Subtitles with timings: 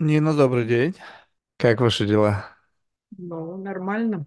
[0.00, 0.94] Нина, добрый день.
[1.58, 2.46] Как ваши дела?
[3.18, 4.26] Ну, нормально.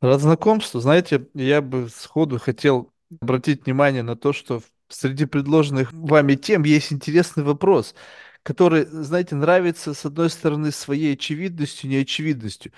[0.00, 0.80] Рад знакомству.
[0.80, 6.62] Знаете, я бы сходу хотел обратить внимание на то, что в- среди предложенных вами тем
[6.62, 7.94] есть интересный вопрос,
[8.42, 12.72] который, знаете, нравится, с одной стороны, своей очевидностью, неочевидностью.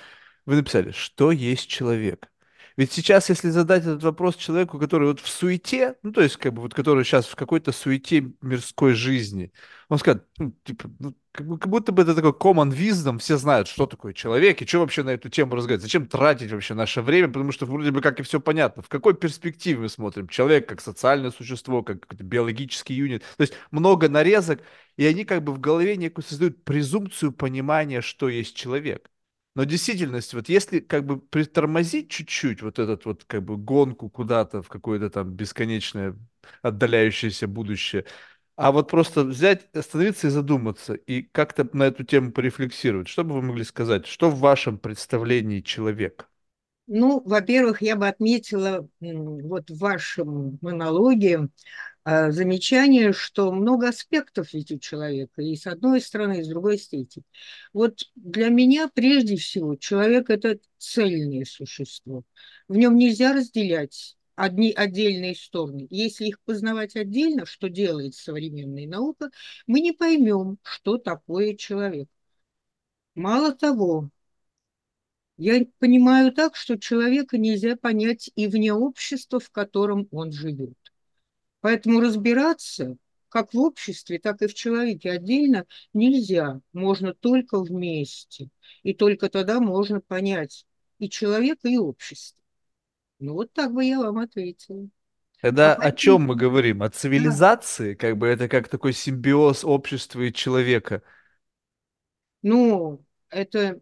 [0.47, 2.31] Вы написали, что есть человек?
[2.77, 6.55] Ведь сейчас, если задать этот вопрос человеку, который вот в суете, ну, то есть, как
[6.55, 9.53] бы, вот, который сейчас в какой-то суете мирской жизни,
[9.89, 13.87] он скажет, ну, типа, ну, как, будто бы это такой common wisdom, все знают, что
[13.87, 17.53] такое человек, и что вообще на эту тему разговаривать, зачем тратить вообще наше время, потому
[17.53, 18.83] что вроде бы как и все понятно.
[18.83, 20.29] В какой перспективе мы смотрим?
[20.29, 23.23] Человек как социальное существо, как биологический юнит.
[23.37, 24.61] То есть много нарезок,
[24.97, 29.11] и они как бы в голове некую создают презумпцию понимания, что есть человек.
[29.55, 34.63] Но действительность, вот если как бы притормозить чуть-чуть вот этот вот как бы гонку куда-то
[34.63, 36.17] в какое-то там бесконечное
[36.63, 38.05] отдаляющееся будущее,
[38.57, 43.35] а вот просто взять, остановиться и задуматься, и как-то на эту тему порефлексировать, что бы
[43.35, 44.07] вы могли сказать?
[44.07, 46.29] Что в вашем представлении человек?
[46.93, 51.49] Ну, во-первых, я бы отметила вот в вашем монологе
[52.05, 57.25] замечание, что много аспектов ведь у человека, и с одной стороны, и с другой степени.
[57.73, 62.23] Вот для меня прежде всего человек– это цельное существо.
[62.69, 65.87] В нем нельзя разделять одни отдельные стороны.
[65.91, 69.31] Если их познавать отдельно, что делает современная наука,
[69.67, 72.09] мы не поймем, что такое человек.
[73.15, 74.11] Мало того,
[75.39, 80.79] Я понимаю так, что человека нельзя понять и вне общества, в котором он живет.
[81.61, 82.97] Поэтому разбираться
[83.29, 86.61] как в обществе, так и в человеке отдельно нельзя.
[86.73, 88.49] Можно только вместе.
[88.83, 90.67] И только тогда можно понять
[90.99, 92.41] и человека, и общество.
[93.19, 94.89] Ну, вот так бы я вам ответила.
[95.43, 96.83] А Тогда о поэтому, чем мы говорим?
[96.83, 97.95] О да, цивилизации?
[97.95, 101.03] Как бы это как такой симбиоз общества и человека.
[102.43, 103.81] ну, это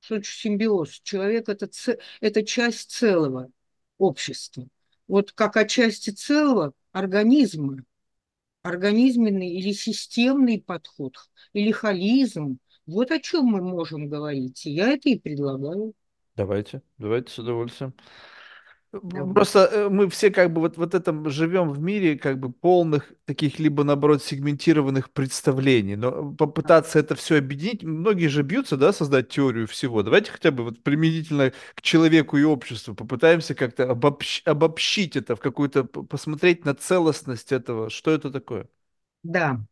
[0.00, 1.00] что симбиоз?
[1.00, 1.68] Человек это,
[2.20, 3.50] это часть целого
[3.98, 4.68] общества.
[5.08, 7.78] Вот как о части целого организма,
[8.62, 11.16] организменный или системный подход,
[11.52, 12.58] или холизм.
[12.86, 14.64] Вот о чем мы можем говорить.
[14.64, 15.92] Я это и предлагаю.
[16.36, 17.94] Давайте, давайте с удовольствием.
[19.02, 19.34] Давай.
[19.34, 23.12] Просто э, мы все как бы вот, вот этом живем в мире как бы полных
[23.24, 25.96] таких либо наоборот сегментированных представлений.
[25.96, 30.02] Но попытаться это все объединить, многие же бьются, да, создать теорию всего.
[30.02, 35.40] Давайте хотя бы вот применительно к человеку и обществу попытаемся как-то обобщ- обобщить это в
[35.40, 37.90] какую-то, посмотреть на целостность этого.
[37.90, 38.68] Что это такое?
[39.22, 39.66] Да.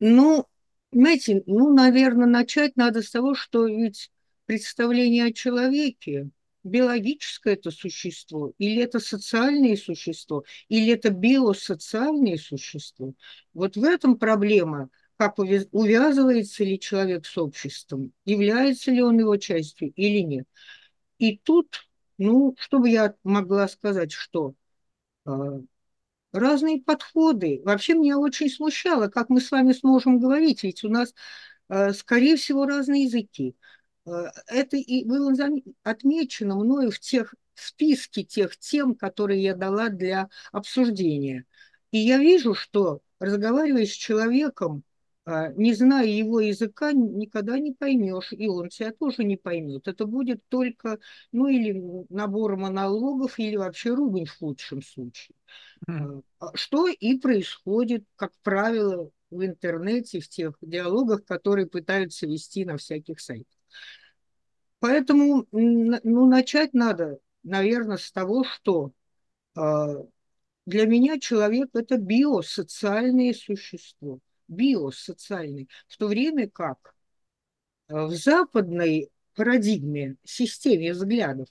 [0.00, 0.46] Ну,
[0.92, 4.10] знаете, ну, наверное, начать надо с того, что ведь
[4.46, 6.30] представление о человеке,
[6.64, 13.14] биологическое это существо, или это социальное существо, или это биосоциальное существо.
[13.54, 19.36] Вот в этом проблема, как увяз- увязывается ли человек с обществом, является ли он его
[19.36, 20.46] частью или нет.
[21.18, 21.88] И тут,
[22.18, 24.54] ну, что бы я могла сказать, что
[25.26, 25.60] а,
[26.32, 27.60] разные подходы.
[27.64, 31.14] Вообще меня очень смущало, как мы с вами сможем говорить, ведь у нас,
[31.68, 33.56] э, скорее всего, разные языки.
[34.06, 35.32] Э, Это и было
[35.82, 41.44] отмечено мною в тех в списке тех тем, которые я дала для обсуждения.
[41.90, 44.82] И я вижу, что разговаривая с человеком,
[45.26, 49.88] а, не зная его языка, никогда не поймешь, и он тебя тоже не поймет.
[49.88, 50.98] Это будет только,
[51.32, 55.36] ну, или набор монологов, или вообще ругань в лучшем случае.
[56.38, 62.78] А Что и происходит, как правило, в интернете, в тех диалогах, которые пытаются вести на
[62.78, 63.59] всяких сайтах.
[64.78, 68.92] Поэтому ну, начать надо, наверное, с того, что
[69.54, 69.96] а,
[70.66, 74.20] для меня человек– это биосоциальное существо.
[74.48, 75.68] Биосоциальный.
[75.86, 76.94] В то время как
[77.90, 81.48] Э, в западной парадигме, системе взглядов,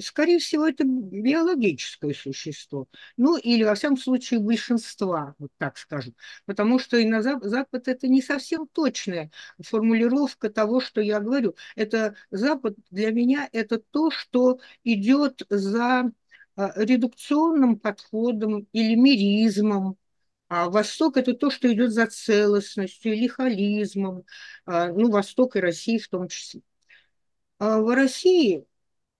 [0.00, 2.88] скорее всего, это биологическое существо.
[3.16, 6.14] Ну, или, во всяком случае, большинства, вот так скажем.
[6.46, 9.30] Потому что и на Зап- Запад это не совсем точная
[9.62, 11.54] формулировка того, что я говорю.
[11.76, 16.10] Это Запад для меня это то, что идет за
[16.56, 19.96] а, редукционным подходом или миризмом,
[20.48, 24.24] а Восток– это то, что идет за целостностью или холизмом,
[24.66, 26.62] а, ну, Восток и Россия в том числе.
[27.64, 28.66] А в России,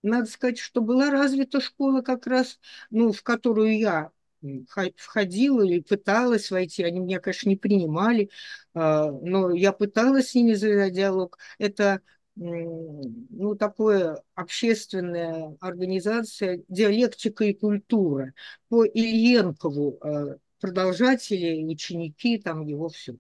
[0.02, 2.60] надо сказать, что была развита школа как раз,
[2.90, 4.12] ну, в которую я
[4.96, 6.82] входила или пыталась войти.
[6.84, 8.30] Они меня, конечно, не принимали,
[8.74, 11.38] а, но я пыталась с ними завязать диалог.
[11.58, 12.02] Это
[12.36, 18.34] ну, такое общественная организация «Диалектика и культура»
[18.68, 23.16] по Ильенкову, а, продолжатели, ученики, там его все.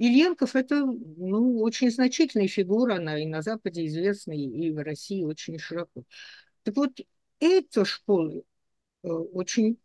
[0.00, 5.58] Ильенков– это ну, очень значительная фигура, она и на Западе известна, и в России очень
[5.58, 6.04] широко.
[6.62, 6.98] Так вот,
[7.38, 8.42] эта школа
[9.02, 9.78] э, очень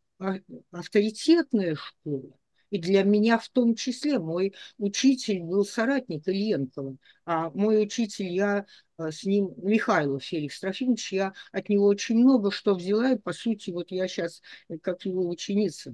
[0.72, 2.32] авторитетная школа.
[2.70, 6.96] И для меня в том числе мой учитель был соратник Ильенкова,
[7.26, 8.66] а мой учитель, я
[8.98, 13.34] э, с ним, Михайлов Феликс Трофимович, я от него очень много что взяла, и по
[13.34, 14.42] сути вот я сейчас
[14.82, 15.94] как его ученица.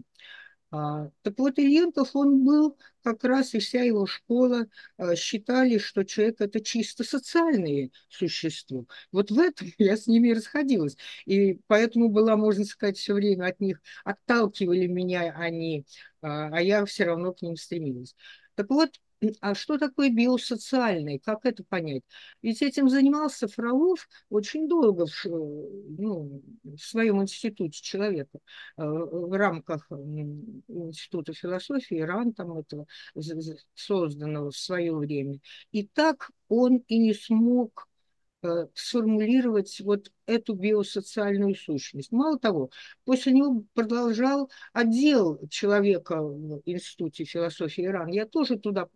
[0.74, 6.04] А, так вот, Ильенков, он был как раз, и вся его школа а, считали, что
[6.04, 8.86] человек– это чисто социальное существо.
[9.12, 10.96] Вот в этом я с ними расходилась.
[11.26, 15.86] И поэтому была, можно сказать, все время от них отталкивали меня они,
[16.22, 18.16] а, а я все равно к ним стремилась.
[18.56, 18.92] Так вот,
[19.40, 21.20] а что такое биосоциальный?
[21.20, 22.04] Как это понять?
[22.42, 28.40] Ведь этим занимался Фролов очень долго в, ну, в своем институте человека,
[28.78, 32.88] э, в рамках Института философии, РАН там этого,
[33.76, 35.40] созданного в свое время.
[35.72, 37.88] И так он и не смог
[38.44, 42.12] Э, сформулировать вот эту биосоциальную сущность.
[42.12, 42.70] Мало того,
[43.06, 48.10] после него продолжал отдел человека в Институте философии Иран.
[48.10, 48.88] Я тоже туда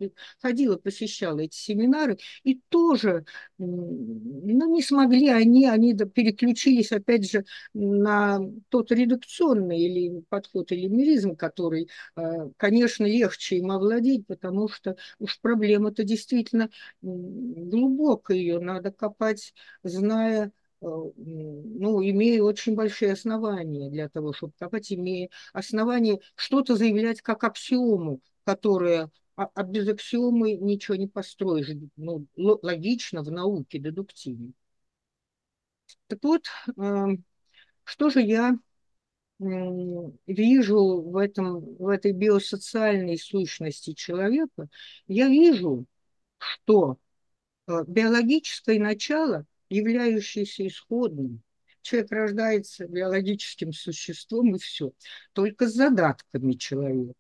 [0.42, 3.26] ходила, посещала эти семинары, и тоже
[3.58, 8.40] ну, не смогли они, они переключились опять же на
[8.70, 15.40] тот редукционный или подход или миризм, который, э, конечно, легче им овладеть, потому что уж
[15.42, 16.70] проблема-то действительно
[17.02, 20.52] глубокая, ее надо копать, зная
[20.82, 28.22] ну, имея очень большие основания для того, чтобы копать, имея основания что-то заявлять как аксиому,
[28.44, 31.70] которая а, а без аксиомы ничего не построишь.
[31.98, 34.54] Ну, логично в науке, дедуктивно.
[36.08, 36.46] Так вот,
[36.78, 37.06] э,
[37.84, 38.58] что же я
[39.40, 44.68] вижу в, этом, в этой биосоциальной сущности человека?
[45.08, 45.86] Я вижу,
[46.38, 46.98] что
[47.68, 51.44] э, биологическое начало, являющееся исходным,
[51.86, 54.92] человек рождается биологическим существом и все,
[55.34, 57.14] только с задатками человека.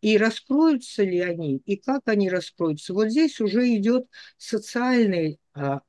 [0.00, 4.06] И раскроются ли они, и как они раскроются, вот здесь уже идет
[4.36, 5.80] социальная а,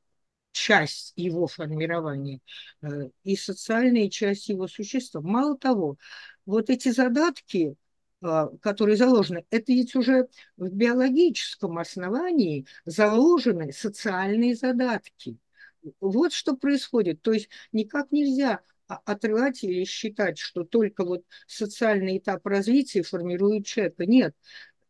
[0.51, 2.39] часть его формирования
[2.81, 5.21] э, и социальная часть его существа.
[5.21, 5.98] Мало того,
[6.45, 7.75] вот эти задатки,
[8.21, 10.27] а, которые заложены, это ведь уже
[10.57, 15.38] в биологическом основании заложены социальные задатки–
[15.99, 17.21] вот что происходит.
[17.21, 24.05] То есть никак нельзя отрывать или считать, что только вот социальный этап развития формирует человека.
[24.05, 24.35] Нет.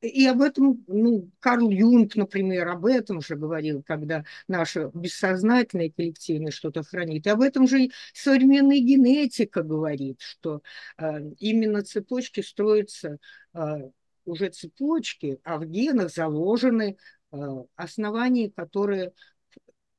[0.01, 6.51] И об этом, ну, Карл Юнг, например, об этом же говорил, когда наше бессознательное коллективное
[6.51, 7.27] что-то хранит.
[7.27, 10.63] И об этом же и современная генетика говорит, что
[10.97, 13.19] э, именно цепочки строятся
[13.53, 13.89] э,
[14.25, 16.97] уже цепочки, а в генах заложены
[17.31, 17.37] э,
[17.75, 19.13] основания, которые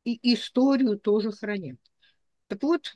[0.04, 1.78] и историю тоже хранят.
[2.48, 2.92] Так вот,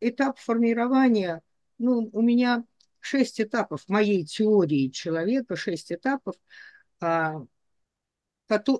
[0.00, 1.42] этап формирования,
[1.78, 2.64] ну, у меня
[3.00, 6.36] шесть этапов моей теории человека, шесть этапов,
[7.00, 7.42] а,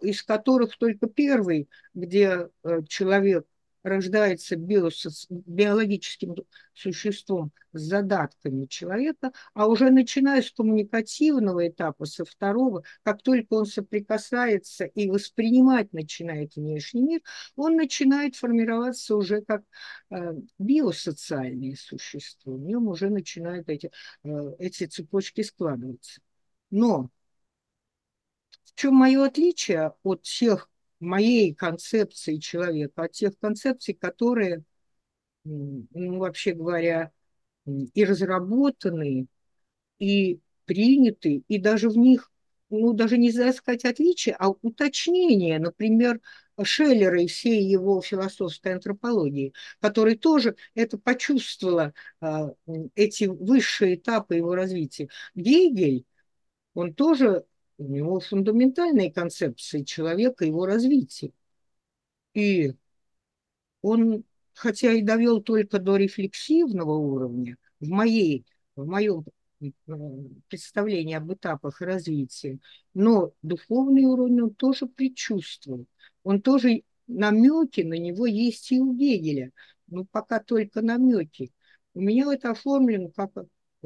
[0.03, 3.47] из которых только первый, где э, человек
[3.89, 6.37] рождается биологическим
[6.75, 13.67] существом с задатками человека, а уже начиная с коммуникативного этапа, со второго, как только он
[13.67, 17.21] соприкасается и воспринимать начинает внешний мир,
[17.57, 19.63] он начинает формироваться уже как
[20.11, 22.55] э, биосоциальное существо.
[22.55, 23.91] В нем уже начинают эти,
[24.25, 26.21] э, эти цепочки складываться.
[26.71, 27.11] Но
[28.65, 34.65] в чем мое отличие от всех моей концепции человека, от тех концепций, которые,
[35.45, 37.13] ну, вообще говоря,
[37.67, 39.27] и разработаны,
[39.99, 42.31] и приняты, и даже в них,
[42.71, 46.21] ну, даже нельзя сказать отличия, а уточнения, например,
[46.63, 52.51] Шеллера и всей его философской антропологии, который тоже это почувствовала, а,
[52.95, 55.09] эти высшие этапы его развития.
[55.35, 56.05] Гегель,
[56.75, 57.45] он тоже
[57.79, 61.33] у него фундаментальные концепции человека, его развития.
[62.35, 62.75] И
[63.81, 68.45] он, хотя и довел только до рефлексивного уровня, в, моей,
[68.75, 69.25] в моем
[69.61, 69.69] э,
[70.49, 72.59] представлении об этапах развития,
[72.95, 75.87] но духовный уровень он тоже предчувствовал.
[76.25, 79.53] Он тоже намеки на него есть и у Гегеля,
[79.87, 81.53] но пока только намеки.
[81.95, 83.31] У меня это оформлено как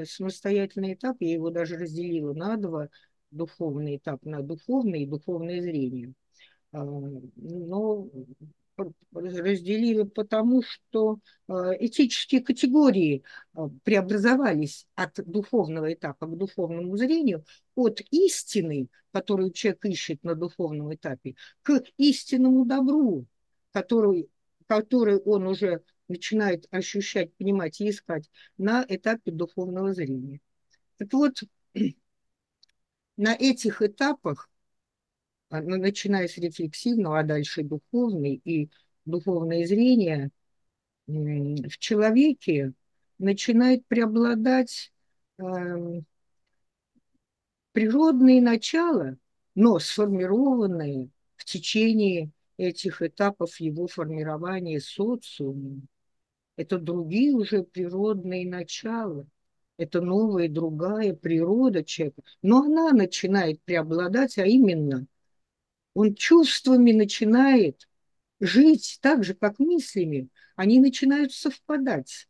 [0.04, 2.88] самостоятельный этап, я его даже разделила на два–
[3.32, 6.12] духовный этап на духовное и духовное зрение.
[6.72, 8.08] А, но
[9.12, 13.22] разделили потому, что э, этические категории
[13.54, 20.94] э, преобразовались от духовного этапа к духовному зрению, от истины, которую человек ищет на духовном
[20.94, 23.26] этапе, к истинному добру,
[23.72, 24.30] который,
[24.66, 30.40] который он уже начинает ощущать, понимать и искать на этапе духовного зрения.
[30.96, 31.42] Так вот,
[33.16, 34.48] на этих этапах
[35.50, 38.70] а, ну, начиная с рефлексивного, а дальше духовный и
[39.04, 40.30] духовное зрение,
[41.06, 42.72] в человеке
[43.18, 44.92] начинает преобладать
[45.38, 45.42] э,
[47.72, 49.16] природные начала,
[49.54, 55.88] но сформированные в течение этих этапов его формирования социумом.
[56.56, 59.26] Это другие уже природные начала,
[59.82, 62.22] это новая другая природа человека.
[62.40, 65.06] Но она начинает преобладать, а именно
[65.94, 67.88] он чувствами начинает
[68.40, 70.28] жить так же, как мыслями.
[70.56, 72.28] Они начинают совпадать.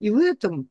[0.00, 0.68] И в этом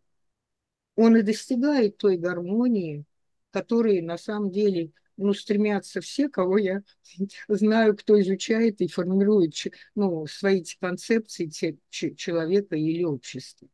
[0.96, 3.06] он и достигает той гармонии,
[3.52, 6.84] которой на самом деле ну, стремятся все, кого я
[7.48, 9.54] знаю, кто изучает и формирует
[9.96, 11.50] ну, свои эти концепции
[11.90, 13.68] человека или общества.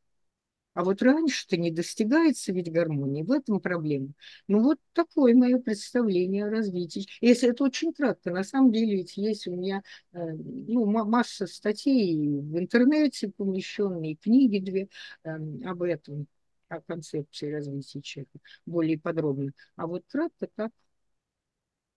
[0.79, 4.13] А вот раньше-то не достигается ведь гармонии, в этом проблема.
[4.47, 7.05] Ну вот такое мое представление о развитии.
[7.19, 9.83] Если это очень кратко, на самом деле ведь есть у меня
[10.13, 14.87] э, ну, масса статей в интернете помещенные, книги две
[15.25, 15.29] э,
[15.65, 16.27] об этом,
[16.69, 19.51] о концепции развития человека более подробно.
[19.75, 20.71] А вот кратко так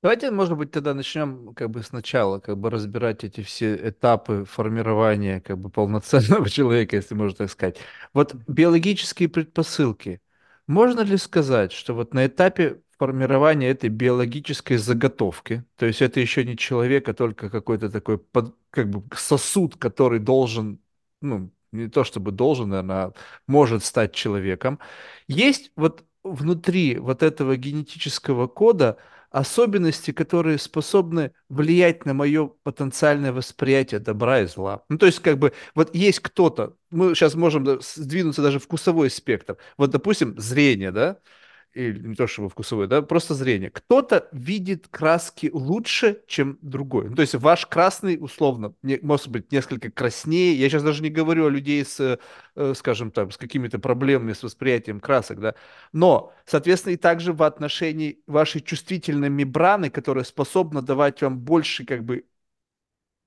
[0.03, 5.41] Давайте, может быть, тогда начнем как бы сначала, как бы разбирать эти все этапы формирования
[5.41, 7.79] как бы полноценного человека, если можно так сказать.
[8.13, 10.21] Вот биологические предпосылки.
[10.67, 16.45] Можно ли сказать, что вот на этапе формирования этой биологической заготовки, то есть это еще
[16.45, 20.81] не человек, а только какой-то такой под, как бы сосуд, который должен,
[21.21, 23.13] ну, не то чтобы должен, наверное, а
[23.47, 24.79] может стать человеком,
[25.29, 28.99] есть вот внутри вот этого генетического кода
[29.33, 34.85] особенности, которые способны влиять на мое потенциальное восприятие добра и зла.
[34.89, 39.57] Ну, то есть, как бы, вот есть кто-то, мы сейчас можем сдвинуться даже вкусовой спектр.
[39.77, 41.19] Вот, допустим, зрение, да,
[41.75, 43.71] или не то чтобы вкусовое, да, просто зрение.
[43.71, 47.09] Кто-то видит краски лучше, чем другой.
[47.09, 50.55] Ну, то есть ваш красный, условно, не, может быть несколько краснее.
[50.55, 52.19] Я сейчас даже не говорю о людей с,
[52.57, 55.55] э, скажем там, с какими-то проблемами с восприятием красок, да.
[55.93, 62.05] Но, соответственно, и также в отношении вашей чувствительной мембраны, которая способна давать вам больше, как
[62.05, 62.25] бы,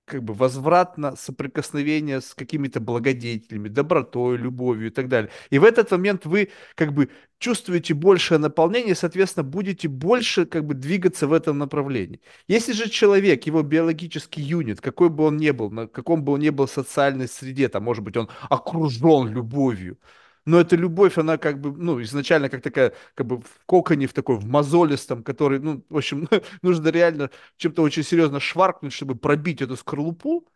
[0.05, 5.31] как бы возвратно соприкосновение с какими-то благодетелями, добротой, любовью и так далее.
[5.50, 7.09] И в этот момент вы как бы
[7.39, 12.21] чувствуете большее наполнение, соответственно, будете больше как бы двигаться в этом направлении.
[12.47, 16.39] Если же человек, его биологический юнит, какой бы он ни был, на каком бы он
[16.39, 19.97] ни был социальной среде, там, может быть, он окружен любовью,
[20.45, 24.13] но эта любовь, она как бы, ну, изначально как такая, как бы в коконе, в
[24.13, 26.27] такой, в мозолистом, который, ну, в общем,
[26.61, 30.47] нужно реально чем-то очень серьезно шваркнуть, чтобы пробить эту скорлупу,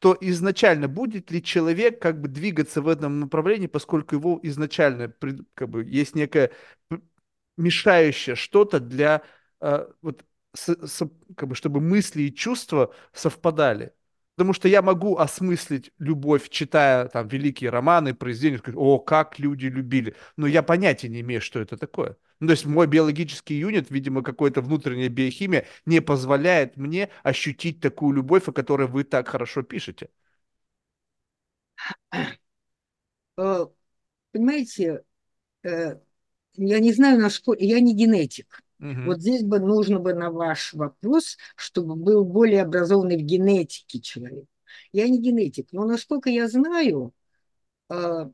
[0.00, 5.12] то изначально будет ли человек как бы двигаться в этом направлении, поскольку его изначально
[5.54, 6.52] как бы есть некое
[7.56, 9.22] мешающее что-то для
[9.60, 10.24] э, вот
[10.54, 13.92] с, с, как бы чтобы мысли и чувства совпадали.
[14.36, 19.66] Потому что я могу осмыслить любовь, читая там великие романы, произведения, сказать, о, как люди
[19.66, 20.14] любили.
[20.36, 22.16] Но я понятия не имею, что это такое.
[22.40, 28.14] Ну, то есть мой биологический юнит, видимо, какая-то внутренняя биохимия не позволяет мне ощутить такую
[28.14, 30.10] любовь, о которой вы так хорошо пишете.
[33.38, 33.66] Э,
[34.32, 35.04] понимаете,
[35.64, 35.96] э,
[36.54, 37.64] я не знаю, насколько...
[37.64, 38.62] Я не генетик.
[38.80, 39.02] Угу.
[39.06, 44.44] Вот здесь бы нужно бы на ваш вопрос, чтобы был более образованный в генетике человек.
[44.92, 47.12] Я не генетик, но насколько я знаю,
[47.88, 48.26] э,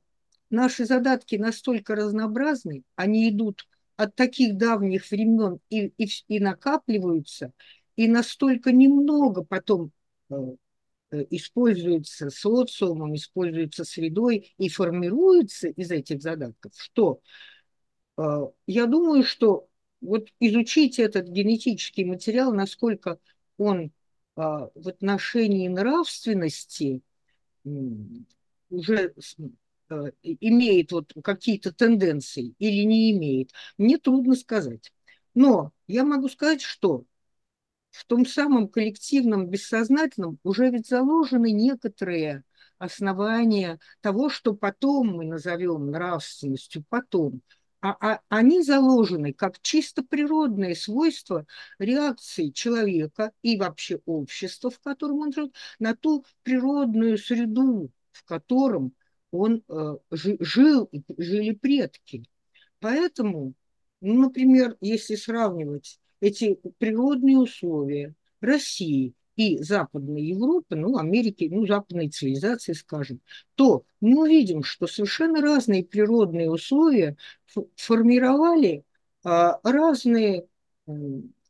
[0.50, 7.52] наши задатки настолько разнообразны, они идут от таких давних времен и, и, и накапливаются,
[7.94, 9.92] и настолько немного потом
[10.30, 10.34] э,
[11.12, 17.20] э, используются социумом, используются средой и формируются из этих задатков, что
[18.66, 19.66] я думаю, что
[20.02, 23.18] вот изучить этот генетический материал, насколько
[23.56, 23.92] он
[24.36, 27.02] а, в отношении нравственности
[28.70, 29.14] уже
[29.88, 34.92] а, имеет вот какие-то тенденции или не имеет, мне трудно сказать.
[35.34, 37.04] Но я могу сказать, что
[37.90, 42.42] в том самом коллективном бессознательном уже ведь заложены некоторые
[42.78, 47.42] основания того, что потом мы назовем нравственностью, потом.
[47.82, 51.46] А, а они заложены как чисто природные свойства
[51.78, 58.94] реакции человека и вообще общества, в котором он живет, на ту природную среду, в котором
[59.32, 62.24] он э, жил, жили предки.
[62.78, 63.54] Поэтому,
[64.00, 72.08] ну, например, если сравнивать эти природные условия России и Западной Европы, ну, Америки, ну, западной
[72.08, 73.20] цивилизации, скажем,
[73.54, 77.16] то мы увидим, что совершенно разные природные условия
[77.76, 78.84] формировали
[79.24, 80.46] а, разные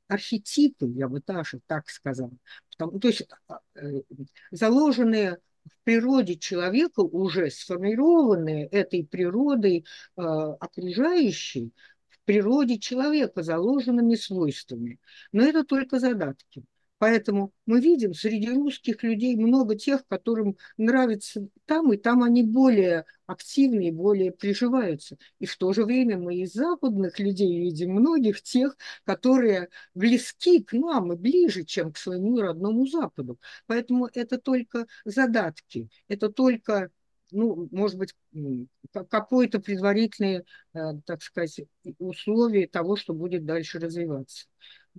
[0.08, 2.32] архетипы, я бы даже так сказала.
[2.70, 4.02] Потому, то есть а, э,
[4.50, 9.84] заложенные в природе человека, уже сформированные этой природой
[10.16, 11.72] э, окружающей,
[12.08, 14.98] в природе человека заложенными свойствами.
[15.32, 16.64] Но это только задатки.
[17.02, 23.06] Поэтому мы видим среди русских людей много тех, которым нравится там, и там они более
[23.26, 25.18] активны и более приживаются.
[25.40, 30.74] И в то же время мы из западных людей видим многих тех, которые близки к
[30.74, 33.36] нам и ближе, чем к своему родному Западу.
[33.66, 36.92] Поэтому это только задатки, это только
[37.32, 38.14] ну, может быть,
[39.08, 40.44] какое-то предварительное,
[40.74, 41.62] э, так сказать,
[41.98, 44.46] условие того, что будет дальше развиваться.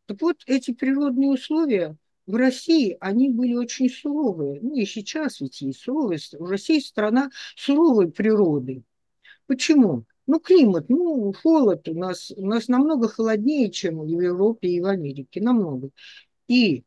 [0.06, 1.96] Так вот, эти природные условия
[2.26, 4.60] в России, они были очень суровые.
[4.62, 6.20] Ну и сейчас ведь есть суровые.
[6.34, 8.84] В России страна суровой природы.
[9.48, 10.06] Почему?
[10.26, 14.86] Ну, климат, ну, холод у нас, у нас намного холоднее, чем в Европе и в
[14.86, 15.90] Америке, намного.
[16.48, 16.86] И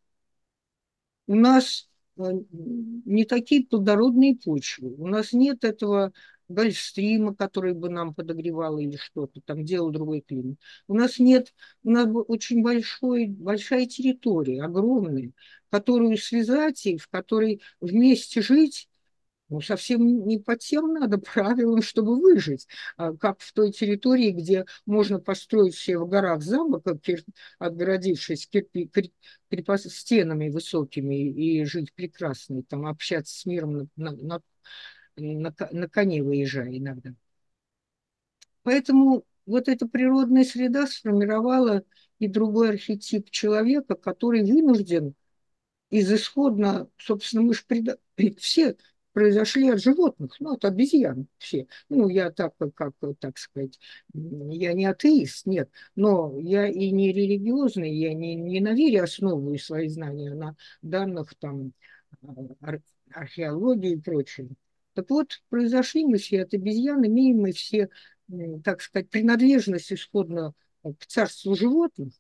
[1.27, 4.95] у нас э, не такие плодородные почвы.
[4.97, 6.13] У нас нет этого
[6.49, 10.59] Гольфстрима, который бы нам подогревал или что-то, там делал другой климат.
[10.89, 15.33] У нас нет, у нас очень большой, большая территория, огромная,
[15.71, 18.89] которую связать и в которой вместе жить,
[19.49, 24.65] ну, совсем не по тем надо правилам, чтобы выжить, а как в той территории, где
[24.87, 26.85] можно построить все в горах замок,
[27.59, 28.91] отгородившись кирпи,
[29.49, 34.41] крепост, стенами высокими и жить прекрасно, и там общаться с миром на, на,
[35.17, 37.15] на на, коне выезжая иногда.
[38.63, 41.85] Поэтому вот эта природная среда сформировала
[42.19, 45.15] и другой архетип человека, который вынужден
[45.91, 47.97] из исходно, собственно, мы же преда...
[48.39, 48.77] все
[49.13, 51.67] произошли от животных, ну, от обезьян все.
[51.89, 53.79] Ну, я так, как, так сказать,
[54.13, 59.59] я не атеист, нет, но я и не религиозный, я не, не на вере основываю
[59.59, 61.73] свои знания, а на данных там
[62.61, 64.51] ар археологии и прочее.
[64.97, 67.91] Так вот, произошли мы все от обезьян, имеем мы все,
[68.65, 72.15] так сказать, принадлежность исходно к царству животных,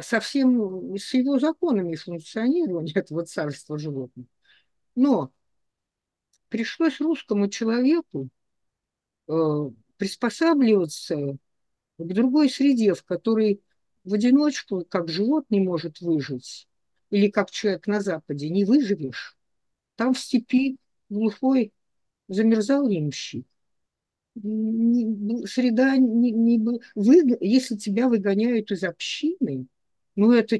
[0.00, 4.24] совсем с его законами функционирования этого царства животных.
[4.94, 5.30] Но
[6.48, 8.30] пришлось русскому человеку
[9.28, 11.36] э, приспосабливаться
[11.98, 13.60] к другой среде, в которой
[14.04, 16.66] в одиночку, как животный может выжить,
[17.10, 19.35] или как человек на Западе, не выживешь.
[19.96, 20.76] Там в степи
[21.08, 21.72] глухой
[22.28, 23.46] замерзал ямщик.
[24.34, 26.58] Среда не, не
[26.94, 29.66] вы, если тебя выгоняют из общины,
[30.14, 30.58] ну, это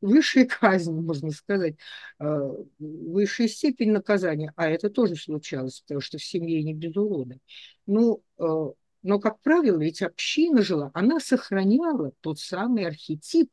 [0.00, 1.76] высшая казнь, можно сказать,
[2.18, 7.38] а, высшая степень наказания, а это тоже случалось, потому что в семье не без урода.
[7.86, 13.50] Ну, а, но, как правило, ведь община жила, она сохраняла тот самый архетип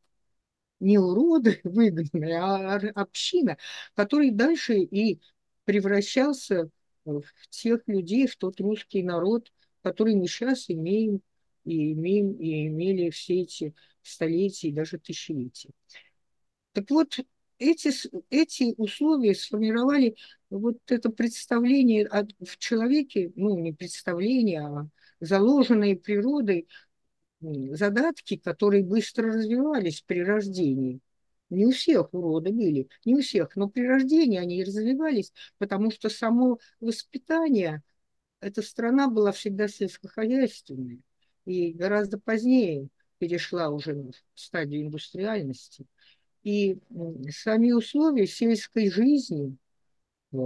[0.80, 3.56] не уроды выгнанные, а община,
[3.94, 5.20] который дальше и
[5.64, 6.70] превращался
[7.04, 11.20] в тех людей, в тот русский народ, который мы сейчас имеем
[11.64, 15.70] и имеем и имели все эти столетия и даже тысячелетия.
[16.72, 17.18] Так вот,
[17.58, 17.90] эти,
[18.30, 20.16] эти условия сформировали
[20.50, 22.08] вот это представление
[22.40, 24.88] в человеке, ну, не представление, а
[25.20, 26.68] заложенное природой
[27.72, 31.00] задатки, которые быстро развивались при рождении.
[31.50, 36.08] Не у всех уроды были, не у всех, но при рождении они развивались, потому что
[36.08, 37.82] само воспитание,
[38.40, 41.00] эта страна была всегда сельскохозяйственной
[41.44, 45.86] и гораздо позднее перешла уже в стадию индустриальности.
[46.42, 46.78] И
[47.30, 49.56] сами условия сельской жизни
[50.32, 50.36] э,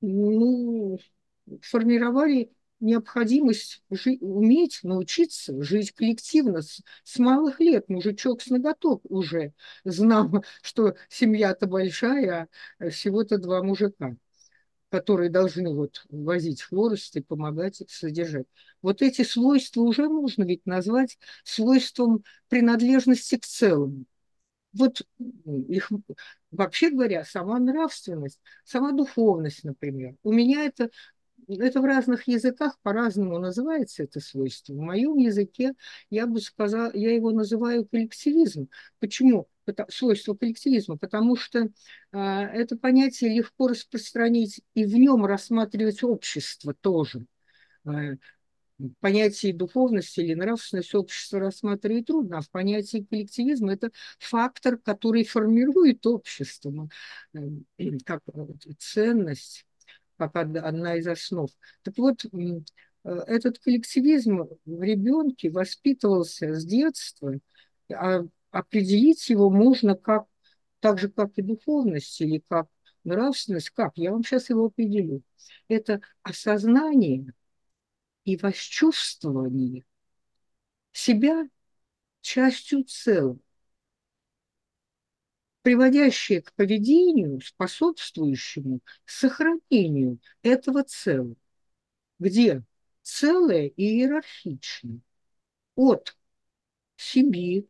[0.00, 0.98] ну,
[1.62, 6.62] формировали необходимость жить, уметь научиться жить коллективно.
[6.62, 9.52] С, с малых лет мужичок с ноготок уже
[9.84, 14.16] знал, что семья-то большая, а всего-то два мужика
[14.90, 18.46] которые должны вот возить хворост и помогать содержать.
[18.82, 24.04] Вот эти свойства уже можно ведь назвать свойством принадлежности к целому.
[24.72, 25.02] Вот
[25.68, 25.90] их,
[26.50, 30.16] вообще говоря, сама нравственность, сама духовность, например.
[30.22, 30.90] У меня это
[31.48, 34.72] это в разных языках по-разному называется это свойство.
[34.72, 35.74] В моем языке
[36.10, 38.68] я бы сказала, я его называю коллективизм.
[39.00, 39.48] Почему?
[39.88, 41.58] свойство коллективизма, потому что
[42.12, 47.26] э, это понятие легко распространить и в нем рассматривать общество тоже.
[47.84, 48.16] Э,
[49.00, 56.06] понятие духовности или нравственности общества рассматривать трудно, а в понятии коллективизма это фактор, который формирует
[56.06, 56.88] общество
[57.34, 57.38] э,
[58.04, 58.22] как
[58.78, 59.66] ценность
[60.16, 61.50] как одна из основ.
[61.82, 62.60] Так вот, э,
[63.04, 67.34] этот коллективизм в ребенке воспитывался с детства,
[67.92, 70.26] а определить его можно как,
[70.80, 72.68] так же, как и духовность или как
[73.04, 73.70] нравственность.
[73.70, 73.92] Как?
[73.96, 75.22] Я вам сейчас его определю.
[75.68, 77.32] Это осознание
[78.24, 79.84] и восчувствование
[80.92, 81.48] себя
[82.22, 83.38] частью целого
[85.66, 91.34] приводящее к поведению, способствующему сохранению этого целого,
[92.20, 92.62] где
[93.02, 95.00] целое иерархично
[95.74, 96.16] от
[96.94, 97.68] семьи,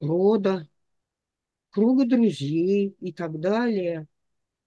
[0.00, 0.68] рода,
[1.70, 4.08] круга друзей и так далее,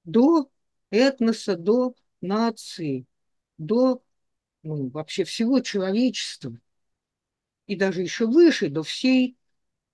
[0.06, 0.50] до
[0.92, 3.06] этноса, до нации,
[3.58, 4.02] до
[4.64, 6.58] ну, вообще всего человечества,
[7.68, 9.36] и даже еще выше, до всей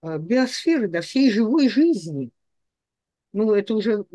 [0.01, 2.31] биосферы, до всей живой жизни.
[3.33, 4.05] Ну, это уже...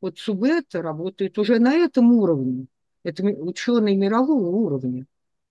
[0.00, 2.66] Вот Субета работает уже на этом уровне.
[3.02, 5.06] Это ученый мирового уровня.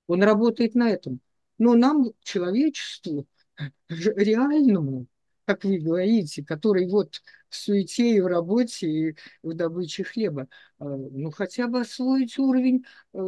[0.08, 1.19] Он работает на этом.
[1.58, 3.28] Но нам, человечеству,
[3.89, 5.08] реальному,
[5.45, 10.48] как вы говорите, который вот в суете и в работе, и в добыче хлеба.
[10.80, 13.20] А, ну, хотя бы освоить уровень э,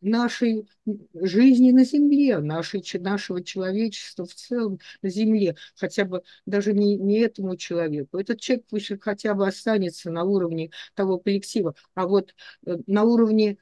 [0.00, 0.68] нашей
[1.14, 5.56] жизни на Земле, нашей, нашего человечества в целом на Земле.
[5.76, 8.18] Хотя бы даже не, не этому человеку.
[8.18, 11.74] Этот человек пусть хотя бы останется на уровне того коллектива.
[11.94, 12.34] А вот
[12.66, 13.58] э, на уровне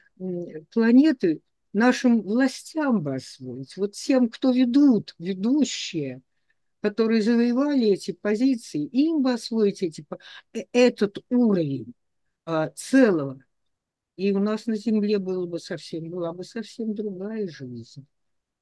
[0.72, 1.40] планеты
[1.72, 3.76] нашим властям бы освоить.
[3.76, 6.22] Вот тем, кто ведут, ведущие–
[6.80, 10.06] которые завоевали эти позиции, им бы освоить эти,
[10.54, 11.94] э, этот уровень
[12.44, 13.42] а, целого.
[14.16, 18.06] И у нас на Земле было бы совсем, была бы совсем другая жизнь.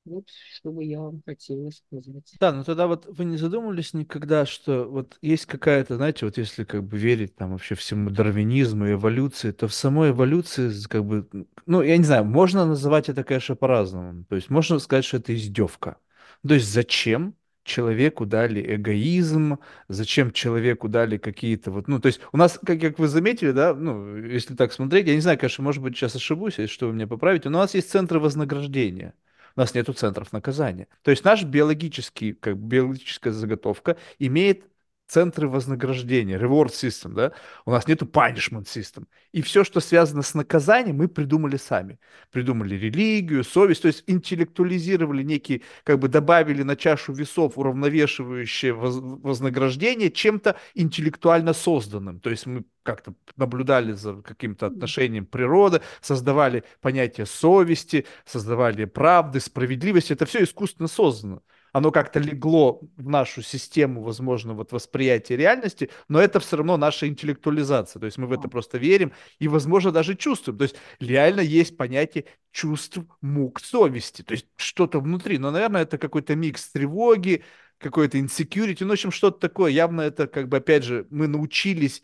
[0.05, 2.35] Вот что бы я вам хотела сказать.
[2.41, 6.65] Да, но тогда вот вы не задумывались никогда, что вот есть какая-то, знаете, вот если
[6.65, 11.29] как бы верить там вообще всему дарвинизму и эволюции, то в самой эволюции как бы,
[11.67, 14.25] ну, я не знаю, можно называть это, конечно, по-разному.
[14.25, 15.99] То есть можно сказать, что это издевка.
[16.47, 17.35] То есть зачем
[17.69, 22.99] человеку дали эгоизм, зачем человеку дали какие-то вот, ну, то есть у нас, как, как
[22.99, 26.59] вы заметили, да, ну, если так смотреть, я не знаю, конечно, может быть, сейчас ошибусь,
[26.59, 29.15] если что вы меня поправите, но у нас есть центры вознаграждения,
[29.55, 30.89] у нас нету центров наказания.
[31.03, 34.65] То есть наш биологический, как биологическая заготовка имеет
[35.09, 37.33] центры вознаграждения, reward system, да,
[37.65, 39.07] у нас нету punishment system.
[39.33, 41.99] И все, что связано с наказанием, мы придумали сами.
[42.31, 50.11] Придумали религию, совесть, то есть интеллектуализировали некие, как бы добавили на чашу весов уравновешивающее вознаграждение
[50.11, 52.21] чем-то интеллектуально созданным.
[52.21, 60.13] То есть мы как-то наблюдали за каким-то отношением природы, создавали понятие совести, создавали правды, справедливости.
[60.13, 66.21] Это все искусственно создано оно как-то легло в нашу систему, возможно, вот восприятия реальности, но
[66.21, 70.15] это все равно наша интеллектуализация, то есть мы в это просто верим и, возможно, даже
[70.15, 75.83] чувствуем, то есть реально есть понятие чувств, мук, совести, то есть что-то внутри, но, наверное,
[75.83, 77.45] это какой-то микс тревоги,
[77.79, 82.03] какой-то insecurity, ну, в общем, что-то такое, явно это, как бы, опять же, мы научились,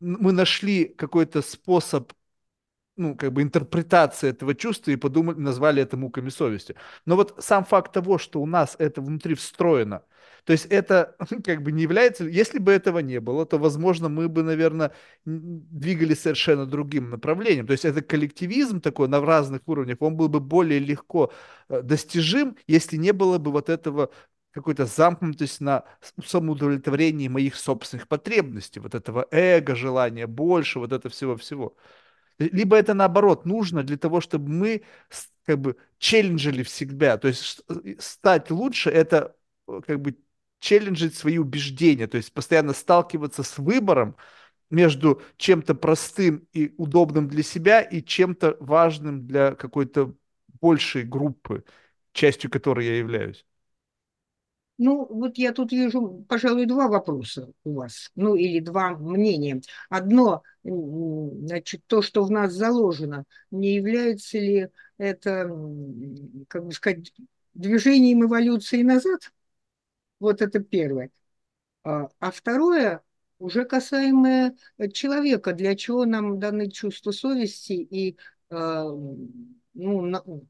[0.00, 2.12] мы нашли какой-то способ
[2.96, 6.76] ну, как бы интерпретация этого чувства и подумали, назвали это муками совести.
[7.06, 10.02] Но вот сам факт того, что у нас это внутри встроено,
[10.44, 14.28] то есть это как бы не является, если бы этого не было, то, возможно, мы
[14.28, 14.92] бы, наверное,
[15.24, 17.66] двигались совершенно другим направлением.
[17.66, 21.32] То есть это коллективизм такой на разных уровнях, он был бы более легко
[21.68, 24.10] э, достижим, если не было бы вот этого
[24.50, 25.84] какой-то замкнутость на
[26.24, 31.74] самоудовлетворении моих собственных потребностей, вот этого эго, желания больше, вот это всего-всего.
[32.38, 34.82] Либо это наоборот нужно для того, чтобы мы
[35.44, 37.18] как бы челленджили в себя.
[37.18, 39.36] То есть э, стать лучше это
[39.68, 40.16] э, как бы
[40.60, 44.16] челленджить свои убеждения, то есть постоянно сталкиваться с выбором
[44.70, 50.14] между чем-то простым и удобным для себя и чем-то важным для какой-то
[50.60, 51.64] большей группы,
[52.12, 53.44] частью которой я являюсь.
[54.78, 59.60] Ну, вот я тут вижу, пожалуй, два вопроса у вас, ну или два мнения.
[59.88, 65.44] Одно, значит, то, что в нас заложено, не является ли это,
[66.48, 67.12] как бы сказать,
[67.54, 69.32] движением эволюции назад?
[70.18, 71.10] Вот это первое.
[71.84, 73.02] А, а второе,
[73.38, 74.56] уже касаемое
[74.92, 78.16] человека, для чего нам даны чувства совести и
[78.50, 78.84] э,
[79.74, 80.46] ну,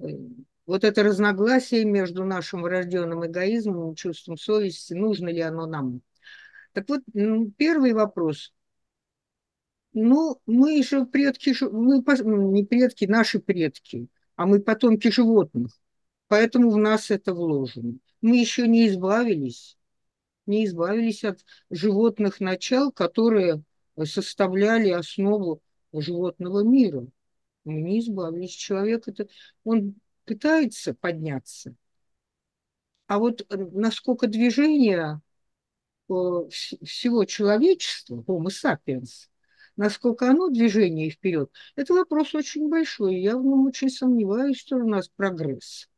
[0.00, 0.06] э,
[0.70, 6.00] вот это разногласие между нашим врожденным эгоизмом и чувством совести, нужно ли оно нам.
[6.72, 7.00] Так вот,
[7.56, 8.52] первый вопрос.
[9.92, 12.04] Ну, мы же предки, мы
[12.52, 14.06] не предки, наши предки,
[14.36, 15.76] а мы потомки животных.
[16.28, 17.94] Поэтому в нас это вложено.
[18.20, 19.76] Мы еще не избавились,
[20.46, 23.64] не избавились от животных начал, которые
[24.04, 27.08] составляли основу животного мира.
[27.64, 28.52] Мы не избавились.
[28.52, 29.26] Человек это,
[29.64, 29.96] он
[30.30, 31.74] пытается подняться.
[33.08, 35.20] А вот э, насколько движение
[36.08, 39.26] э, всего человечества, Homo sapiens,
[39.74, 43.16] насколько оно движение вперед, это вопрос очень большой.
[43.16, 45.88] Я в нем очень сомневаюсь, что у нас прогресс.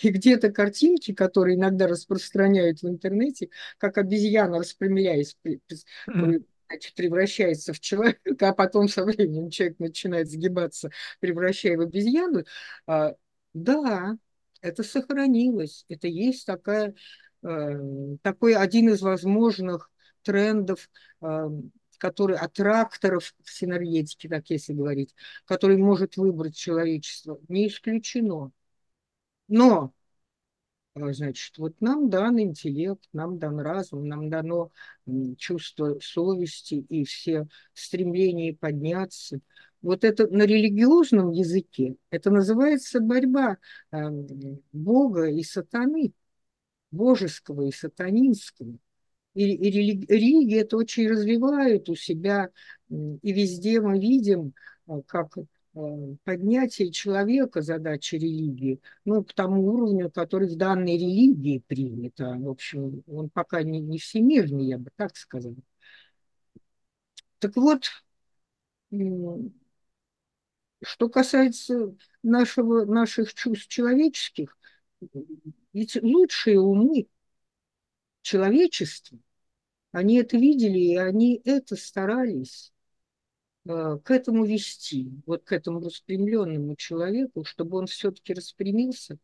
[0.00, 5.36] И где-то картинки, которые иногда распространяют в интернете, как обезьяна, распрямляясь,
[6.68, 12.44] значит, превращается в человека, а потом со временем человек начинает сгибаться, превращая в обезьяну,
[12.86, 13.16] а,
[13.54, 14.18] да,
[14.60, 15.84] это сохранилось.
[15.88, 16.94] Это есть такая,
[17.42, 19.90] э, такой один из возможных
[20.22, 20.90] трендов,
[21.22, 21.48] э,
[21.98, 25.14] который от тракторов в синергетике, так если говорить,
[25.44, 28.50] который может выбрать человечество, не исключено.
[29.48, 29.92] Но
[30.94, 34.70] значит, вот нам дан интеллект, нам дан разум, нам дано
[35.38, 39.40] чувство совести и все стремления подняться.
[39.82, 43.58] Вот это на религиозном языке, это называется борьба
[43.90, 44.10] а,
[44.72, 46.12] Бога и сатаны,
[46.90, 48.78] божеского и сатанинского.
[49.34, 52.50] И, и религии это очень развивают у себя,
[52.88, 54.54] и везде мы видим,
[54.86, 55.36] а, как
[56.24, 62.34] поднятие человека задача религии, ну, к тому уровню, который в данной религии принято.
[62.38, 65.56] В общем, он пока не, не всемирный, я бы так сказала.
[67.40, 67.90] Так вот,
[70.82, 74.56] что касается нашего, наших чувств человеческих,
[75.72, 77.08] ведь лучшие умы
[78.22, 79.18] человечества,
[79.92, 82.73] они это видели, и они это старались Э,
[83.66, 89.18] к этому вести, вот к этому распрямленному человеку, чтобы он все-таки распрямился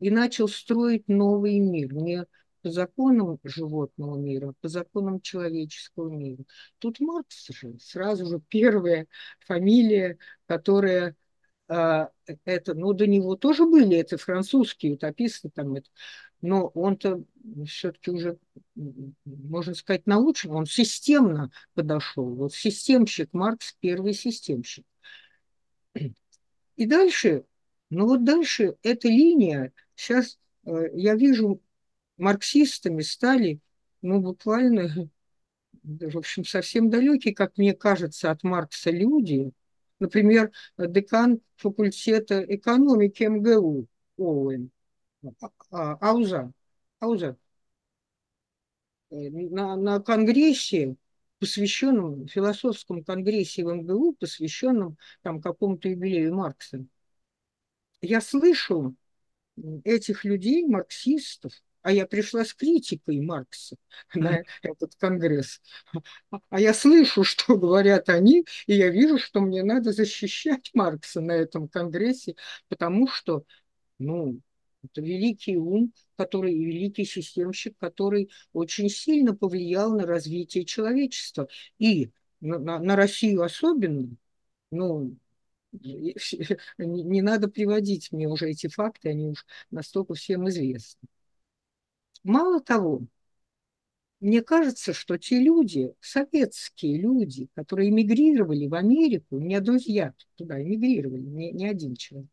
[0.00, 2.26] и начал строить новый мир, не
[2.62, 6.44] по законам животного мира, а по законам человеческого мира.
[6.78, 9.08] Тут Маркс же сразу же первая
[9.40, 11.16] фамилия, которая
[11.68, 12.10] а,
[12.44, 15.88] это, ну, до него тоже были, это французские утописты, там это,
[16.42, 17.24] но он-то
[17.66, 18.36] все-таки уже,
[19.24, 22.34] можно сказать, научен, он системно подошел.
[22.34, 24.84] Вот системщик, Маркс первый системщик.
[25.94, 27.44] И дальше,
[27.90, 31.62] ну вот дальше эта линия, сейчас э, я вижу,
[32.16, 33.60] марксистами стали,
[34.00, 35.08] ну буквально,
[35.82, 39.52] в общем, совсем далекие, как мне кажется, от Маркса люди.
[40.00, 44.72] Например, декан факультета экономики МГУ Оуэн
[45.70, 46.52] а, Ауза,
[47.00, 47.36] Ауза,
[49.10, 50.96] э, на, на конгрессе,
[51.38, 56.84] посвященном, философском конгрессе в МГУ, посвященном там какому-то юбилею Маркса,
[58.00, 58.94] я слышу
[59.84, 63.76] этих людей, марксистов, а я пришла с критикой Маркса
[64.14, 65.60] на этот конгресс.
[66.48, 71.32] А я слышу, что говорят они, и я вижу, что мне надо защищать Маркса на
[71.32, 72.36] этом конгрессе,
[72.68, 73.44] потому что,
[73.98, 74.40] ну,
[74.84, 81.48] это великий ум, который, великий системщик, который очень сильно повлиял на развитие человечества.
[81.78, 84.08] И на, на, на Россию особенно,
[84.70, 85.16] ну,
[85.72, 91.08] не надо приводить мне уже эти факты, они уж настолько всем известны.
[92.24, 93.02] Мало того,
[94.20, 100.62] мне кажется, что те люди, советские люди, которые эмигрировали в Америку, у меня друзья туда
[100.62, 102.30] эмигрировали, не, не один человек,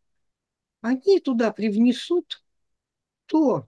[0.81, 2.43] они туда привнесут
[3.27, 3.67] то,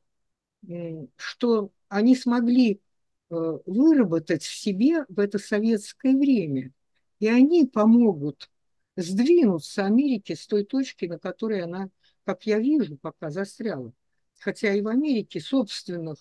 [1.17, 2.81] что они смогли
[3.29, 6.71] э, выработать в себе в это советское время.
[7.19, 8.49] И они помогут
[8.95, 11.89] сдвинуться Америке с той точки, на которой она,
[12.25, 13.93] как я вижу, пока застряла.
[14.39, 16.17] Хотя и в Америке собственных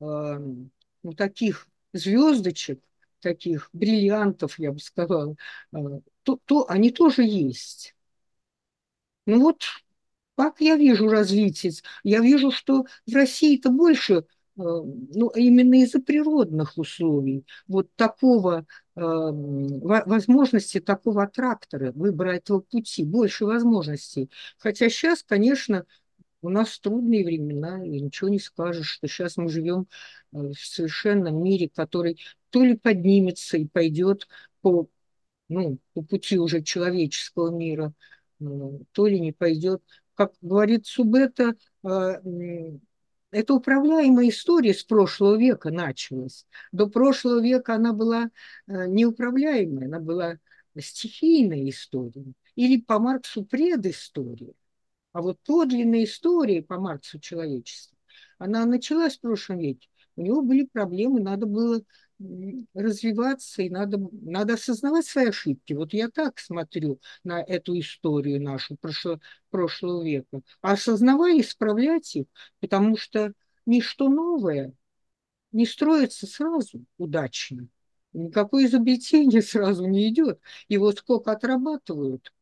[0.00, 2.82] э, ну, таких звездочек,
[3.20, 5.36] таких бриллиантов, я бы сказала,
[5.72, 5.76] э,
[6.22, 7.94] то, то они тоже есть.
[9.26, 9.62] Ну вот
[10.36, 11.72] как я вижу развитие?
[12.02, 14.22] Я вижу, что в России-то больше, э,
[14.56, 18.66] ну, именно из-за природных условий, вот такого
[18.96, 24.30] э, возможности такого трактора, выбора этого пути, больше возможностей.
[24.58, 25.84] Хотя сейчас, конечно,
[26.42, 29.86] у нас трудные времена, и ничего не скажешь, что сейчас мы живем
[30.32, 32.18] э, в совершенном мире, который
[32.50, 34.28] то ли поднимется и пойдет
[34.60, 34.88] по,
[35.48, 37.94] ну, по пути уже человеческого мира,
[38.92, 39.82] то ли не пойдет.
[40.22, 41.88] Как говорит Субета, э,
[43.32, 46.46] это управляемая история с прошлого века началась.
[46.70, 48.30] До прошлого века она была
[48.68, 50.38] неуправляемая, она была
[50.78, 52.34] стихийная история.
[52.54, 54.52] Или по Марксу предыстория.
[55.12, 57.98] А вот подлинная история по Марксу человечества,
[58.38, 59.88] она началась в прошлом веке.
[60.14, 61.82] У него были проблемы, надо было
[62.74, 65.72] развиваться, и надо, надо осознавать свои ошибки.
[65.72, 70.42] Вот я так смотрю на эту историю нашу прошло, прошлого века.
[70.60, 72.26] А осознавая, исправлять их,
[72.60, 73.32] потому что
[73.66, 74.74] ничто новое
[75.52, 77.68] не строится сразу удачно.
[78.12, 80.40] Никакое изобретение сразу не идет.
[80.68, 82.32] И вот сколько отрабатывают,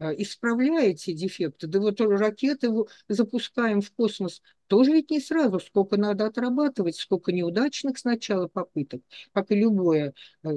[0.00, 1.66] исправляете дефекты.
[1.66, 2.70] Да вот ракеты
[3.08, 5.60] запускаем в космос тоже ведь не сразу.
[5.60, 10.48] Сколько надо отрабатывать, сколько неудачных сначала попыток, как и любое э,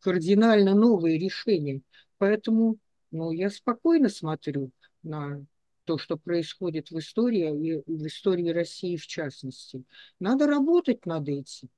[0.00, 1.82] кардинально новое решение.
[2.18, 2.78] Поэтому
[3.10, 4.70] ну, я спокойно смотрю
[5.02, 5.44] на
[5.84, 9.84] то, что происходит в истории, и в истории России в частности.
[10.18, 11.68] Надо работать над этим.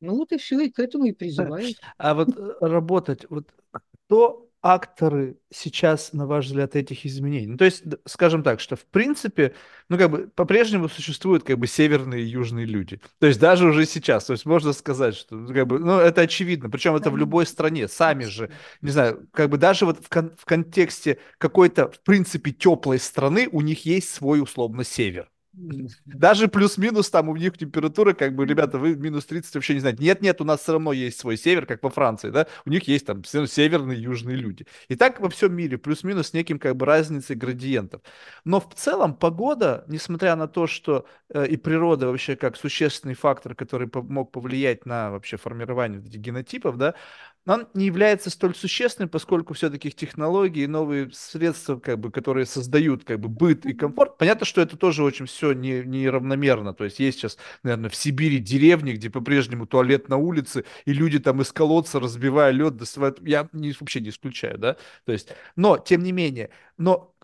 [0.00, 1.74] Ну вот и все, и к этому и призываю.
[1.96, 3.48] А вот э, работать, вот
[4.06, 7.48] кто акторы сейчас, на ваш взгляд, этих изменений?
[7.48, 9.54] Ну, то есть, скажем так, что в принципе,
[9.90, 13.00] ну, как бы по-прежнему существуют как бы северные и южные люди.
[13.20, 16.22] То есть даже уже сейчас, то есть можно сказать, что, ну, как бы, ну, это
[16.22, 18.50] очевидно, причем это в любой стране, сами же,
[18.80, 23.48] не знаю, как бы даже вот в, кон- в контексте какой-то, в принципе, теплой страны
[23.52, 25.30] у них есть свой условно север.
[26.04, 30.02] Даже плюс-минус там у них температура, как бы, ребята, вы минус 30 вообще не знаете.
[30.02, 33.06] Нет-нет, у нас все равно есть свой север, как во Франции, да, у них есть
[33.06, 34.66] там северные, южные люди.
[34.88, 38.02] И так во всем мире, плюс-минус неким как бы разницей градиентов.
[38.44, 43.54] Но в целом погода, несмотря на то, что э, и природа вообще как существенный фактор,
[43.54, 46.94] который мог повлиять на вообще формирование генотипов, да,
[47.46, 53.20] он не является столь существенным, поскольку все-таки технологии новые средства, как бы, которые создают как
[53.20, 56.72] бы, быт и комфорт, понятно, что это тоже очень все не, неравномерно.
[56.72, 61.18] То есть есть сейчас, наверное, в Сибири деревни, где по-прежнему туалет на улице, и люди
[61.18, 63.20] там из колодца, разбивая лед, доставают...
[63.26, 64.76] Я не, вообще не исключаю, да?
[65.04, 67.14] То есть, но, тем не менее, но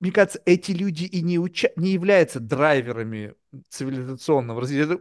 [0.00, 1.70] мне кажется, эти люди и не, уча...
[1.76, 3.34] не являются драйверами
[3.70, 4.82] цивилизационного развития.
[4.82, 5.00] Это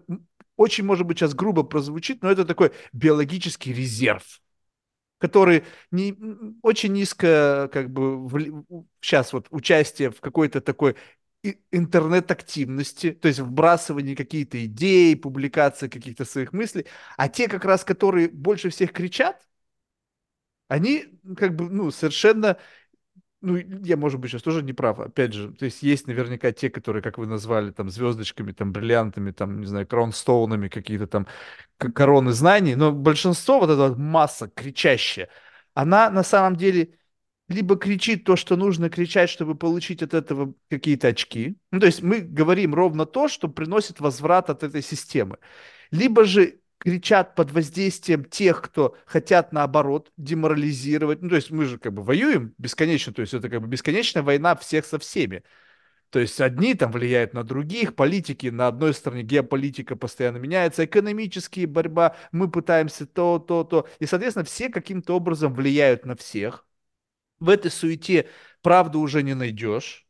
[0.56, 4.42] очень, может быть, сейчас грубо прозвучит, но это такой биологический резерв
[5.18, 6.16] который не,
[6.62, 8.64] очень низко, как бы, в,
[9.02, 10.96] сейчас вот участие в какой-то такой
[11.72, 18.30] интернет-активности, то есть вбрасывание какие-то идеи, публикация каких-то своих мыслей, а те как раз, которые
[18.30, 19.46] больше всех кричат,
[20.68, 21.06] они
[21.38, 22.58] как бы, ну, совершенно
[23.42, 26.70] ну, я, может быть, сейчас тоже не прав, опять же, то есть есть наверняка те,
[26.70, 31.28] которые, как вы назвали, там, звездочками, там, бриллиантами, там, не знаю, кронстоунами, какие-то там
[31.78, 35.30] короны знаний, но большинство, вот эта вот масса кричащая,
[35.74, 36.98] она на самом деле
[37.48, 42.02] либо кричит то, что нужно кричать, чтобы получить от этого какие-то очки, ну, то есть
[42.02, 45.38] мы говорим ровно то, что приносит возврат от этой системы,
[45.92, 51.20] либо же кричат под воздействием тех, кто хотят наоборот деморализировать.
[51.24, 54.22] Ну, то есть мы же как бы воюем бесконечно, то есть это как бы бесконечная
[54.22, 55.44] война всех со всеми.
[56.12, 61.66] То есть одни там влияют на других, политики на одной стороне, геополитика постоянно меняется, экономические
[61.66, 63.88] борьба, мы пытаемся то, то, то.
[63.98, 66.68] И, соответственно, все каким-то образом влияют на всех.
[67.40, 68.30] В этой суете
[68.62, 70.08] правду уже не найдешь.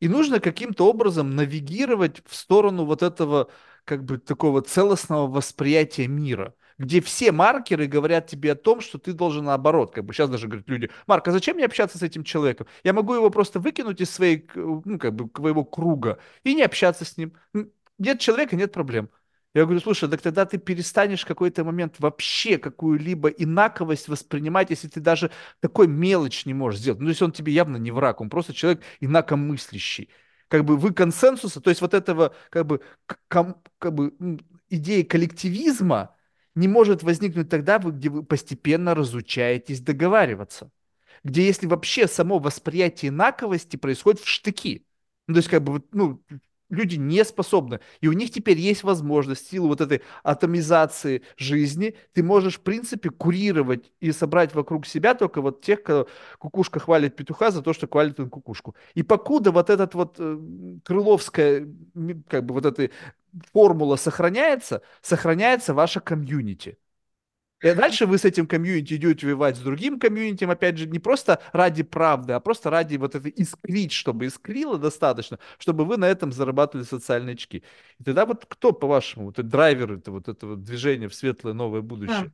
[0.00, 3.50] И нужно каким-то образом навигировать в сторону вот этого
[3.84, 9.12] как бы такого целостного восприятия мира, где все маркеры говорят тебе о том, что ты
[9.12, 12.24] должен наоборот, как бы сейчас даже говорят люди, Марк, а зачем мне общаться с этим
[12.24, 12.66] человеком?
[12.84, 17.04] Я могу его просто выкинуть из своей, ну, как бы, своего круга и не общаться
[17.04, 17.34] с ним.
[17.98, 19.10] Нет человека, нет проблем.
[19.52, 24.86] Я говорю, слушай, так тогда ты перестанешь в какой-то момент вообще какую-либо инаковость воспринимать, если
[24.86, 27.00] ты даже такой мелочь не можешь сделать.
[27.00, 30.08] Ну, то есть он тебе явно не враг, он просто человек инакомыслящий
[30.50, 32.80] как бы вы консенсуса, то есть вот этого как бы,
[33.28, 34.12] ком, как бы
[34.68, 36.16] идеи коллективизма
[36.56, 40.70] не может возникнуть тогда, где вы постепенно разучаетесь договариваться.
[41.22, 44.86] Где если вообще само восприятие инаковости происходит в штыки.
[45.28, 46.20] Ну, то есть как бы, ну,
[46.70, 47.80] люди не способны.
[48.00, 52.60] И у них теперь есть возможность, в силу вот этой атомизации жизни, ты можешь, в
[52.60, 57.72] принципе, курировать и собрать вокруг себя только вот тех, кто кукушка хвалит петуха за то,
[57.72, 58.74] что хвалит он кукушку.
[58.94, 60.38] И покуда вот этот вот э,
[60.84, 61.68] крыловская,
[62.28, 62.90] как бы вот эта
[63.52, 66.78] формула сохраняется, сохраняется ваша комьюнити.
[67.62, 71.42] И дальше вы с этим комьюнити идете воевать с другим комьюнити, опять же, не просто
[71.52, 76.32] ради правды, а просто ради вот этой искрить, чтобы искрило достаточно, чтобы вы на этом
[76.32, 77.62] зарабатывали социальные очки.
[77.98, 82.32] И тогда вот кто, по-вашему, вот драйвер это вот этого движения в светлое новое будущее?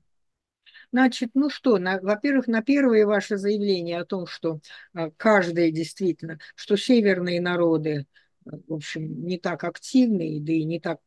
[0.93, 4.61] Значит, ну что, на, во-первых, на первое ваше заявление о том, что
[4.95, 8.07] а, каждый действительно, что северные народы,
[8.45, 11.01] в общем, не так активны, да и не так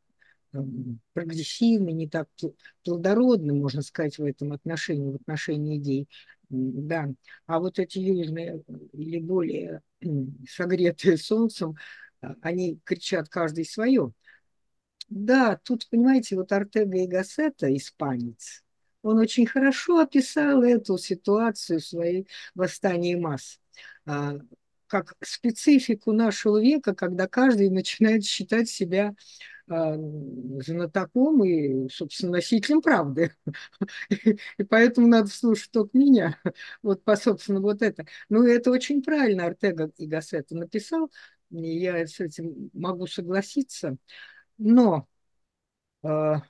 [1.14, 2.28] прогрессивны, не так
[2.84, 6.08] плодородны, можно сказать, в этом отношении, в отношении идей.
[6.50, 7.10] Да.
[7.46, 9.82] А вот эти южные или более
[10.48, 11.76] согретые солнцем,
[12.22, 14.12] а, они кричат каждый свое.
[15.10, 18.64] Да, тут, понимаете, вот Артега и Гассета, испанец,
[19.02, 23.60] он очень хорошо описал эту ситуацию в своей «Восстании масс»,
[24.06, 24.36] а,
[24.88, 29.16] как специфику нашего века, когда каждый начинает считать себя
[29.70, 33.32] знатоком и, собственно, носителем правды.
[34.58, 36.38] И поэтому надо слушать только меня.
[36.82, 38.06] Вот, по собственно, вот это.
[38.30, 41.12] Ну, это очень правильно Артега и Гассета написал.
[41.50, 43.98] Я с этим могу согласиться.
[44.58, 45.08] Но
[46.04, 46.42] а,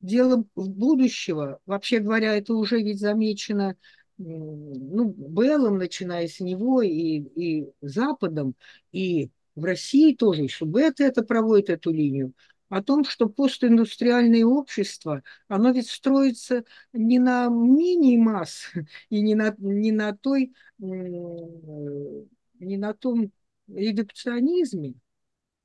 [0.00, 3.76] дело будущего, вообще говоря, это уже ведь замечено
[4.18, 8.54] ну, Беллом, начиная с него, и, и Западом,
[8.92, 12.32] и в России тоже, и Шубет это проводит эту линию,
[12.68, 18.70] о том, что постиндустриальное общество, оно ведь строится не на мнении масс
[19.10, 22.26] и не на, не на той, не
[22.58, 23.32] на том
[23.68, 24.94] редукционизме,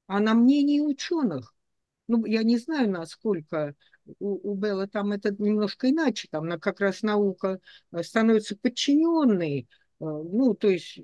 [0.07, 1.53] а на мнении ученых.
[2.07, 3.75] Ну, я не знаю, насколько
[4.19, 7.59] у, у Белла там это немножко иначе, там на, как раз наука
[7.91, 9.65] э, становится подчиненной, э,
[9.99, 10.99] ну, то есть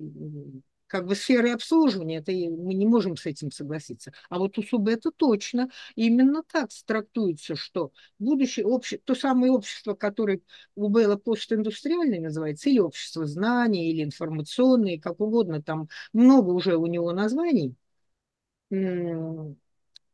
[0.89, 4.11] как бы сферы обслуживания, это мы не можем с этим согласиться.
[4.29, 9.93] А вот у СУБ это точно именно так трактуется, что будущее общество, то самое общество,
[9.93, 10.41] которое
[10.75, 16.87] у Белла постиндустриальное называется, или общество знаний, или информационное, как угодно, там много уже у
[16.87, 17.75] него названий,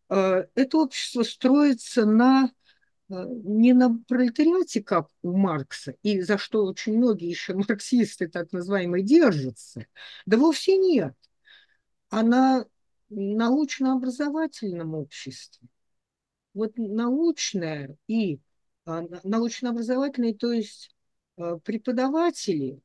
[0.10, 2.52] э, это общество строится на
[3.10, 9.04] не на пролетариате, как у Маркса, и за что очень многие еще марксисты, так называемые,
[9.04, 9.86] держатся,
[10.26, 11.14] да вовсе нет,
[12.10, 12.66] а на
[13.10, 15.68] научно-образовательном обществе.
[16.54, 18.40] Вот научное и
[18.86, 20.96] а, научно-образовательные, то есть
[21.38, 22.82] э, преподаватели,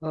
[0.00, 0.06] э,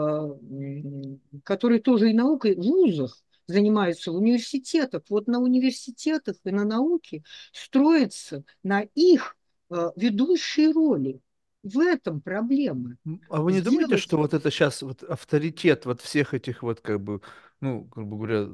[1.43, 5.03] которые тоже и наукой в вузах занимаются в университетах.
[5.09, 9.35] Вот на университетах и на науке строятся на их
[9.69, 11.19] э, ведущие роли.
[11.63, 12.97] В этом проблема.
[13.29, 13.79] А вы не Сделать...
[13.79, 17.21] думаете, что вот это сейчас вот авторитет вот всех этих вот как бы,
[17.59, 18.47] ну, грубо говоря,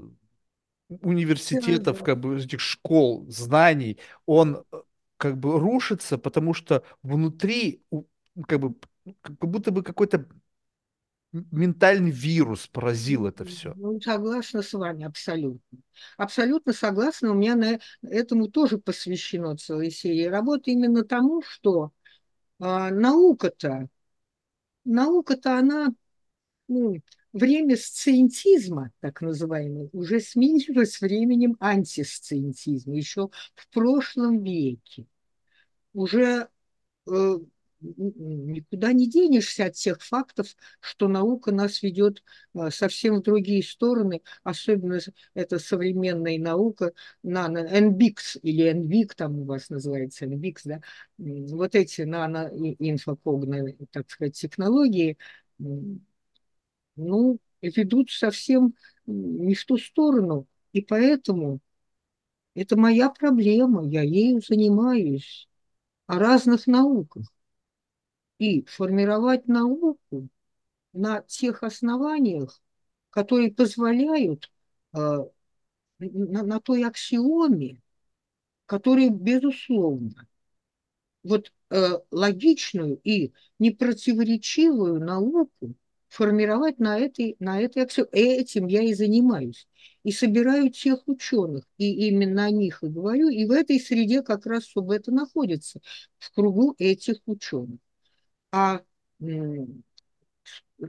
[0.90, 4.78] университетов, как бы этих школ, знаний, он э,
[5.18, 7.84] как бы рушится, потому что внутри
[8.48, 8.76] как бы
[9.22, 10.28] как будто бы какой-то
[11.32, 13.74] ментальный вирус поразил это все.
[13.76, 15.80] Ну, согласна с вами, абсолютно.
[16.18, 17.32] Абсолютно согласна.
[17.32, 21.92] У меня на этому тоже посвящено целая серия работы именно тому, что
[22.60, 23.88] а, наука-то,
[24.86, 25.94] наука-то она,
[26.68, 27.02] ну,
[27.34, 35.06] время сциентизма, так называемый, уже сменилось временем антисциентизма, еще в прошлом веке.
[35.94, 36.50] Уже
[37.08, 37.38] э,
[37.80, 42.24] никуда не денешься от тех фактов, что наука нас ведет
[42.54, 45.00] а, совсем в другие стороны, особенно
[45.34, 50.82] это современная наука, нано, NBIX или NVIC, там у вас называется NBIX, да,
[51.18, 55.18] вот эти нано-инфокогные, так сказать, технологии,
[55.60, 58.74] ну, ведут совсем
[59.06, 61.60] не в ту сторону, и поэтому
[62.56, 65.48] это моя проблема, я ею занимаюсь,
[66.08, 67.28] о разных науках
[68.40, 70.30] и формировать науку
[70.94, 72.62] на тех основаниях,
[73.10, 74.52] которые позволяют
[74.94, 75.00] э,
[76.00, 77.82] на, на той аксиоме,
[78.66, 80.28] которые, безусловно,
[81.24, 85.76] вот э, логичную и непротиворечивую науку
[86.10, 88.10] формировать на этой, на этой аксиоме.
[88.12, 89.68] Этим я и занимаюсь.
[90.04, 94.46] И собираю тех ученых, и именно о них и говорю, и в этой среде как
[94.46, 95.82] раз чтобы это находится,
[96.18, 97.80] в кругу этих ученых.
[98.58, 98.82] А,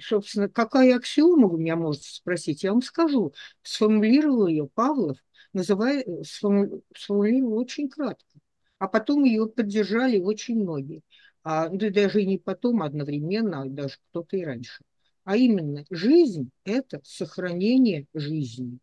[0.00, 3.34] собственно, какая аксиома, вы меня можете спросить, я вам скажу.
[3.62, 5.18] Сформулировал ее Павлов,
[5.52, 8.38] называя, сформулировал очень кратко.
[8.78, 11.02] А потом ее поддержали очень многие.
[11.42, 14.82] А, да даже не потом, а одновременно, а даже кто-то и раньше.
[15.24, 18.78] А именно, жизнь– это сохранение жизни.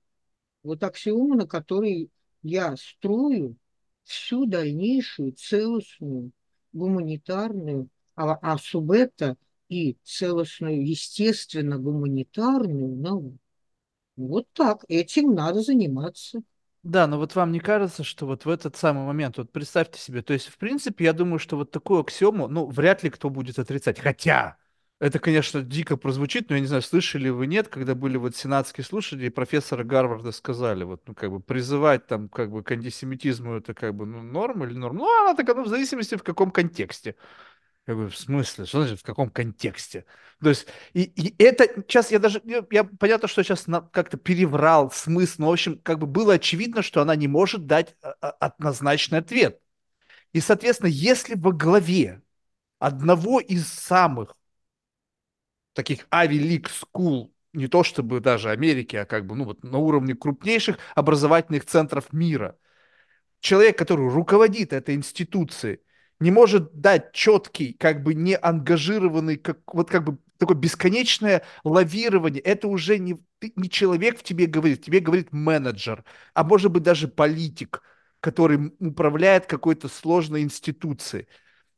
[0.61, 2.11] Вот аксиома, на которой
[2.43, 3.55] я строю
[4.03, 6.31] всю дальнейшую целостную
[6.71, 9.37] гуманитарную а, а субэта
[9.69, 13.37] и целостную, естественно-гуманитарную науку.
[14.15, 16.41] Вот так, этим надо заниматься.
[16.83, 20.21] Да, но вот вам не кажется, что вот в этот самый момент, вот представьте себе,
[20.21, 23.57] то есть, в принципе, я думаю, что вот такую аксиому, ну, вряд ли кто будет
[23.57, 23.99] отрицать.
[23.99, 24.57] Хотя,
[24.99, 28.85] это, конечно, дико прозвучит, но я не знаю, слышали вы нет, когда были вот сенатские
[28.85, 33.55] слушания, и профессора Гарварда сказали, вот, ну, как бы, призывать там, как бы, к антисемитизму,
[33.55, 34.97] это, как бы, ну, норм или норм?
[34.97, 37.15] Ну, она такая, ну, в зависимости в каком контексте.
[37.87, 38.65] Я говорю, в смысле?
[38.65, 40.05] Что значит, в каком контексте?
[40.41, 45.41] То есть, и, и это, сейчас я даже, я, понятно, что сейчас как-то переврал смысл,
[45.43, 49.19] но, в общем, как бы было очевидно, что она не может дать а, а, однозначный
[49.19, 49.59] ответ.
[50.33, 52.21] И, соответственно, если во главе
[52.79, 54.35] одного из самых
[55.73, 60.15] таких League School, не то чтобы даже Америки, а как бы, ну вот на уровне
[60.15, 62.57] крупнейших образовательных центров мира,
[63.39, 65.79] человек, который руководит этой институцией,
[66.19, 72.41] не может дать четкий, как бы не ангажированный, как, вот как бы такое бесконечное лавирование.
[72.41, 73.17] Это уже не,
[73.55, 76.03] не человек в тебе говорит, тебе говорит менеджер,
[76.33, 77.81] а может быть даже политик,
[78.19, 81.27] который управляет какой-то сложной институцией.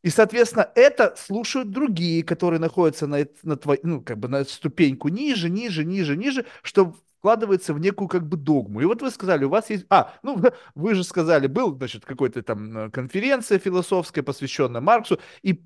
[0.03, 5.09] И, соответственно, это слушают другие, которые находятся на, на, твой, ну, как бы на ступеньку
[5.09, 6.95] ниже, ниже, ниже, ниже, что
[7.27, 8.79] вкладывается в некую как бы догму.
[8.79, 9.85] И вот вы сказали, у вас есть...
[9.89, 10.41] А, ну,
[10.75, 15.61] вы же сказали, был, значит, какой-то там э, конференция философская, посвященная Марксу, и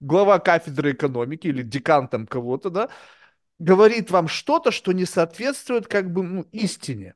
[0.00, 2.90] глава кафедры экономики или декан там кого-то, да,
[3.58, 7.14] говорит вам что-то, что не соответствует как бы ну, истине.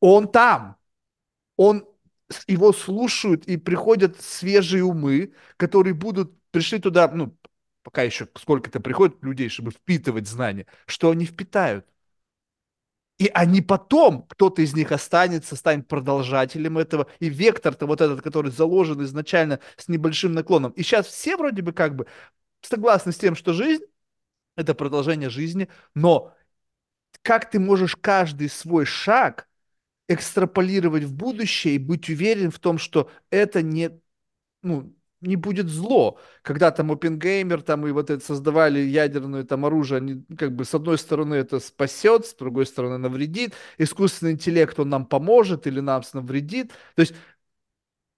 [0.00, 0.76] Он там,
[1.56, 1.86] он
[2.48, 7.36] его слушают и приходят свежие умы, которые будут пришли туда, ну
[7.84, 11.86] пока еще сколько-то приходит людей, чтобы впитывать знания, что они впитают.
[13.18, 17.08] И они потом, кто-то из них останется, станет продолжателем этого.
[17.18, 20.70] И вектор-то вот этот, который заложен изначально с небольшим наклоном.
[20.72, 22.06] И сейчас все вроде бы как бы
[22.62, 23.84] согласны с тем, что жизнь—
[24.56, 26.32] это продолжение жизни, но
[27.22, 29.48] как ты можешь каждый свой шаг
[30.08, 33.90] экстраполировать в будущее и быть уверен в том, что это не,
[34.62, 36.18] ну, не будет зло.
[36.42, 40.74] Когда там Опенгеймер там и вот это создавали ядерное там оружие, они как бы с
[40.74, 43.54] одной стороны это спасет, с другой стороны навредит.
[43.78, 46.72] Искусственный интеллект, он нам поможет или нам навредит.
[46.94, 47.14] То есть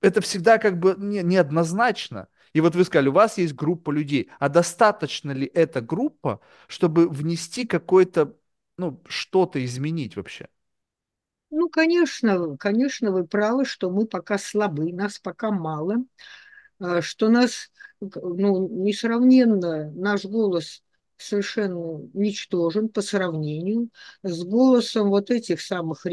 [0.01, 2.29] это всегда как бы не, неоднозначно.
[2.53, 7.09] И вот вы сказали, у вас есть группа людей, а достаточно ли эта группа, чтобы
[7.09, 8.35] внести какое-то,
[8.77, 10.49] ну, что-то изменить вообще?
[11.51, 15.97] Ну, конечно, конечно, вы правы, что мы пока слабы, нас пока мало.
[16.81, 17.71] А, что нас,
[18.01, 20.83] ну, несравненно, наш голос
[21.19, 23.91] совершенно ничтожен по сравнению
[24.23, 26.07] с голосом вот этих самых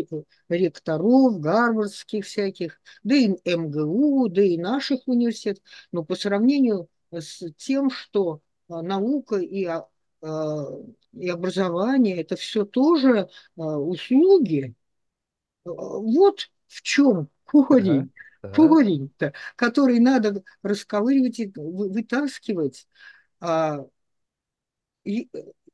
[0.50, 5.64] ректоров, гарвардских всяких, да и МГУ, да и наших университетов,
[5.94, 9.88] но по сравнению с тем, что а, наука и, а,
[11.14, 14.76] и образование– это все тоже услуги.
[15.64, 18.00] Вот в чем корень.
[18.00, 18.10] Ага
[18.42, 22.88] корень-то, который надо расковыривать и вытаскивать.
[23.40, 23.86] А,
[25.04, 25.30] и,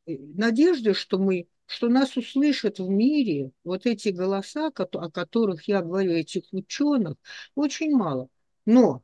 [0.05, 5.82] и надежда, что мы что нас услышат в мире вот эти голоса, о которых я
[5.82, 7.16] говорю, этих ученых,
[7.55, 8.28] очень мало.
[8.66, 9.01] Но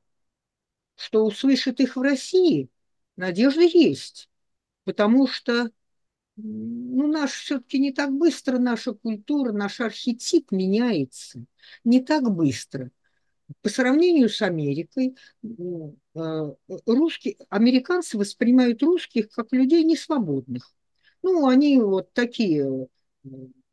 [0.96, 2.70] что услышат их в России,
[3.16, 4.30] надежда есть.
[4.84, 5.72] Потому что
[6.36, 11.44] ну, наш все-таки не так быстро наша культура, наш архетип меняется.
[11.84, 12.92] Не так быстро
[13.62, 16.54] по сравнению с Америкой, э,
[16.86, 20.74] русские, американцы воспринимают русских как людей несвободных.
[21.22, 22.88] Ну, они вот такие,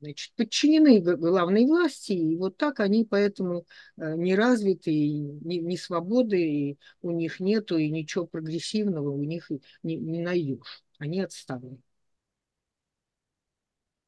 [0.00, 3.66] значит, подчинены главной власти, и вот так они поэтому
[3.96, 9.50] э, не развиты, не, не свободы, и у них нету, и ничего прогрессивного у них
[9.82, 10.82] не, не найдешь.
[10.98, 11.80] Они отставлены.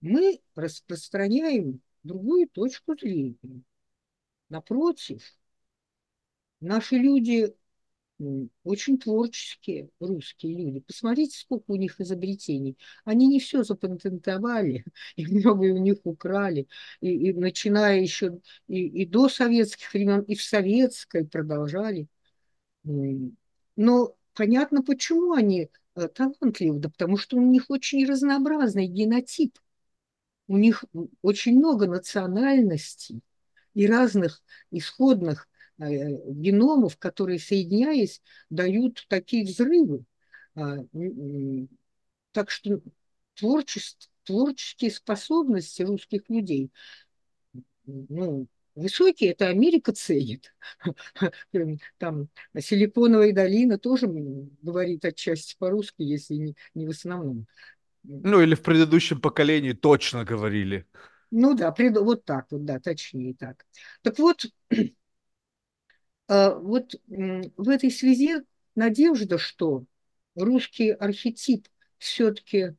[0.01, 3.63] Мы распространяем другую точку зрения.
[4.49, 5.38] Напротив,
[6.61, 7.55] Наши люди
[8.65, 10.81] очень творческие, русские люди.
[10.81, 12.77] Посмотрите, сколько у них изобретений.
[13.05, 14.85] Они не все запатентовали,
[15.17, 16.67] и многое у них украли.
[17.01, 22.09] И, и начиная еще и, и до советских времен, и в советской продолжали.
[22.85, 26.81] Но понятно, почему они э, талантливы.
[26.81, 29.59] Да потому что у них очень разнообразный генотип.
[30.49, 30.85] У них
[31.23, 33.21] очень много национальностей
[33.75, 35.47] и разных исходных
[35.79, 38.21] геномов, которые, соединяясь,
[38.51, 40.05] дают такие взрывы.
[40.55, 40.79] А,
[42.33, 42.81] так что
[43.35, 46.71] творчество, творческие способности русских людей
[47.89, 50.55] ну, Высокие– это Америка ценит.
[51.99, 57.47] Там Силиконовая долина тоже говорит отчасти по-русски, если не, не в основном.
[58.05, 60.87] Ну, или в предыдущем поколении точно говорили.
[61.33, 63.67] Ну да, вот так вот, да, точнее так.
[64.03, 64.47] Так вот,
[66.29, 68.43] вот в этой связи
[68.75, 69.85] надежда, что
[70.35, 71.67] русский архетип
[71.99, 72.75] все-таки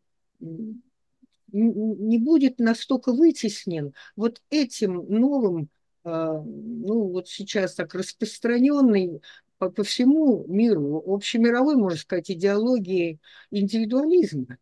[1.51, 5.69] не будет настолько вытеснен вот этим новым,
[6.03, 9.21] а, ну вот сейчас так распространенный
[9.57, 13.19] по, по всему миру, общемировой, можно сказать, идеологии
[13.51, 14.57] индивидуализма.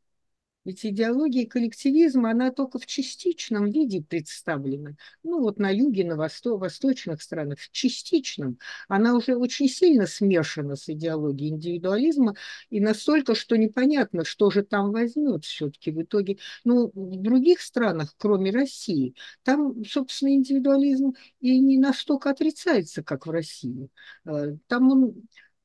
[0.67, 4.97] Ведь идеология коллективизма, она только в частичном виде представлена.
[5.23, 8.59] Ну вот на юге, на восто восточных странах, в частичном.
[8.89, 12.35] Она уже очень сильно смешана с идеологией индивидуализма,
[12.69, 16.37] и настолько, что непонятно, что же там возьмет все-таки в итоге.
[16.65, 23.31] Ну, в других странах, кроме России, там, собственно, индивидуализм и не настолько отрицается, как в
[23.31, 23.87] России.
[24.25, 25.15] Э, там он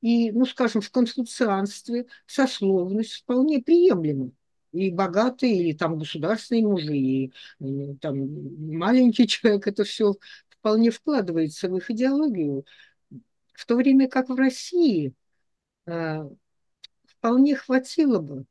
[0.01, 4.31] и, ну, скажем, в конституцианстве сословность вполне приемлема
[4.73, 8.17] и богатые, или там государственные мужи, и, и там
[8.79, 10.15] маленький человек, это все
[10.51, 12.65] вполне вкладывается в их идеологию.
[13.55, 15.15] В то время как в России
[15.87, 16.25] э,
[17.07, 18.45] вполне хватило бы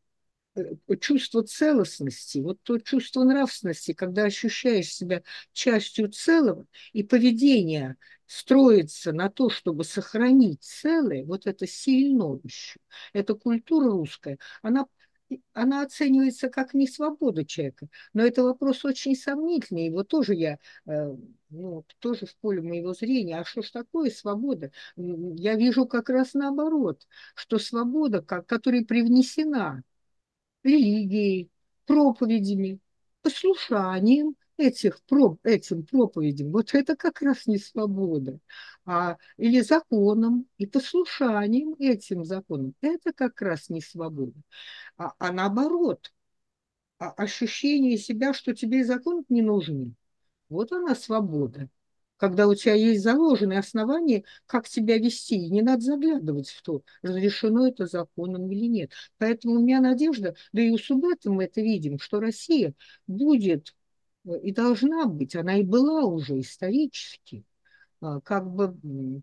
[0.56, 7.98] э, чувство целостности, вот то чувство нравственности, когда ощущаешь себя частью целого, и поведение
[8.28, 12.80] строится на то, чтобы сохранить целое, вот это сильно еще.
[13.14, 14.88] Эта культура русская, она
[15.54, 17.88] она оценивается как не свобода человека.
[18.14, 19.86] Но это вопрос очень сомнительный.
[19.86, 21.16] Его тоже я, э,
[21.50, 23.40] ну, тоже в поле моего зрения.
[23.40, 24.72] А что ж такое свобода?
[24.96, 29.84] Я вижу как раз наоборот, что свобода, которая привнесена
[30.64, 31.50] религией,
[31.86, 32.80] проповедями,
[33.22, 35.02] послушанием, этих,
[35.44, 38.40] этим проповедям, вот это как раз не свобода,
[38.86, 44.40] а, или законом и послушанием этим законам, это как раз не свобода,
[44.98, 46.14] а, а наоборот,
[47.00, 48.84] а ощущение себя, что тебе и
[49.30, 49.94] не нужны,
[50.50, 51.70] вот она свобода
[52.22, 56.84] когда у тебя есть заложенные основания, как себя вести, и не надо заглядывать в то,
[57.02, 58.92] разрешено это законом или нет.
[59.18, 62.76] Поэтому у меня надежда, да и у субботы мы это видим, что Россия
[63.08, 63.74] будет
[64.26, 67.44] и должна быть, она и была уже исторически,
[68.02, 68.76] а, как бы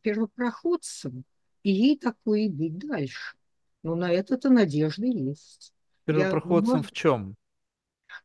[0.02, 1.24] первопроходцем,
[1.62, 3.36] и ей такое и быть дальше.
[3.82, 5.72] Но на это-то надежда есть.
[6.04, 7.36] Первопроходцем Я, в чем?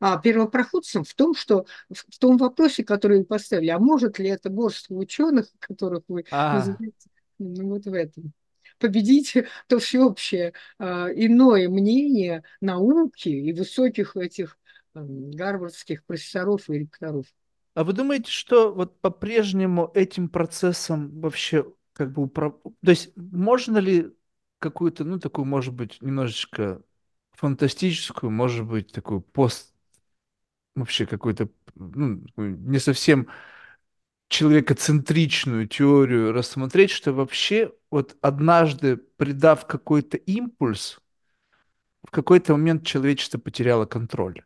[0.00, 4.50] А первопроходцем в том, что в том вопросе, который вы поставили, а может ли это
[4.50, 6.54] божество ученых, которых вы а.
[6.54, 8.32] называете, ну, вот в этом
[8.78, 9.34] победить
[9.68, 14.58] то всеобщее э, иное мнение науки и высоких этих
[14.94, 17.26] гарвардских профессоров и ректоров.
[17.74, 22.54] А вы думаете, что вот по-прежнему этим процессом вообще как бы управ...
[22.62, 24.14] То есть можно ли
[24.58, 26.82] какую-то, ну, такую, может быть, немножечко
[27.32, 29.74] фантастическую, может быть, такую пост...
[30.76, 33.28] Вообще какую-то, ну, не совсем
[34.28, 40.98] человекоцентричную теорию рассмотреть, что вообще вот однажды придав какой-то импульс,
[42.02, 44.42] в какой-то момент человечество потеряло контроль.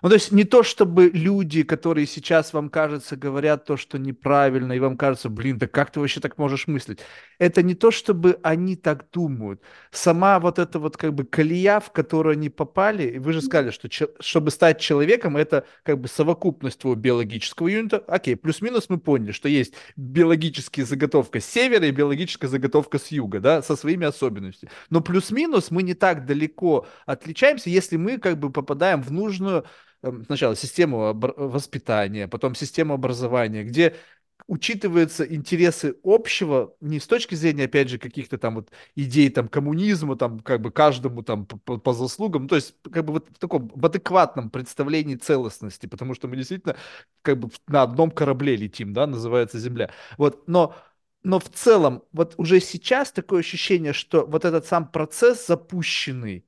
[0.00, 4.72] Ну, то есть не то, чтобы люди, которые сейчас вам кажется, говорят то, что неправильно,
[4.72, 7.00] и вам кажется, блин, да как ты вообще так можешь мыслить?
[7.38, 9.60] Это не то, чтобы они так думают.
[9.90, 13.70] Сама вот эта вот как бы колея, в которую они попали, и вы же сказали,
[13.70, 13.88] что
[14.20, 17.98] чтобы стать человеком, это как бы совокупность твоего биологического юнита.
[18.06, 23.40] Окей, плюс-минус мы поняли, что есть биологическая заготовка с севера и биологическая заготовка с юга,
[23.40, 24.70] да, со своими особенностями.
[24.90, 29.64] Но плюс-минус мы не так далеко отличаемся, если мы как бы попадаем в нужную
[30.26, 33.96] сначала систему воспитания, потом систему образования, где
[34.48, 40.16] учитываются интересы общего не с точки зрения, опять же, каких-то там вот идей там коммунизма,
[40.16, 43.68] там как бы каждому там по, по заслугам, то есть как бы вот в таком
[43.74, 46.76] в адекватном представлении целостности, потому что мы действительно
[47.22, 49.90] как бы на одном корабле летим, да, называется Земля.
[50.18, 50.74] Вот, но
[51.22, 56.44] но в целом, вот уже сейчас такое ощущение, что вот этот сам процесс запущенный,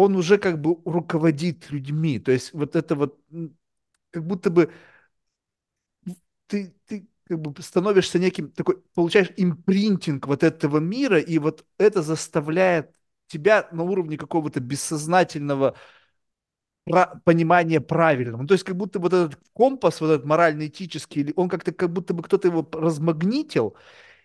[0.00, 2.18] он уже как бы руководит людьми.
[2.18, 3.18] То есть вот это вот,
[4.10, 4.72] как будто бы
[6.46, 12.02] ты, ты как бы становишься неким такой, получаешь импринтинг вот этого мира, и вот это
[12.02, 12.90] заставляет
[13.28, 15.76] тебя на уровне какого-то бессознательного
[17.24, 18.42] понимания правильного.
[18.42, 22.14] Ну, то есть как будто вот этот компас, вот этот морально-этический, он как-то как будто
[22.14, 23.76] бы кто-то его размагнитил,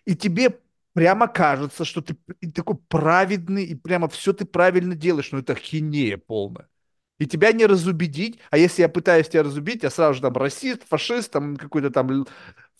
[0.04, 0.58] и тебе
[0.96, 2.16] прямо кажется, что ты
[2.54, 6.70] такой праведный, и прямо все ты правильно делаешь, но это хинея полная.
[7.18, 10.84] И тебя не разубедить, а если я пытаюсь тебя разубедить, я сразу же там расист,
[10.88, 12.08] фашист, там какой-то там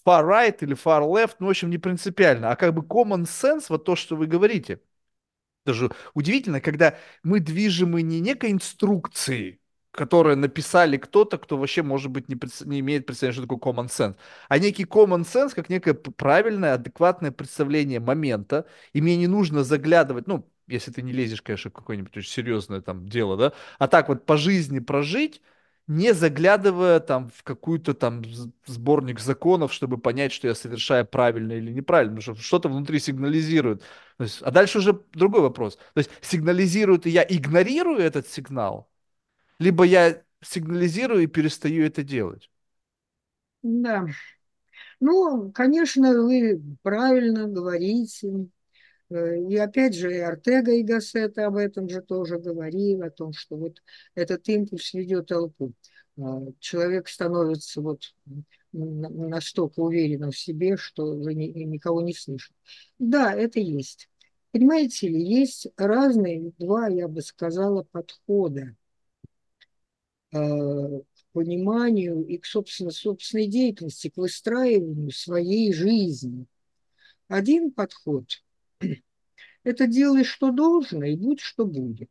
[0.07, 3.67] far right или far left, ну, в общем, не принципиально, а как бы common sense,
[3.69, 4.81] вот то, что вы говорите.
[5.67, 9.61] Даже удивительно, когда мы движемы не некой инструкцией,
[9.97, 13.89] которую написали кто-то, кто вообще, может быть, не, пред- не имеет представления, что такое common
[13.89, 14.17] sense,
[14.49, 20.27] а некий common sense, как некое правильное, адекватное представление момента, и мне не нужно заглядывать,
[20.27, 24.09] ну, если ты не лезешь, конечно, в какое-нибудь очень серьезное там дело, да, а так
[24.09, 25.43] вот по жизни прожить,
[25.87, 28.23] не заглядывая там в какую-то там
[28.67, 33.83] сборник законов, чтобы понять, что я совершаю правильно или неправильно, потому что что-то внутри сигнализирует.
[34.19, 35.77] Есть, а дальше уже другой вопрос.
[35.77, 38.91] То есть сигнализирует, и я игнорирую этот сигнал,
[39.59, 42.51] либо я сигнализирую и перестаю это делать.
[43.63, 44.07] Да.
[45.01, 48.49] Ну, конечно, вы правильно говорите.
[49.11, 53.33] Э, И опять же, и Ортега и Гассет об этом же тоже говорил, о том,
[53.35, 53.83] что вот
[54.15, 55.75] этот импульс ведет толпу.
[56.21, 58.15] А, Человек становится вот
[58.73, 62.55] на- настолько уверенным в себе, что уже ни- никого не слышит.
[62.99, 64.09] Да, это есть.
[64.53, 68.75] Понимаете ли, есть разные, два, я бы сказала, подхода э,
[70.37, 76.47] к пониманию и к собственно, собственной деятельности, к выстраиванию своей жизни.
[77.28, 78.43] Один подход–
[79.64, 82.11] это делай, что должно, и будь, что будет.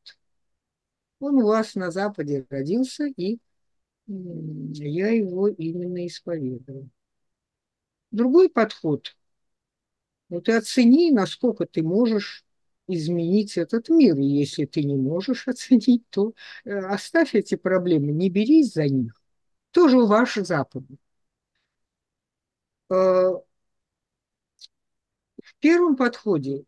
[1.20, 3.40] Он у вас на Западе родился, и
[4.08, 6.90] я его именно исповедую.
[8.12, 9.16] Другой подход–
[10.30, 12.45] вот и оцени, насколько ты можешь
[12.88, 14.18] изменить этот мир.
[14.18, 16.34] И если ты не можешь оценить, то
[16.66, 19.14] э, оставь эти проблемы, не берись за них.
[19.72, 20.84] Тоже ваш Запад.
[22.90, 23.36] Э,
[25.44, 26.66] В первом подходе,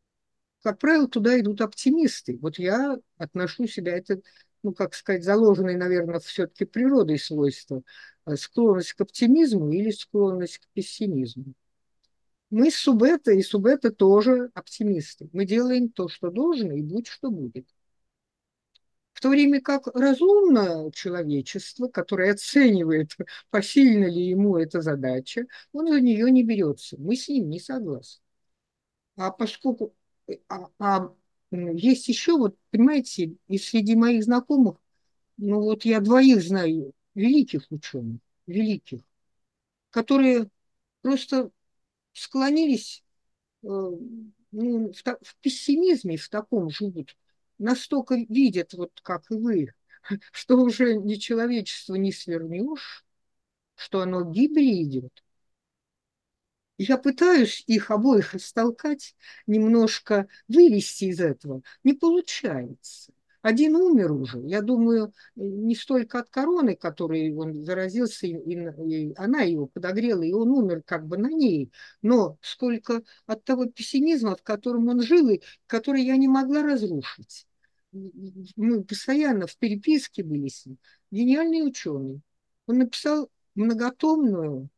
[0.63, 2.37] как правило, туда идут оптимисты.
[2.41, 4.21] Вот я отношу себя, это,
[4.63, 7.83] ну, как сказать, заложенные, наверное, все-таки природой свойства,
[8.27, 11.53] э, склонность к оптимизму или склонность к пессимизму.
[12.49, 15.29] Мы с Субета и Субета тоже оптимисты.
[15.33, 17.67] Мы делаем то, что должно, и будь что будет.
[19.13, 23.11] В то время как разумное человечество, которое оценивает,
[23.49, 26.97] посильна ли ему эта задача, он за нее не берется.
[26.99, 28.21] Мы с ним не согласны.
[29.15, 29.95] А поскольку
[30.47, 31.13] а, а,
[31.51, 34.77] есть еще, вот, понимаете, и среди моих знакомых,
[35.37, 39.01] ну вот я двоих знаю, великих ученых, великих,
[39.89, 40.49] которые
[41.01, 41.51] просто
[42.17, 43.03] склонились
[43.63, 47.17] э, ну, в, в пессимизме, в таком живут,
[47.57, 49.73] настолько видят, вот как и вы,
[50.31, 53.05] что уже ни человечество не свернешь,
[53.75, 55.23] что оно гибели идет.
[56.79, 59.15] Я пытаюсь их обоих растолкать,
[59.47, 61.61] немножко вывести из этого.
[61.83, 63.11] Не получается.
[63.41, 69.41] Один умер уже, я думаю, не столько от короны, которой он заразился, и, и она
[69.41, 71.71] его подогрела, и он умер как бы на ней,
[72.01, 77.47] но сколько от того пессимизма, в котором он жил, и который я не могла разрушить.
[77.91, 80.77] Мы постоянно в переписке были с ним.
[81.11, 82.21] Гениальный ученый.
[82.65, 84.69] Он написал многотомную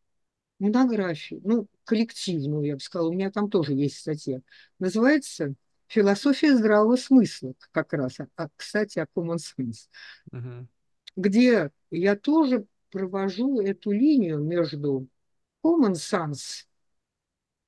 [0.60, 4.41] монографию, ну, коллективную, я бы сказала, у меня там тоже есть статья.
[4.78, 5.55] Называется
[5.90, 9.90] «Философия здравого смысла», как раз, а, кстати, о common sense,
[10.32, 10.68] Мгм.
[11.16, 15.08] где я тоже провожу эту линию между
[15.64, 16.68] common sense,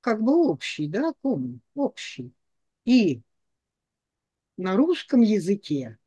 [0.00, 2.32] как бы общий, да, common, общий,
[2.84, 3.22] и
[4.56, 5.98] на русском языке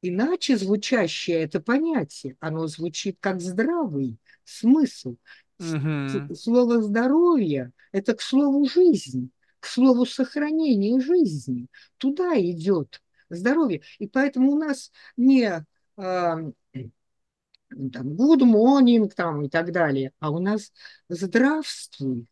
[0.00, 5.16] иначе звучащее это понятие, оно звучит как здравый смысл.
[5.58, 6.34] Мгм.
[6.36, 11.66] Слово здоровье– это к слову жизнь, к слову сохранения жизни.
[11.96, 13.82] Туда идет здоровье.
[13.98, 15.64] И поэтому у нас не
[15.96, 16.36] а,
[17.92, 20.72] там, good morning там, и так далее, а у нас
[21.08, 22.26] здравствуй.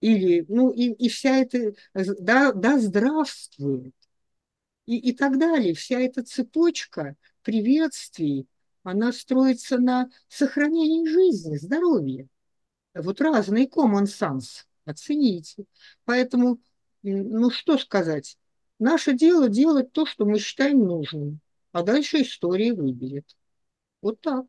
[0.00, 3.94] Или, ну, и, и вся эта, да, да здравствует
[4.86, 5.74] и, и так далее.
[5.74, 8.48] Вся эта цепочка приветствий,
[8.82, 12.26] она строится на сохранении жизни, здоровья.
[12.94, 15.64] Вот разный common sense, оцените.
[16.04, 16.58] Поэтому,
[17.02, 18.36] ну что сказать,
[18.78, 21.40] наше дело делать то, что мы считаем нужным,
[21.72, 23.36] а дальше история выберет.
[24.02, 24.46] Вот так.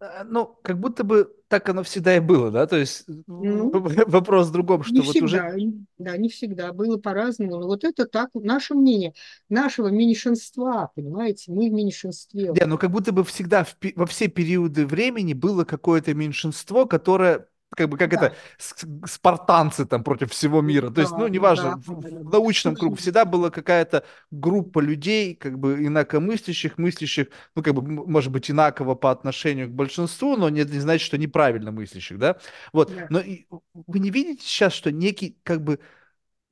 [0.00, 2.66] А, Ну, как будто бы так оно всегда и было, да?
[2.66, 3.70] То есть Ну,
[4.06, 5.36] вопрос в другом, Не что вот уже...
[5.36, 9.14] всегда, да, не всегда, было по-разному, но вот это так, наше мнение,
[9.48, 12.52] нашего меньшинства, понимаете, мы в меньшинстве.
[12.52, 17.49] Да, но как будто бы всегда в во все периоды времени было какое-то меньшинство, которое
[17.76, 20.90] как бы как это Да, с- спартанцы там против всего мира.
[20.90, 22.30] То есть, ну, да, неважно, да, в, да, в да.
[22.30, 28.32] научном кругу всегда была какая-то группа людей, как бы инакомыслящих, мыслящих, ну, как бы, может
[28.32, 32.38] быть, инаково по отношению к большинству, но не, не значит, что неправильно мыслящих, да?
[32.72, 32.94] Вот.
[32.94, 33.06] да.
[33.10, 35.78] Но и вы не видите сейчас, что некий, как бы,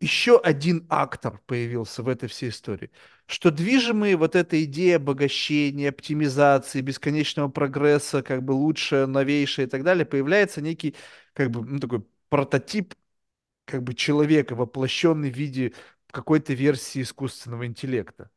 [0.01, 2.91] еще один актор появился в этой всей истории,
[3.27, 9.83] что движимые вот этой идеей обогащения, оптимизации, бесконечного прогресса, как бы лучшее, новейшее и так
[9.85, 10.95] далее, появляется некий
[11.35, 12.95] как бы ну, такой прототип
[13.67, 15.75] как бы человека, воплощенный в виде
[16.11, 18.31] какой-то версии искусственного интеллекта.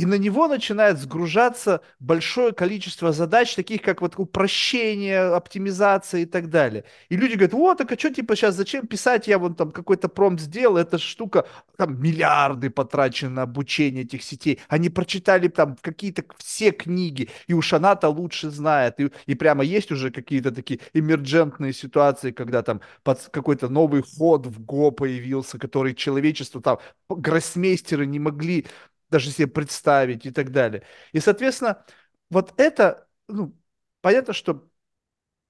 [0.00, 6.48] И на него начинает сгружаться большое количество задач, таких как вот упрощение, оптимизация и так
[6.48, 6.84] далее.
[7.10, 10.08] И люди говорят, вот, так а что типа сейчас, зачем писать, я вон там какой-то
[10.08, 11.46] промпт сделал, эта штука,
[11.76, 14.58] там миллиарды потрачены на обучение этих сетей.
[14.68, 18.98] Они прочитали там какие-то все книги, и уж она-то лучше знает.
[19.00, 24.46] И, и прямо есть уже какие-то такие эмерджентные ситуации, когда там под какой-то новый ход
[24.46, 26.78] в Го появился, который человечество там,
[27.10, 28.64] гроссмейстеры не могли
[29.10, 30.82] даже себе представить и так далее.
[31.12, 31.84] И, соответственно,
[32.30, 33.56] вот это, ну,
[34.00, 34.68] понятно, что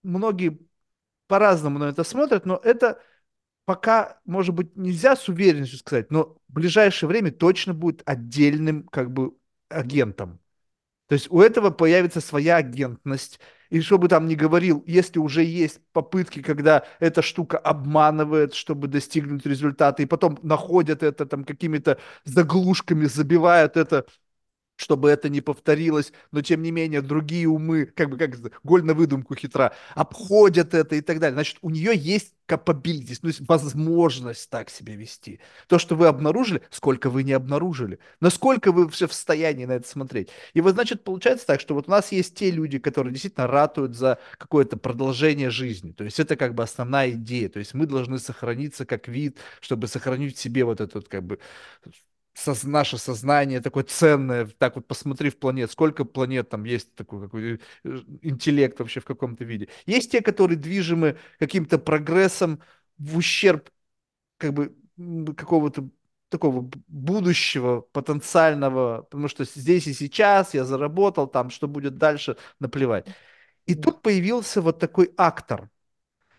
[0.02, 0.60] многие
[1.28, 3.02] по-разному на это смотрят, но это
[3.64, 9.12] пока, может быть, нельзя с уверенностью сказать, но в ближайшее время точно будет отдельным, как
[9.12, 9.36] бы,
[9.68, 10.40] агентом.
[11.10, 13.40] То есть у этого появится своя агентность.
[13.68, 18.86] И что бы там ни говорил, если уже есть попытки, когда эта штука обманывает, чтобы
[18.86, 24.06] достигнуть результата, и потом находят это там какими-то заглушками, забивают это
[24.80, 28.94] чтобы это не повторилось, но тем не менее другие умы, как бы как голь на
[28.94, 31.34] выдумку хитра, обходят это и так далее.
[31.34, 35.40] Значит, у нее есть capabilities, ну, возможность так себя вести.
[35.68, 39.86] То, что вы обнаружили, сколько вы не обнаружили, насколько вы все в состоянии на это
[39.86, 40.30] смотреть.
[40.54, 43.94] И вот, значит, получается так, что вот у нас есть те люди, которые действительно ратуют
[43.94, 45.92] за какое-то продолжение жизни.
[45.92, 47.50] То есть это как бы основная идея.
[47.50, 51.38] То есть мы должны сохраниться как вид, чтобы сохранить в себе вот этот как бы
[52.46, 57.22] соз- наше сознание такое ценное, так вот посмотри в планет, сколько планет там есть такой
[57.22, 59.68] какой э, интеллект вообще в каком-то виде.
[59.86, 62.60] Есть те, которые движимы каким-то прогрессом
[62.98, 63.70] в ущерб
[64.38, 64.74] как бы
[65.36, 65.88] какого-то
[66.28, 73.06] такого будущего потенциального, потому что здесь и сейчас я заработал, там что будет дальше, наплевать.
[73.66, 75.70] И тут появился вот такой актор,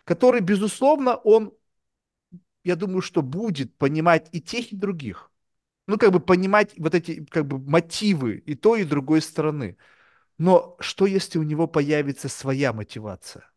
[0.06, 1.54] который, безусловно, он,
[2.64, 5.31] я думаю, что будет понимать и тех, и других
[5.88, 9.78] ну, как бы понимать вот эти, как бы, мотивы и той, и другой стороны.
[10.38, 13.50] Но что, если у него появится своя мотивация?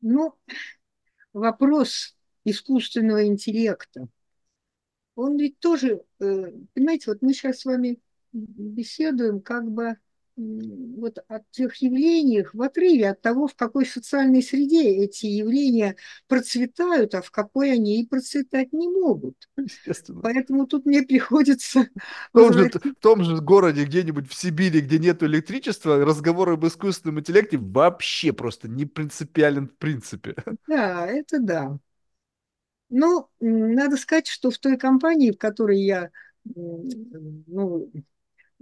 [0.00, 0.34] Ну,
[1.32, 4.08] вопрос искусственного интеллекта,
[5.14, 8.00] он ведь тоже, э, понимаете, вот мы сейчас с вами
[8.32, 9.98] беседуем как бы
[10.36, 15.96] вот о тех явлениях в отрыве от того, в какой социальной среде эти явления
[16.28, 19.48] процветают, а в какой они и процветать не могут.
[19.56, 20.22] Естественно.
[20.22, 21.88] Поэтому тут мне приходится
[22.32, 26.66] В том же, в том же городе где-нибудь в Сибири, где нет электричества, разговор об
[26.66, 30.34] искусственном интеллекте вообще просто не принципиален в принципе.
[30.66, 31.78] Да, это да.
[32.90, 36.10] Но м, надо сказать, что в той компании, в которой я
[36.54, 37.90] ну,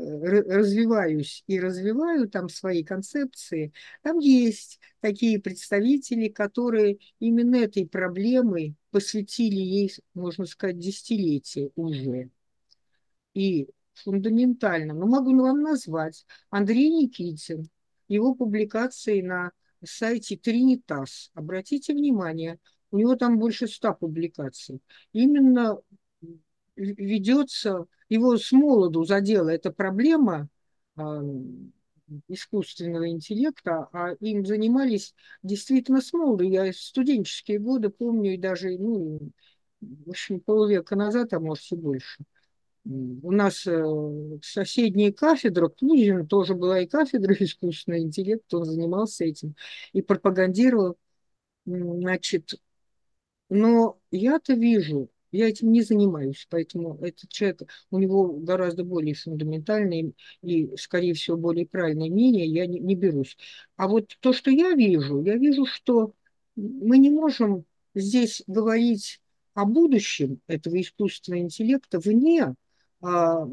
[0.01, 3.73] развиваюсь и развиваю там свои концепции,
[4.03, 12.31] там есть такие представители, которые именно этой проблемой посвятили ей, можно сказать, десятилетия уже.
[13.35, 17.69] И фундаментально, ну, могу вам назвать, Андрей Никитин,
[18.09, 19.53] его публикации на
[19.85, 21.31] сайте Тринитас.
[21.35, 22.59] Обратите внимание,
[22.91, 24.81] у него там больше ста публикаций.
[25.13, 25.79] Именно
[26.77, 30.49] ведется, его с молоду задела эта проблема
[30.97, 31.23] а,
[32.29, 36.45] искусственного интеллекта, а им занимались действительно с молоду.
[36.45, 39.21] Я студенческие годы помню, и даже, ну,
[39.81, 42.25] в общем, полвека назад, а может и больше.
[42.85, 43.85] У нас э,
[44.43, 49.55] соседняя кафедра, Книжина тоже была и кафедра искусственного интеллекта, он занимался этим
[49.93, 50.97] и пропагандировал,
[51.67, 52.55] значит,
[53.51, 60.13] но я-то вижу, я этим не занимаюсь, поэтому этот человек, у него гораздо более фундаментальное
[60.43, 63.37] и, скорее всего, более правильное мнение, я не, не берусь.
[63.77, 66.15] А вот то, что я вижу, я вижу, что
[66.57, 67.65] мы не можем
[67.95, 69.21] здесь говорить
[69.55, 72.55] о будущем этого искусственного интеллекта вне
[73.01, 73.47] а,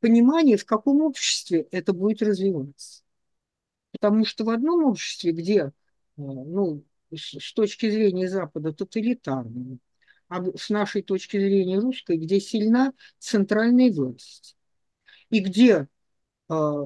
[0.00, 3.02] понимания, в каком обществе это будет развиваться.
[3.92, 5.72] Потому что в одном обществе, где, а,
[6.16, 9.85] ну, с, точки зрения Запада тоталитарное, а
[10.56, 14.56] с нашей точки зрения русской, где сильна центральная власть,
[15.30, 15.88] и где,
[16.48, 16.84] а,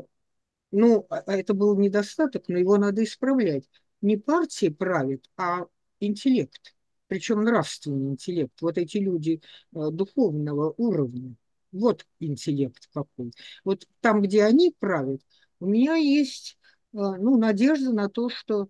[0.71, 3.69] ну, а- а это был недостаток, но его надо исправлять,
[4.01, 5.67] не партия правит, а
[6.01, 6.75] интеллект,
[7.09, 8.55] причем нравственный интеллект.
[8.61, 11.35] Вот эти люди духовного уровня,
[11.73, 13.33] вот интеллект какой.
[13.65, 15.23] Вот там, где они правят,
[15.61, 16.59] у меня есть
[16.93, 18.69] ну, надежда на то, что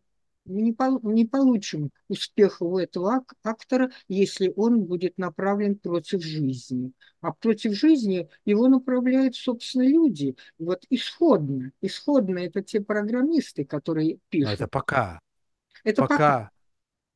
[0.51, 6.93] не, пол, не получим успеха у этого ак актора, если он будет направлен против жизни.
[7.21, 10.37] А против жизни его направляют, собственно, люди.
[10.59, 11.73] Вот исходно.
[11.81, 14.71] Исходно это те программисты, которые Но это пишут.
[14.71, 15.21] пока.
[15.85, 16.17] Это пока.
[16.17, 16.51] Пока.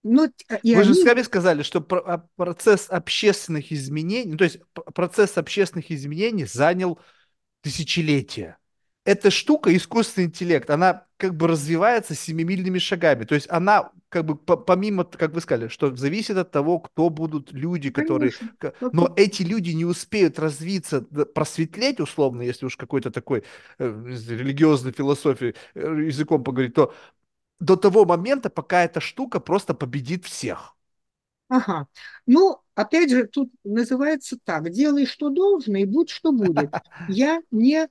[0.02, 0.28] Но
[0.62, 1.02] и Вы же они...
[1.02, 4.58] сами сказали, что про- процесс общественных изменений, ну, то есть
[4.94, 6.98] процесс общественных изменений занял
[7.62, 8.58] тысячелетия.
[9.04, 13.24] Эта штука, искусственный интеллект, она как бы развивается семимильными шагами.
[13.24, 17.52] То есть она как бы помимо, как вы сказали, что зависит от того, кто будут
[17.52, 18.32] люди, которые...
[18.32, 18.90] Конечно.
[18.92, 21.02] Но эти люди не успеют развиться,
[21.34, 23.44] просветлеть условно, если уж какой-то такой
[23.78, 26.94] э, религиозной философии э, языком поговорить, то
[27.60, 30.76] до того момента, пока эта штука просто победит всех.
[31.48, 31.88] Ага.
[32.26, 36.70] Ну, опять же, тут называется так, делай, что должно, и будь, что будет.
[37.08, 37.88] Я не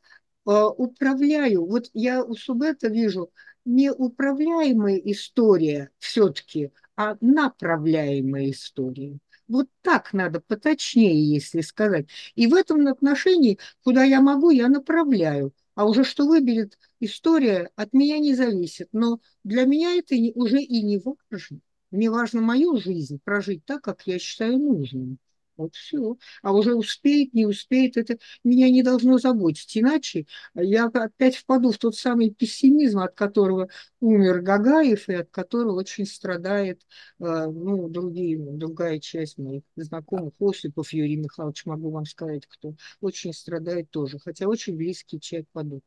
[0.52, 3.32] управляю, вот я у Субета вижу,
[3.66, 9.18] не управляемая история все-таки, а направляемая история.
[9.48, 12.08] Вот так надо, поточнее, если сказать.
[12.36, 15.54] И в этом отношении, куда я могу, я направляю.
[15.76, 18.90] А уже что выберет история, от меня не зависит.
[18.92, 21.60] Но для меня это уже и не важно.
[21.92, 25.20] Мне важно мою жизнь прожить так, как я считаю нужным.
[25.56, 26.18] Вот все.
[26.42, 29.78] А уже успеет, не успеет, это меня не должно заботить.
[29.78, 30.26] Иначе
[30.56, 36.06] я опять впаду в тот самый пессимизм, от которого умер Гагаев и от которого очень
[36.06, 36.82] страдает
[37.20, 40.34] э, ну, другие, другая часть моих знакомых.
[40.40, 45.64] Осипов Юрий Михайлович, могу вам сказать, кто очень страдает тоже, хотя очень близкий человек по
[45.64, 45.84] духу.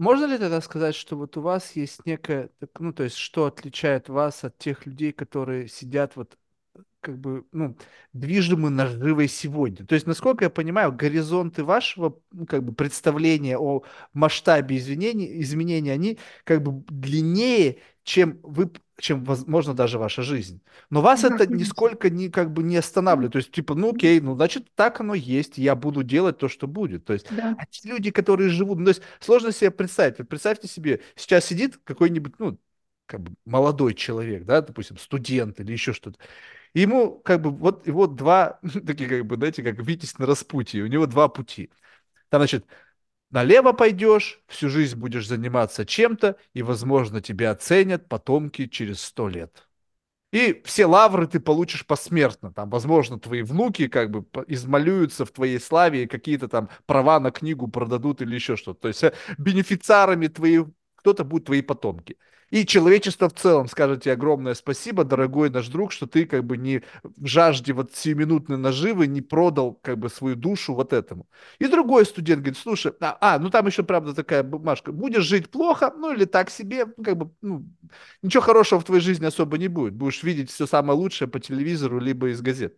[0.00, 2.48] Можно ли тогда сказать, что вот у вас есть некое,
[2.78, 6.38] ну, то есть, что отличает вас от тех людей, которые сидят вот
[7.00, 7.76] как бы, ну,
[8.12, 9.86] движимы наживой сегодня.
[9.86, 13.82] То есть, насколько я понимаю, горизонты вашего, ну, как бы, представления о
[14.12, 20.60] масштабе изменений, изменений, они как бы длиннее, чем вы, чем, возможно, даже ваша жизнь.
[20.90, 21.54] Но вас Да, это конечно.
[21.56, 23.32] нисколько не, как бы, не останавливает.
[23.32, 26.66] То есть, типа, ну, окей, ну, значит, так оно есть, я буду делать то, что
[26.66, 27.04] будет.
[27.04, 27.54] То есть, Да.
[27.58, 30.18] а те люди, которые живут, ну, то есть, сложно себе представить.
[30.18, 32.58] Вот представьте себе, сейчас сидит какой-нибудь, ну,
[33.10, 36.18] как бы молодой человек, да, допустим, студент или еще что-то,
[36.74, 40.86] ему как бы вот его два, такие как бы, знаете, как Витязь на распутье, у
[40.86, 41.70] него два пути.
[42.30, 42.66] Там, значит,
[43.30, 49.68] налево пойдешь, всю жизнь будешь заниматься чем-то, и, возможно, тебя оценят потомки через сто лет.
[50.32, 52.52] И все лавры ты получишь посмертно.
[52.52, 57.32] Там, возможно, твои внуки как бы измалюются в твоей славе и какие-то там права на
[57.32, 58.82] книгу продадут или еще что-то.
[58.82, 62.16] То есть э, бенефициарами твоих кто-то будет твои потомки.
[62.50, 66.56] И человечество в целом скажет тебе огромное спасибо, дорогой наш друг, что ты как бы
[66.56, 71.28] не в жажде вот сиюминутной наживы не продал как бы свою душу вот этому.
[71.60, 75.50] И другой студент говорит, слушай, а, а ну там еще правда такая бумажка, будешь жить
[75.50, 77.64] плохо, ну или так себе, ну, как бы, ну,
[78.22, 79.94] ничего хорошего в твоей жизни особо не будет.
[79.94, 82.76] Будешь видеть все самое лучшее по телевизору, либо из газет.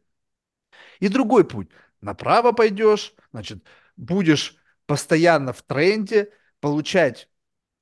[1.00, 1.68] И другой путь.
[2.00, 3.64] Направо пойдешь, значит,
[3.96, 4.56] будешь
[4.86, 7.28] постоянно в тренде, получать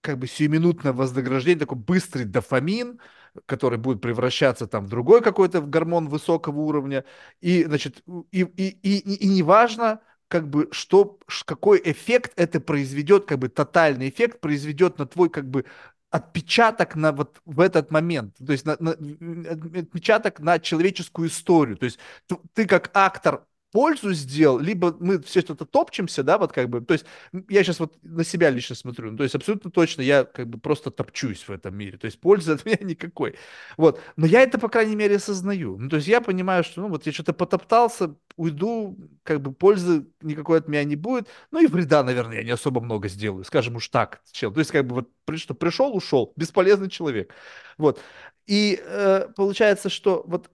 [0.01, 3.01] как бы сиюминутное вознаграждение, такой быстрый дофамин,
[3.46, 7.05] который будет превращаться там в другой какой-то гормон высокого уровня.
[7.40, 13.38] И, значит, и, и, и, и, неважно, как бы, что, какой эффект это произведет, как
[13.38, 15.64] бы тотальный эффект произведет на твой, как бы,
[16.11, 21.76] отпечаток на вот в этот момент, то есть на, на, отпечаток на человеческую историю.
[21.76, 26.53] То есть ты, ты как актор пользу сделал, либо мы все что-то топчемся, да, вот
[26.53, 27.05] как бы, то есть
[27.49, 30.59] я сейчас вот на себя лично смотрю, ну, то есть абсолютно точно я как бы
[30.59, 33.37] просто топчусь в этом мире, то есть пользы от меня никакой,
[33.77, 36.89] вот, но я это, по крайней мере, осознаю, ну, то есть я понимаю, что, ну,
[36.89, 41.66] вот я что-то потоптался, уйду, как бы пользы никакой от меня не будет, ну, и
[41.66, 44.95] вреда, наверное, я не особо много сделаю, скажем уж так, чел, то есть как бы
[44.97, 47.33] вот, что пришел, ушел, бесполезный человек,
[47.79, 48.01] вот,
[48.47, 50.51] и э, получается, что вот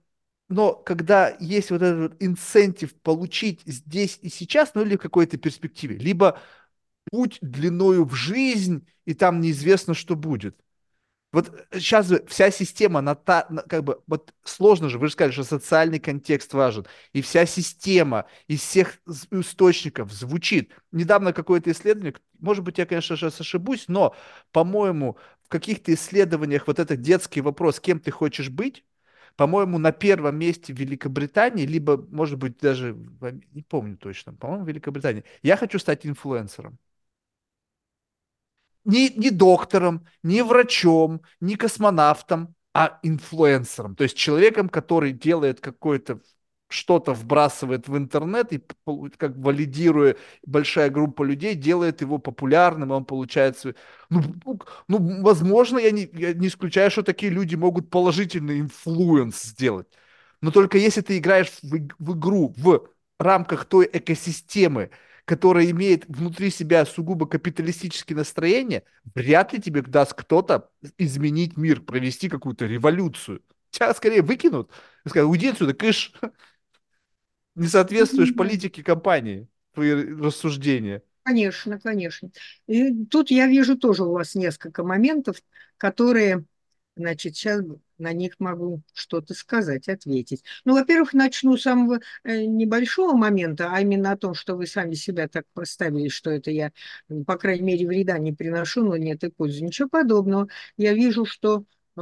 [0.49, 5.97] но когда есть вот этот инцентив получить здесь и сейчас, ну или в какой-то перспективе,
[5.97, 6.39] либо
[7.11, 10.57] путь длиною в жизнь, и там неизвестно, что будет.
[11.33, 15.33] Вот сейчас же вся система, на та, как бы, вот сложно же, вы же сказали,
[15.33, 18.99] что социальный контекст важен, и вся система из всех
[19.31, 20.71] источников звучит.
[20.91, 24.15] Недавно какое-то исследование, может быть, я, конечно же, ошибусь, но,
[24.53, 28.85] по-моему, в каких-то исследованиях вот этот детский вопрос, кем ты хочешь быть,
[29.37, 32.95] по-моему, на первом месте в Великобритании, либо, может быть, даже,
[33.53, 35.23] не помню точно, по-моему, в Великобритании.
[35.43, 36.79] Я хочу стать инфлюенсером.
[38.85, 43.95] не, не доктором, не врачом, не космонавтом, а инфлюенсером.
[43.95, 46.21] То есть человеком, который делает какое-то
[46.69, 48.61] что-то вбрасывает в интернет и
[49.17, 53.75] как валидируя большая группа людей, делает его популярным, он получает свой...
[54.09, 59.41] Ну, ну, ну возможно, я не, я не исключаю, что такие люди могут положительный influence
[59.41, 59.87] сделать.
[60.41, 62.89] Но только если ты играешь в, в игру в
[63.19, 64.91] рамках той экосистемы,
[65.25, 68.83] которая имеет внутри себя сугубо капиталистические настроения,
[69.15, 73.41] вряд ли тебе даст кто-то изменить мир, провести какую-то революцию.
[73.71, 74.71] Тебя скорее выкинут
[75.09, 76.13] скажут, уйди отсюда, кыш,
[77.57, 81.01] не соответствуешь политике компании, твои рассуждения.
[81.23, 82.29] Конечно, конечно.
[82.67, 85.41] И тут я вижу тоже у вас несколько моментов,
[85.77, 86.45] которые,
[86.95, 87.63] значит, сейчас
[87.97, 90.43] на них могу что-то сказать, ответить.
[90.65, 94.93] Ну, во-первых, начну с самого э, небольшого момента, а именно о том, что вы сами
[94.93, 96.71] себя так проставили, что это я,
[97.25, 99.63] по крайней мере, вреда не приношу, но нет и пользы.
[99.63, 100.47] Ничего подобного.
[100.77, 101.65] Я вижу, что
[101.97, 102.01] э,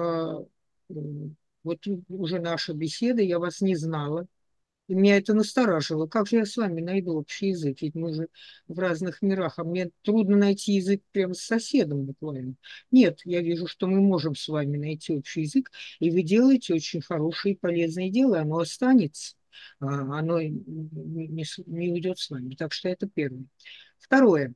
[1.63, 4.27] вот уже наша беседа, я вас не знала,
[4.93, 6.07] меня это настораживало.
[6.07, 7.81] Как же я с вами найду общий язык?
[7.81, 8.27] Ведь мы же
[8.67, 12.55] в разных мирах, а мне трудно найти язык прямо с соседом буквально.
[12.91, 17.01] Нет, я вижу, что мы можем с вами найти общий язык, и вы делаете очень
[17.01, 19.35] хорошее и полезное дело, оно останется,
[19.79, 22.55] а, оно не, не уйдет с вами.
[22.55, 23.45] Так что это первое.
[23.97, 24.53] Второе.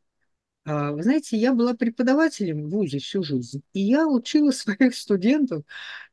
[0.66, 5.64] А, вы знаете, я была преподавателем в ВУЗе всю жизнь, и я учила своих студентов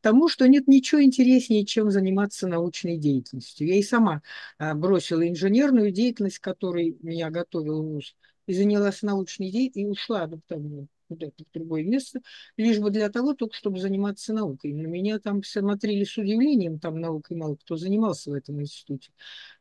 [0.01, 3.67] тому, что нет ничего интереснее, чем заниматься научной деятельностью.
[3.67, 4.23] Я и сама
[4.59, 8.17] а, бросила инженерную деятельность, которой меня готовил ВУЗ,
[8.47, 12.21] и занялась научной деятельностью, и ушла там, куда-то в другое место,
[12.57, 14.73] лишь бы для того, только чтобы заниматься наукой.
[14.73, 19.11] На меня там смотрели с удивлением, там наукой мало кто занимался в этом институте.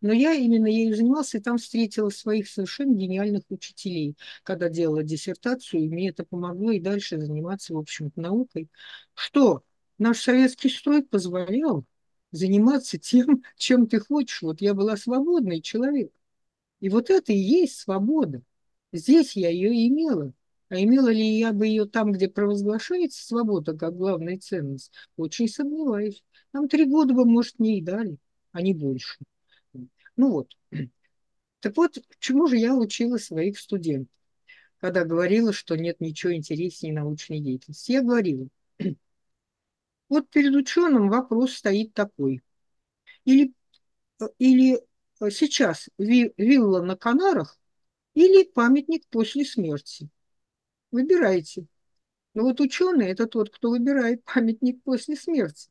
[0.02, 5.84] Но я именно ею занимался, и там встретила своих совершенно гениальных учителей, когда делала диссертацию,
[5.84, 8.70] и мне это помогло и дальше заниматься, в общем-то, наукой.
[9.14, 9.64] Что
[9.98, 11.86] наш советский строй позволял
[12.32, 14.42] заниматься тем, чем ты хочешь.
[14.42, 16.12] Вот я была свободный человек.
[16.80, 18.42] И вот это и есть свобода.
[18.92, 20.34] Здесь я ее имела.
[20.70, 24.92] А имела ли я бы ее там, где провозглашается свобода как главная ценность?
[25.16, 26.24] Очень сомневаюсь.
[26.54, 28.18] Нам три года бы, может, не и дали,
[28.52, 29.18] а не больше.
[30.16, 30.52] Ну вот.
[31.60, 34.14] Так вот, чему же я учила своих студентов,
[34.80, 37.92] когда говорила, что нет ничего интереснее научной деятельности?
[37.92, 38.48] Я говорила,
[40.10, 42.42] вот перед ученым вопрос стоит такой.
[43.26, 43.54] Или,
[44.40, 44.82] или
[45.30, 47.60] сейчас вилла на Канарах,
[48.14, 50.10] или памятник после смерти.
[50.92, 51.66] Выбирайте.
[52.34, 55.70] Но вот ученый– это тот, кто выбирает памятник после смерти.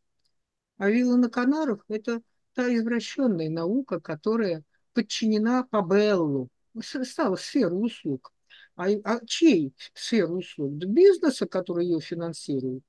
[0.77, 2.23] А вилла на Канарах– это
[2.55, 6.49] та извращенная наука, которая подчинена по Беллу,
[6.81, 8.33] стала сферой услуг.
[8.77, 10.79] А, а чьей сферы услуг?
[10.79, 12.83] Да бизнеса, который ее финансирует.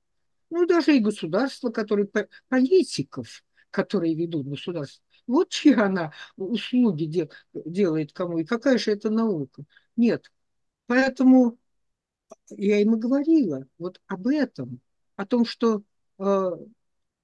[0.50, 2.08] Ну, даже и государства, которые,
[2.48, 5.04] политиков, которые ведут государство.
[5.26, 9.64] Вот чьи она услуги дел, делает кому, и какая же это наука.
[9.96, 10.30] Нет.
[10.86, 11.58] Поэтому
[12.50, 14.80] я им и говорила вот об этом,
[15.16, 15.82] о том, что,
[16.18, 16.50] э,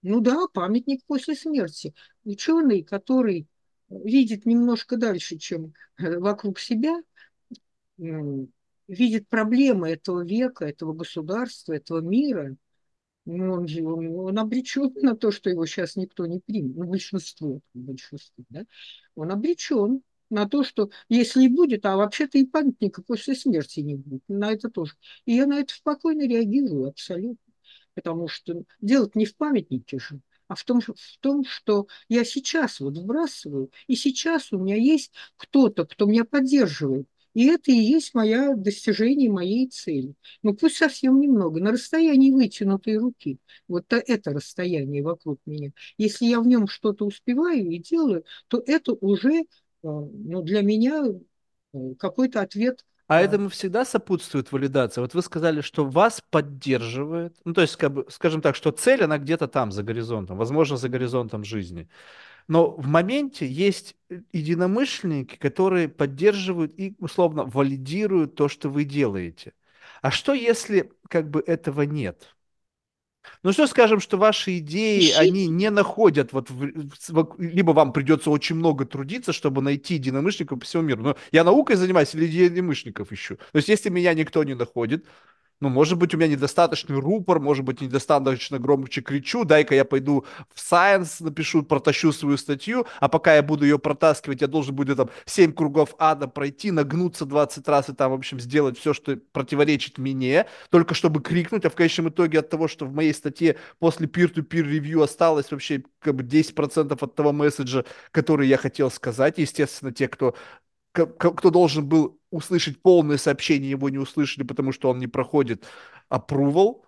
[0.02, 1.94] ну да, памятник после смерти.
[2.24, 3.46] Ученый, который
[3.88, 7.00] видит немножко дальше, чем э, вокруг себя,
[7.98, 12.56] видит проблемы этого века, этого государства, этого мира,
[13.24, 16.84] ну, он, же, он, он обречен на то, что его сейчас никто не примет, ну,
[16.84, 18.64] большинство, большинство, да,
[19.14, 23.94] он обречен на то, что если и будет, а вообще-то и памятника после смерти не
[23.94, 24.94] будет, на это тоже.
[25.26, 27.52] И я на это спокойно реагирую абсолютно,
[27.94, 32.80] потому что дело не в памятнике же, а в том, в том, что я сейчас
[32.80, 38.14] вот вбрасываю, и сейчас у меня есть кто-то, кто меня поддерживает, и это и есть
[38.14, 40.14] мое достижение моей цели.
[40.42, 43.38] Ну пусть совсем немного, на расстоянии вытянутой руки.
[43.68, 45.72] Вот это расстояние вокруг меня.
[45.96, 49.44] Если я в нем что-то успеваю и делаю, то это уже
[49.82, 51.04] ну, для меня
[51.74, 52.84] э, какой-то ответ.
[53.08, 55.02] А этому всегда сопутствует валидация.
[55.02, 57.36] Вот вы сказали, что вас поддерживает.
[57.44, 60.76] Ну, то есть, как бы, скажем так, что цель, она где-то там, за горизонтом, возможно,
[60.76, 61.88] за горизонтом жизни.
[62.48, 63.96] Но в моменте есть
[64.32, 69.52] единомышленники, которые поддерживают и, условно, валидируют то, что вы делаете.
[70.00, 72.34] А что, если как бы этого нет?
[73.42, 75.18] Ну что скажем, что ваши идеи, Ищите.
[75.18, 80.64] они не находят, вот, в, либо вам придется очень много трудиться, чтобы найти единомышленников по
[80.64, 81.02] всему миру.
[81.02, 83.36] Но я наукой занимаюсь или единомышленников ищу?
[83.36, 85.06] То есть если меня никто не находит,
[85.62, 90.26] Ну, может быть, у меня недостаточный рупор, может быть, недостаточно громче кричу, дай-ка я пойду
[90.52, 94.96] в Science, напишу, протащу свою статью, а пока я буду ее протаскивать, я должен буду
[94.96, 99.16] там 7 кругов ада пройти, нагнуться 20 раз и там, в общем, сделать все, что
[99.30, 103.54] противоречит мне, только чтобы крикнуть, а в конечном итоге от того, что в моей статье
[103.78, 109.38] после peer-to-peer ревью осталось вообще как бы 10% от того месседжа, который я хотел сказать,
[109.38, 110.34] естественно, те, кто
[110.92, 115.64] кто должен был услышать полное сообщение, его не услышали, потому что он не проходит
[116.10, 116.82] approval,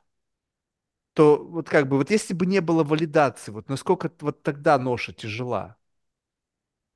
[1.14, 5.12] то вот как бы, вот если бы не было валидации, вот насколько вот тогда ноша
[5.12, 5.76] тяжела?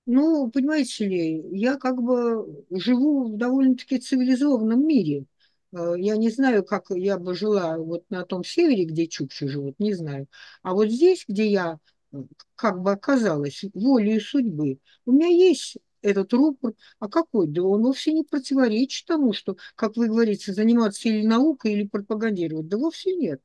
[0.06, 5.26] Ну, понимаете ли, я как бы живу в довольно-таки цивилизованном мире.
[5.72, 9.78] Э, я не знаю, как я бы жила вот на том севере, где чукчи живут,
[9.78, 10.26] не знаю.
[10.62, 11.78] А вот здесь, где я
[12.12, 12.22] э,
[12.54, 17.46] как бы оказалась волей судьбы, у меня есть этот рупор, а какой?
[17.48, 22.68] Да он вовсе не противоречит тому, что, как вы говорите, заниматься или наукой, или пропагандировать.
[22.68, 23.40] Да вовсе нет.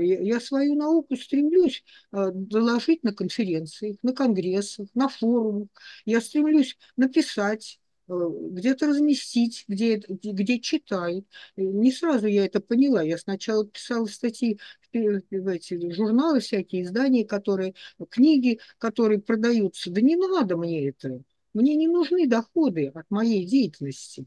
[0.00, 5.68] Я свою науку стремлюсь э, доложить на конференциях, на конгрессах, на форумах.
[6.06, 7.78] Я стремлюсь написать,
[8.08, 11.26] э, где-то разместить, где, где читают.
[11.56, 13.02] Не сразу я это поняла.
[13.02, 14.58] Я сначала писала статьи
[14.94, 17.74] в эти журналы всякие, издания, которые,
[18.08, 19.90] книги, которые продаются.
[19.90, 21.22] Да не надо мне это.
[21.54, 24.26] Мне не нужны доходы от моей деятельности,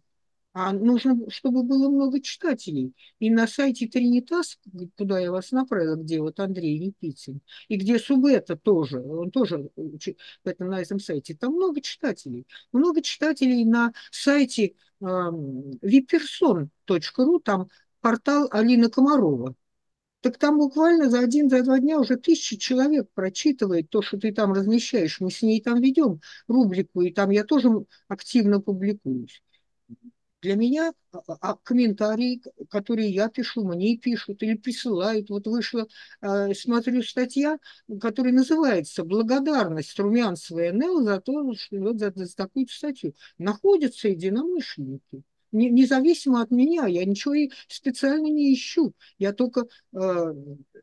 [0.53, 2.93] а нужно, чтобы было много читателей.
[3.19, 4.57] И на сайте Тринитас,
[4.97, 10.47] куда я вас направила, где вот Андрей Никитин, и где Субета тоже, он тоже в
[10.47, 12.47] этом, на этом сайте, там много читателей.
[12.72, 16.69] Много читателей на сайте э, viperson.ru,
[17.43, 17.69] там
[17.99, 19.56] портал Алины Комарова
[20.26, 24.34] так там буквально за один, за два дня уже тысячи человек прочитывает то, что ты
[24.34, 25.19] там размещаешь.
[25.19, 27.69] Мы с ней там ведем рубрику, и там я тоже
[28.07, 29.43] активно публикуюсь.
[30.41, 32.41] Для меня а, а, а комментарии,
[32.72, 35.30] которые я пишу, мне пишут или присылают.
[35.30, 35.85] Вот вышла,
[36.19, 37.60] смотрю, статья,
[38.02, 43.14] которая называется «Благодарность Румянцева НЛ за то, что вот за, за такую статью».
[43.38, 45.23] Находятся единомышленники
[45.56, 48.94] не, независимо от меня, я ничего и специально не ищу.
[49.18, 50.34] Я только э,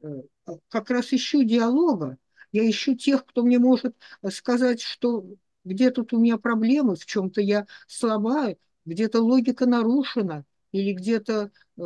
[0.02, 0.22] э,
[0.68, 2.18] как раз ищу диалога.
[2.52, 3.96] Я ищу тех, кто мне может
[4.30, 5.24] сказать, что
[5.64, 11.82] где тут у меня проблемы, в чем-то я слабая, где-то логика нарушена, или где-то э,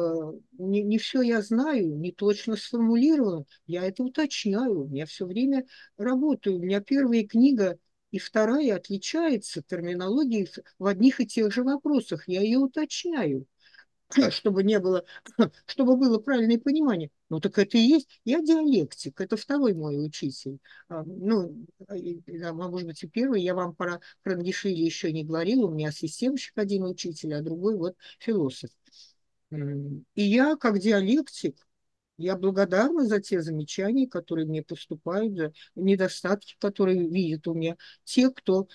[0.58, 3.44] не, не все я знаю, не точно сформулировано.
[3.66, 5.66] Я это уточняю, я все время
[5.98, 6.56] работаю.
[6.56, 7.78] У меня первая книга
[8.16, 10.48] и вторая отличается терминологией
[10.78, 12.26] в одних и тех же вопросах.
[12.26, 13.47] Я ее уточняю,
[14.30, 15.05] чтобы не было,
[15.66, 17.10] чтобы было правильное понимание.
[17.28, 18.09] Ну так это и есть.
[18.24, 20.60] Я диалектик, это второй мой учитель.
[20.88, 23.43] А, ну, а, может быть, и первый.
[23.43, 25.66] Я вам про Франгишвили еще не говорила.
[25.66, 28.70] У меня системщик один учитель, а другой вот философ.
[29.51, 31.65] И я, как диалектик,
[32.18, 38.30] я благодарна за те замечания, которые мне поступают, за недостатки, которые видят у меня те,
[38.30, 38.68] кто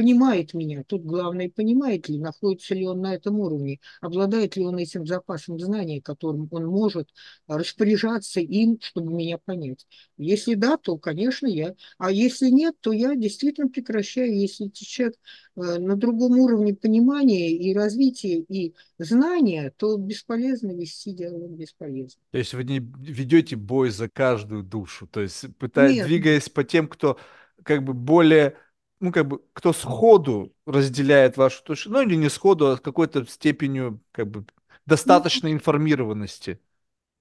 [0.00, 0.82] понимает меня.
[0.82, 5.60] Тут главное, понимает ли, находится ли он на этом уровне, обладает ли он этим запасом
[5.60, 7.10] знаний, которым он может
[7.46, 9.86] распоряжаться им, чтобы меня понять.
[10.16, 11.74] Если да, то, конечно, я.
[11.98, 14.34] А если нет, то я действительно прекращаю.
[14.34, 15.16] Если человек
[15.56, 22.22] э, на другом уровне понимания и развития и знания, то бесполезно вести диалог, бесполезно.
[22.30, 26.88] То есть вы не ведете бой за каждую душу, то есть пытаясь, двигаясь по тем,
[26.88, 27.18] кто
[27.62, 28.56] как бы более
[29.00, 33.24] ну, как бы, кто сходу разделяет вашу точку, ну, или не сходу, а с какой-то
[33.26, 34.44] степенью, как бы,
[34.86, 36.60] достаточной ну, информированности.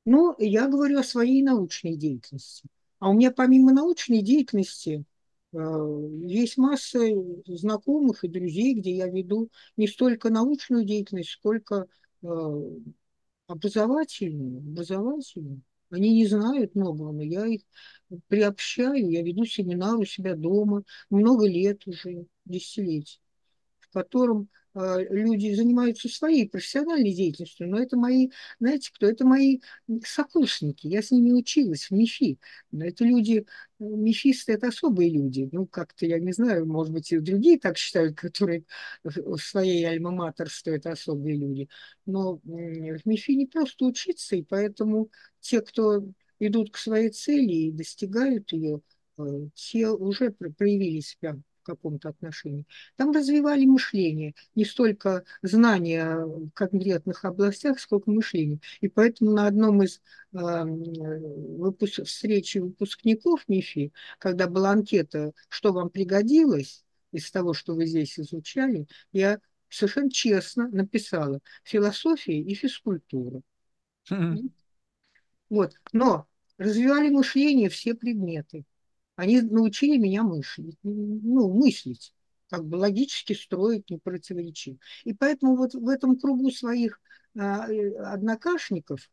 [0.05, 2.67] Ну, я говорю о своей научной деятельности.
[2.99, 5.05] А у меня помимо научной деятельности
[5.53, 5.57] э,
[6.23, 6.99] есть масса
[7.45, 11.87] знакомых и друзей, где я веду не столько научную деятельность, сколько
[12.23, 12.27] э,
[13.47, 15.61] образовательную, образовательную.
[15.89, 17.61] Они не знают многого, но я их
[18.27, 23.19] приобщаю, я веду семинар у себя дома много лет уже, десятилетий,
[23.79, 28.29] в котором люди занимаются своей профессиональной деятельностью, но это мои,
[28.59, 29.59] знаете кто, это мои
[30.05, 32.39] сокурсники, я с ними училась в МИФИ,
[32.71, 33.45] но это люди,
[33.79, 38.17] МИФисты это особые люди, ну как-то, я не знаю, может быть и другие так считают,
[38.19, 38.63] которые
[39.03, 41.69] в своей альма-матер, что это особые люди,
[42.05, 45.09] но в МИФИ не просто учиться, и поэтому
[45.41, 46.03] те, кто
[46.39, 48.81] идут к своей цели и достигают ее,
[49.17, 49.23] э,
[49.53, 52.65] те уже проявили себя каком-то отношении.
[52.95, 58.59] Там развивали мышление, не столько знания в конкретных областях, сколько мышления.
[58.81, 60.01] И поэтому на одном из
[60.33, 67.85] э, выпуск, встречи выпускников МИФИ, когда была анкета, что вам пригодилось из того, что вы
[67.85, 73.41] здесь изучали, я совершенно честно написала философия и физкультура.
[75.49, 75.73] Вот.
[75.91, 76.27] Но
[76.57, 78.65] развивали мышление все предметы.
[79.19, 82.13] Они научили меня мыслить, ну, мыслить,
[82.49, 84.77] как бы логически строить, не противоречив.
[85.03, 87.01] И поэтому вот в этом кругу своих
[87.37, 89.09] а, э, однокашников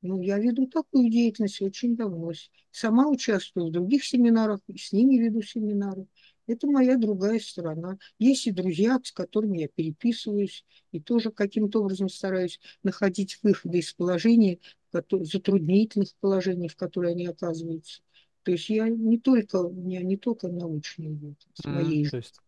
[0.00, 2.32] ну, я веду такую деятельность очень давно.
[2.70, 6.06] Сама участвую в других семинарах, с ними веду семинары.
[6.46, 7.98] Это моя другая сторона.
[8.18, 13.92] Есть и друзья, с которыми я переписываюсь, и тоже каким-то образом стараюсь находить выходы из
[13.92, 14.60] положений,
[14.92, 18.00] затруднительных положений, в которые они оказываются.
[18.44, 22.40] То есть я не только, у меня не только научная деятельность, Mm, моей то есть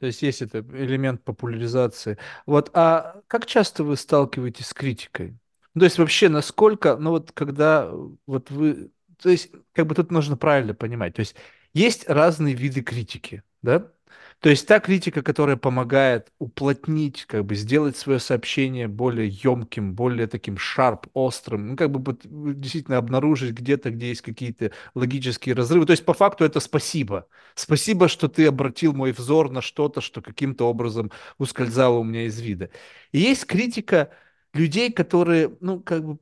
[0.00, 2.18] то есть есть это элемент популяризации.
[2.46, 5.38] Вот, а как часто вы сталкиваетесь с критикой?
[5.74, 7.90] Ну, то есть вообще насколько, ну вот когда
[8.26, 8.90] вот вы,
[9.22, 11.36] то есть как бы тут нужно правильно понимать, то есть
[11.74, 13.92] есть разные виды критики, да?
[14.40, 20.28] То есть та критика, которая помогает уплотнить, как бы сделать свое сообщение более емким, более
[20.28, 22.20] таким шарп, острым, ну как бы вот
[22.60, 25.86] действительно обнаружить где-то, где есть какие-то логические разрывы.
[25.86, 27.26] То есть по факту это спасибо.
[27.56, 32.38] Спасибо, что ты обратил мой взор на что-то, что каким-то образом ускользало у меня из
[32.40, 32.70] вида.
[33.10, 34.12] И есть критика
[34.54, 36.18] людей, которые, ну как бы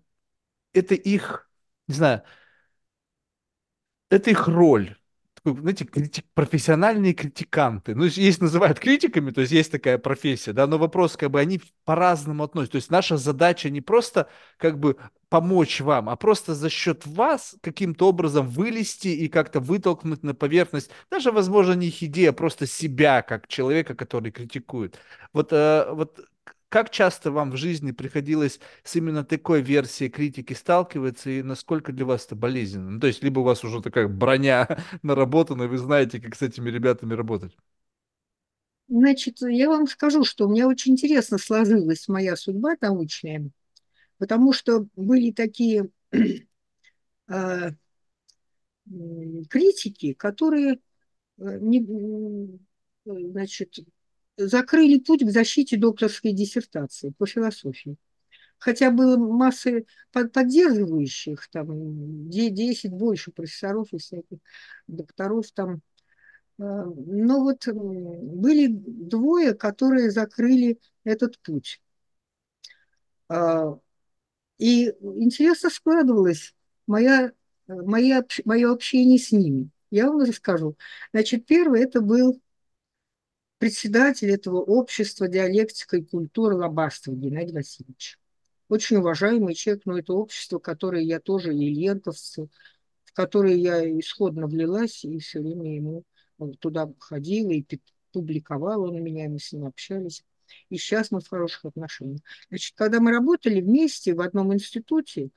[0.75, 1.51] это их,
[1.89, 2.23] не знаю,
[4.11, 4.97] это их роль.
[5.55, 7.95] Знаете, критик, профессиональные критиканты.
[7.95, 11.61] Ну, есть называют критиками, то есть есть такая профессия, да, но вопрос, как бы, они
[11.85, 12.73] по-разному относятся.
[12.73, 14.97] То есть наша задача не просто, как бы,
[15.29, 20.91] помочь вам, а просто за счет вас каким-то образом вылезти и как-то вытолкнуть на поверхность,
[21.11, 24.99] даже, возможно, не их идея, а просто себя, как человека, который критикует.
[25.33, 26.21] Вот, э, вот
[26.69, 32.05] как часто вам в жизни приходилось с именно такой версией критики сталкиваться и насколько для
[32.05, 32.91] вас это болезненно?
[32.91, 36.43] Ну, то есть, либо у вас уже такая броня наработана, и вы знаете, как с
[36.43, 37.57] этими ребятами работать.
[38.89, 43.51] Значит, я вам скажу, что у меня очень интересно сложилась моя судьба научная,
[44.19, 45.89] потому что были такие
[47.29, 47.71] э,
[49.49, 50.75] критики, которые
[51.39, 51.85] э, не,
[53.05, 53.79] значит,
[54.37, 57.97] закрыли путь к защите докторской диссертации по философии.
[58.59, 64.39] Хотя было масса поддерживающих, там 10 больше профессоров и всяких
[64.87, 65.83] докторов там.
[66.59, 71.83] А, но вот были двое, которые закрыли этот путь.
[73.29, 73.79] А,
[74.59, 76.55] и интересно складывалось
[76.87, 77.33] моя,
[77.67, 79.71] моя, мое общение с ними.
[79.91, 80.77] Я вам расскажу.
[81.13, 82.41] Значит, первый это был
[83.59, 88.19] председатель этого общества диалектика и культуры Лобастова Геннадий Васильевич.
[88.69, 92.49] Очень уважаемый человек, но это общество, которое я тоже, ильенковцы,
[93.05, 96.05] в которое я исходно влилась и все время ему
[96.59, 97.65] туда ходила и
[98.13, 100.25] публиковала он меня, мы с ним общались.
[100.69, 102.21] И сейчас мы в хороших отношениях.
[102.49, 105.31] Значит, когда мы работали вместе в одном институте,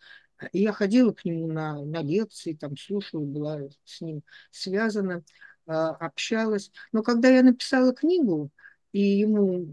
[0.54, 5.24] я ходила к нему на, на лекции, там слушала, была с ним связана.
[5.70, 6.72] А, общалась.
[6.92, 8.50] Но когда я написала книгу
[8.92, 9.66] и ему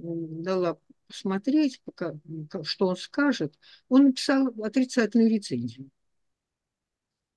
[0.42, 0.78] дала
[1.08, 2.14] посмотреть, пока,
[2.64, 3.58] что он скажет,
[3.88, 5.90] он написал отрицательную рецензию.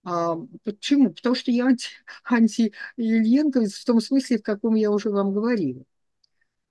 [0.03, 1.11] А, почему?
[1.13, 1.89] Потому что я анти,
[2.23, 5.83] анти в том смысле, в каком я уже вам говорила.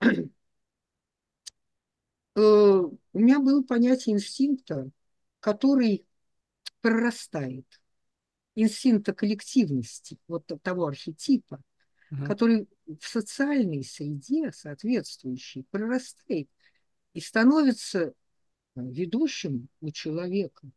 [2.35, 4.89] Э, у меня было понятие инстинкта,
[5.39, 6.05] который
[6.81, 7.65] прорастает.
[8.55, 11.61] Инстинкта коллективности, вот того архетипа,
[12.11, 12.25] угу.
[12.25, 12.67] который
[12.99, 16.49] в социальной среде соответствующей прорастает
[17.13, 18.11] и становится э,
[18.75, 20.69] ведущим у человека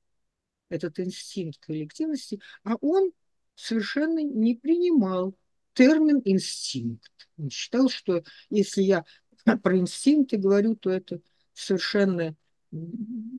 [0.69, 3.13] этот инстинкт коллективности, а он
[3.55, 5.35] совершенно не принимал
[5.75, 7.29] термин инстинкт.
[7.39, 9.05] Он считал, что если я
[9.63, 11.21] про инстинкты говорю, то это
[11.53, 12.35] совершенно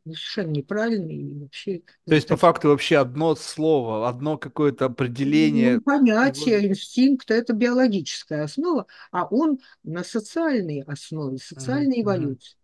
[0.03, 1.81] совершенно неправильно и вообще...
[2.05, 5.75] То есть, по факту, вообще одно слово, одно какое-то определение...
[5.75, 12.57] Ну, понятие инстинкта– это биологическая основа, а он на социальной основе, социальной uh-huh, эволюции.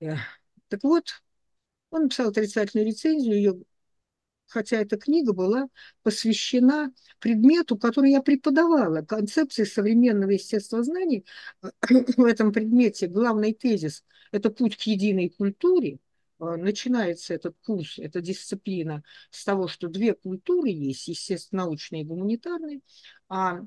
[0.00, 1.22] Так вот,
[1.90, 3.58] он написал отрицательную рецензию, ее
[4.46, 5.68] хотя эта книга была
[6.02, 11.24] посвящена предмету, который я преподавала, концепции современного естествознания.
[12.16, 15.98] В этом предмете главный тезис– это путь к единой культуре.
[16.38, 22.80] А, начинается этот курс, эта дисциплина с того, что две культуры есть, естественно-научная и гуманитарная,
[23.28, 23.60] а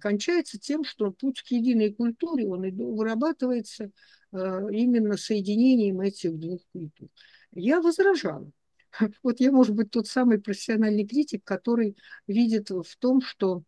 [0.00, 3.90] кончается тем, что путь к единой культуре, он вырабатывается
[4.32, 7.08] а, именно соединением этих двух культур.
[7.52, 8.50] Я возражала.
[9.22, 11.96] Вот я, может быть, тот самый профессиональный критик, который
[12.26, 13.62] видит в том, что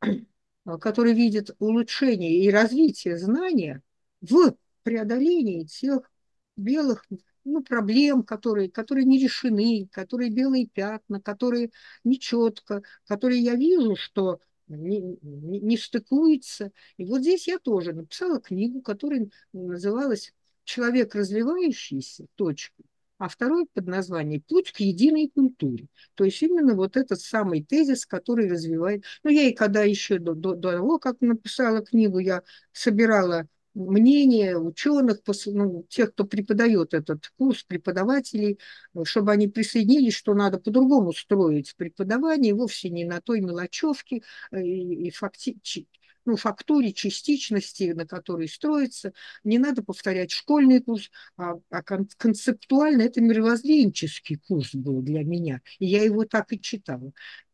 [0.80, 3.82] который видит улучшение и развитие знания
[4.20, 6.10] в преодолении тех
[6.56, 7.04] белых
[7.44, 11.70] ну, проблем, которые, которые не решены, которые белые пятна, которые
[12.02, 16.72] нечетко, которые я вижу, что не, не, не стыкуется.
[16.96, 20.34] И вот здесь я тоже написала книгу, которая называлась
[20.64, 22.26] «Человек развивающийся.
[22.34, 22.82] Точка
[23.18, 25.86] а второй под названием «Путь к единой культуре».
[26.14, 29.04] То есть именно вот этот самый тезис, который развивает...
[29.22, 34.56] Ну, я и когда еще до, до, до того, как написала книгу, я собирала мнения
[34.56, 38.58] ученых, ну, тех, кто преподает этот курс, преподавателей,
[39.04, 45.08] чтобы они присоединились, что надо по-другому строить преподавание, вовсе не на той мелочевке э, и,
[45.08, 45.86] и фактически
[46.26, 49.12] ну, фактуре частичности, на которой строится.
[49.44, 55.60] Не надо повторять школьный курс, а, а концептуально это мировоззренческий курс был для меня.
[55.78, 57.12] И я его так и читала.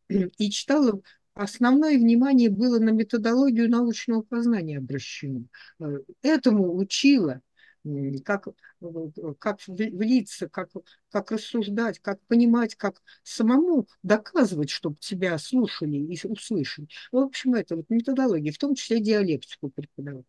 [0.09, 1.01] И читала
[1.33, 5.45] основное внимание было на методологию научного познания обращено.
[5.79, 7.41] Э, этому учила
[8.23, 8.47] как,
[9.39, 10.69] как влиться, как,
[11.11, 16.87] как рассуждать, как понимать, как самому доказывать, чтобы тебя слушали и услышали.
[17.11, 20.25] В общем, это вот методология, в том числе диалектику преподавать.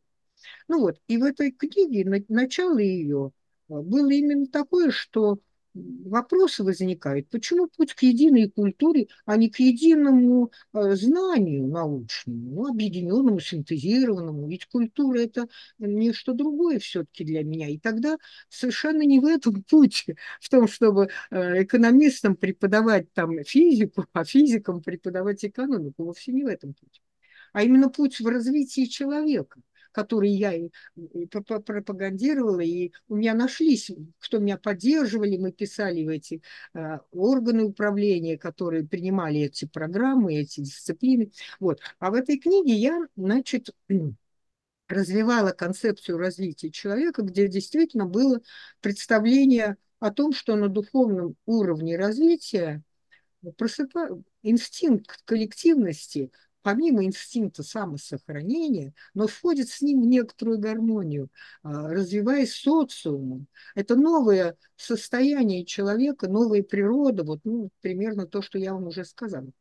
[0.68, 3.32] Ну вот, и в этой книге начало ее
[3.68, 5.38] э, было именно такое, что
[5.74, 12.70] вопросы возникают, почему путь к единой культуре, а не к единому э, знанию научному, ну,
[12.70, 14.48] объединенному, синтезированному.
[14.48, 15.48] Ведь культура– это
[15.78, 17.68] нечто другое все-таки для меня.
[17.68, 18.16] И тогда
[18.48, 20.06] совершенно не в этом путь,
[20.40, 26.04] в том, чтобы э, экономистам преподавать там физику, а физикам преподавать экономику.
[26.04, 27.02] Вовсе не в этом путь.
[27.52, 29.60] А именно путь в развитии человека–
[29.94, 30.70] который я и
[31.26, 36.42] пропагандировала, и у меня нашлись, кто меня поддерживали, мы писали в эти
[36.74, 41.30] э, органы управления, которые принимали эти программы, эти дисциплины.
[41.60, 41.80] Вот.
[42.00, 43.70] А в этой книге я, значит,
[44.88, 48.40] развивала концепцию развития человека, где действительно было
[48.80, 52.82] представление о том, что на духовном уровне развития
[53.56, 54.20] просыпа...
[54.42, 56.32] инстинкт коллективности–
[56.64, 61.28] помимо инстинкта самосохранения, но входит с ним в некоторую гармонию,
[61.62, 63.46] а, развиваясь социумом.
[63.74, 69.52] Это новое состояние человека, новая природа, вот ну, примерно то, что я вам уже сказала.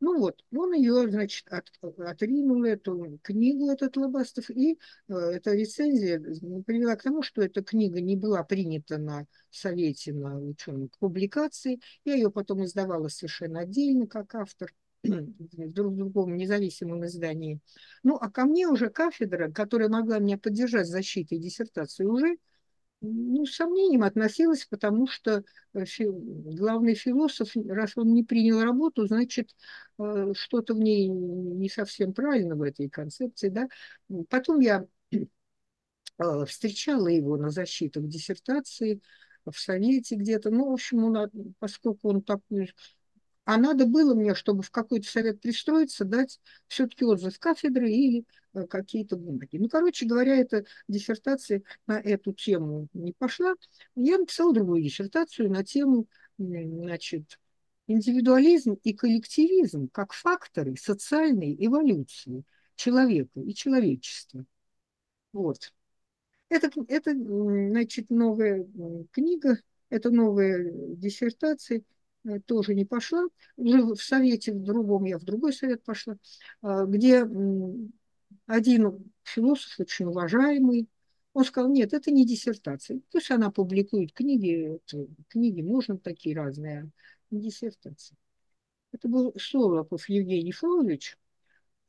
[0.00, 4.78] Ну вот, он ее, значит, от, отринул, эту книгу, этот Лобастов, и
[5.08, 6.20] э, эта рецензия
[6.64, 11.80] привела к тому, что эта книга не была принята на совете на ученых публикации.
[12.04, 14.72] Я ее потом издавала совершенно отдельно, как автор
[15.02, 17.60] в другом независимом издании.
[18.02, 22.36] Ну, а ко мне уже кафедра, которая могла меня поддержать в защите диссертации, уже
[23.00, 25.44] ну, с сомнением относилась, потому что
[25.74, 29.54] э, фи главный философ, раз он не принял работу, значит,
[29.98, 33.50] э, что-то в ней не совсем правильно в этой концепции.
[33.50, 33.68] Да?
[34.28, 39.00] Потом я э, встречала его на защитах диссертации
[39.44, 40.50] в Совете где-то.
[40.50, 41.30] Ну, в общем, он,
[41.60, 42.72] поскольку он такой
[43.48, 48.66] а надо было мне, чтобы в какой-то совет пристроиться, дать все-таки отзыв кафедры или э,
[48.66, 49.56] какие-то бумаги.
[49.56, 53.54] Ну, короче говоря, эта диссертация на эту тему не пошла.
[53.96, 57.40] Я написала другую диссертацию на тему, значит,
[57.86, 62.44] индивидуализм и коллективизм как факторы социальной эволюции
[62.76, 64.44] человека и человечества.
[65.32, 65.72] Вот.
[66.50, 68.68] Это, это значит, новая
[69.10, 69.58] книга,
[69.88, 71.80] это новая диссертация–
[72.46, 73.26] тоже не пошла.
[73.56, 76.16] В совете, в другом, я в другой совет пошла,
[76.62, 77.26] а, где
[78.46, 80.88] один философ, очень уважаемый,
[81.32, 83.00] он сказал, нет, это не диссертация.
[83.12, 84.80] Пусть она публикует книги,
[85.28, 88.16] книги можно такие разные, а не диссертация.
[88.92, 91.16] Это был Солопов Евгений Флорович,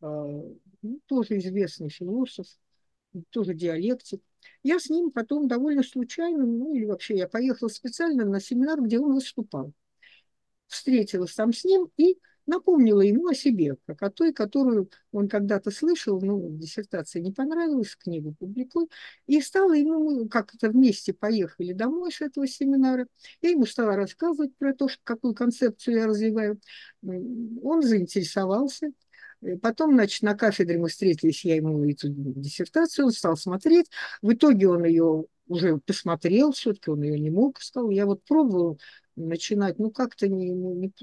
[0.01, 0.25] а,
[0.81, 2.47] ну, тоже известный философ,
[3.29, 4.21] тоже диалектик.
[4.63, 8.99] Я с ним потом довольно случайно, ну или вообще я поехала специально на семинар, где
[8.99, 9.73] он выступал
[10.69, 15.71] встретилась там с ним и напомнила ему о себе, как о той, которую он когда-то
[15.71, 18.87] слышал, ну, диссертация не понравилась, книгу публикуй,
[19.27, 23.07] и стала ему, как-то вместе поехали домой с этого семинара,
[23.41, 26.59] я ему стала рассказывать про то, что, какую концепцию я развиваю.
[27.03, 28.91] Он заинтересовался,
[29.61, 33.87] Потом, значит, на кафедре мы встретились, я ему эту диссертацию, он стал смотреть.
[34.21, 38.79] В итоге он ее уже посмотрел, все-таки он ее не мог, сказал, я вот пробовал
[39.15, 40.93] начинать, ну, как-то не, не,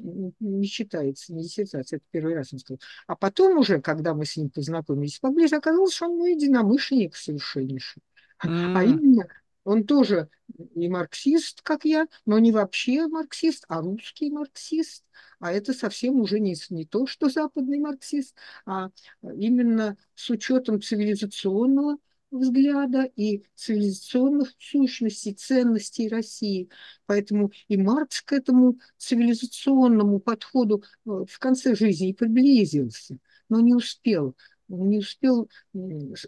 [0.41, 2.81] не считается, не диссертация, это первый раз он сказал.
[3.07, 8.03] А потом уже, когда мы с ним познакомились поближе, оказалось, что он мой единомышленник совершеннейший.
[8.43, 8.77] Mm.
[8.77, 9.29] А именно,
[9.65, 10.29] он тоже
[10.75, 15.05] не марксист, как я, но не вообще марксист, а русский марксист.
[15.41, 18.91] А это совсем уже не, не то, что западный марксист, а
[19.23, 21.99] именно с учетом цивилизационного
[22.31, 26.69] взгляда и цивилизационных сущностей, ценностей России.
[27.07, 34.37] Поэтому и Маркс к этому цивилизационному подходу э, в конце жизни приблизился, но не успел
[34.69, 35.49] не успел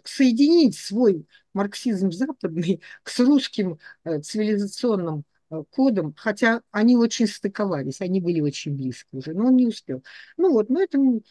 [0.05, 8.21] соединить свой марксизм западный с русским э, цивилизационным э, кодом, хотя они очень стыковались, они
[8.21, 10.03] были очень близко уже, но он не успел.
[10.37, 11.21] Ну вот, на этом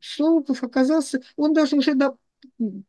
[0.00, 2.16] Солоков оказался, он даже уже до,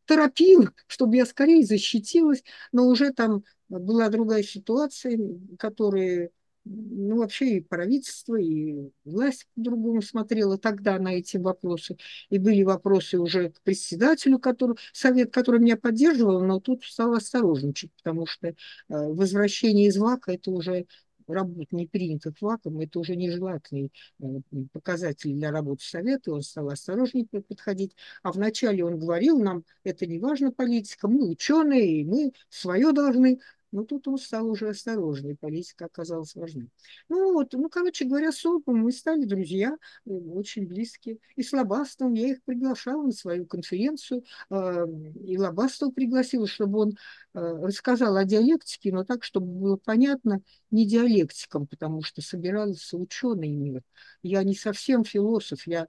[0.06, 5.20] торопил, чтобы я скорее защитилась, но уже там была другая ситуация,
[5.58, 6.32] которая
[6.64, 11.98] ну, вообще и правительство, и власть по-другому смотрела тогда на эти вопросы.
[12.30, 17.92] И были вопросы уже к председателю, который, совет, который меня поддерживал, но тут стал осторожничать,
[17.98, 18.54] потому что э,
[18.90, 20.86] возвращение из ВАКа– это уже
[21.34, 24.26] работ не принятых ВАКом, это уже нежелательный э,
[24.72, 27.96] показатель для работы Совета, он стал осторожнее подходить.
[28.24, 33.40] А вначале он говорил нам, это не важно политика, мы ученые, и мы свое должны
[33.72, 36.70] но тут он стал уже осторожнее, политика оказалась важной.
[37.10, 41.18] Ну вот, ну, короче говоря, с Олпом мы стали друзья, э, очень близкие.
[41.36, 44.86] И с Лобастовым я их приглашала на свою конференцию, э,
[45.26, 46.90] и Лобастов пригласил, чтобы он
[47.34, 53.50] э, рассказал о диалектике, но так, чтобы было понятно не диалектикам, потому что собирался ученый
[53.50, 53.82] мир.
[54.24, 55.88] Я не совсем философ, я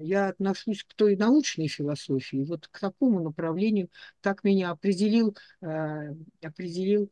[0.00, 3.90] я отношусь к той научной философии, вот к такому направлению,
[4.20, 7.10] так меня определил, э, определил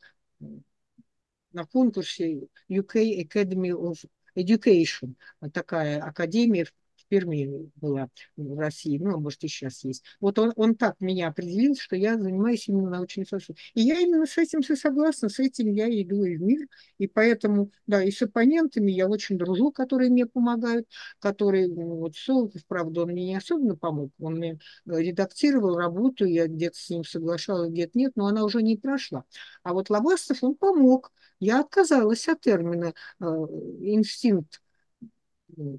[1.53, 4.05] на конкурсе UK Academy of
[4.37, 5.15] Education,
[5.53, 6.67] такая академия
[7.09, 10.05] Перми была в России, ну, а может, и сейчас есть.
[10.21, 13.59] Вот он, он так меня определил, что я занимаюсь именно научной философией.
[13.75, 16.67] И я именно с этим все согласна, с этим я иду и в мир,
[16.99, 20.87] и поэтому, да, и с оппонентами я очень дружу, которые мне помогают,
[21.19, 26.47] которые, ну, вот Солоков, правда, он мне не особенно помог, он мне редактировал работу, я
[26.47, 29.25] где-то с ним соглашалась, где-то нет, но она уже не прошла.
[29.63, 31.13] А вот Лобастов, он помог.
[31.41, 34.61] Я отказалась от термина э, инстинкт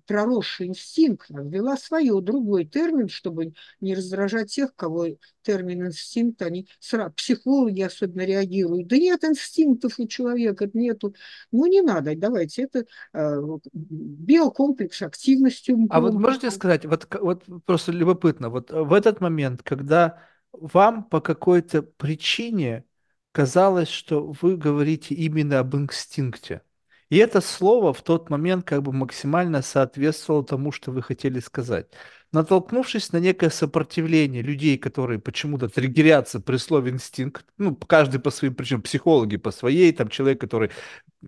[0.06, 5.08] проросший инстинкт, ввела свое, другой термин, чтобы не раздражать тех, кого
[5.42, 8.88] термин инстинкт, они сразу, психологи особенно реагируют.
[8.88, 11.14] Да нет инстинктов у человека, нету.
[11.52, 13.42] Ну, не надо, давайте, это э,
[13.74, 15.76] биокомплекс активности.
[15.90, 20.22] А вот можете сказать, вот, вот просто любопытно, вот в этот момент, когда
[20.52, 22.86] вам по какой-то причине
[23.32, 26.62] казалось, что вы говорите именно об инстинкте,
[27.10, 31.88] и это слово в тот момент как бы максимально соответствовало тому, что вы хотели сказать.
[32.32, 38.54] Натолкнувшись на некое сопротивление людей, которые почему-то триггерятся при слове инстинкт, ну, каждый по своим
[38.54, 40.70] причинам, психологи по своей, там человек, который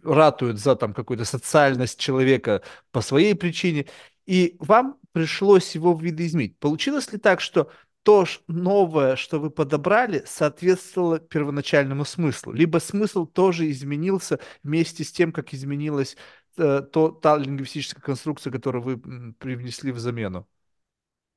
[0.04, 3.88] ратует за там какую-то социальность человека по своей причине,
[4.28, 6.60] и вам пришлось его видоизменить.
[6.60, 7.72] Получилось ли так, что
[8.04, 15.32] то новое, что вы подобрали, соответствовало первоначальному смыслу, либо смысл тоже изменился вместе с тем,
[15.32, 16.18] как изменилась
[16.58, 20.48] э, то, та лингвистическая конструкция, которую вы привнесли в замену?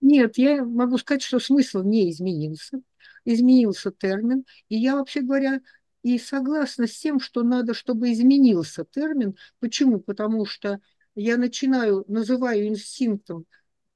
[0.00, 2.80] Нет, я могу сказать, что смысл не изменился.
[3.24, 4.44] Изменился термин.
[4.68, 5.60] И я, вообще говоря,
[6.02, 9.36] и согласна с тем, что надо, чтобы изменился термин.
[9.60, 10.00] Почему?
[10.00, 10.80] Потому что
[11.14, 13.46] я начинаю, называю инстинктом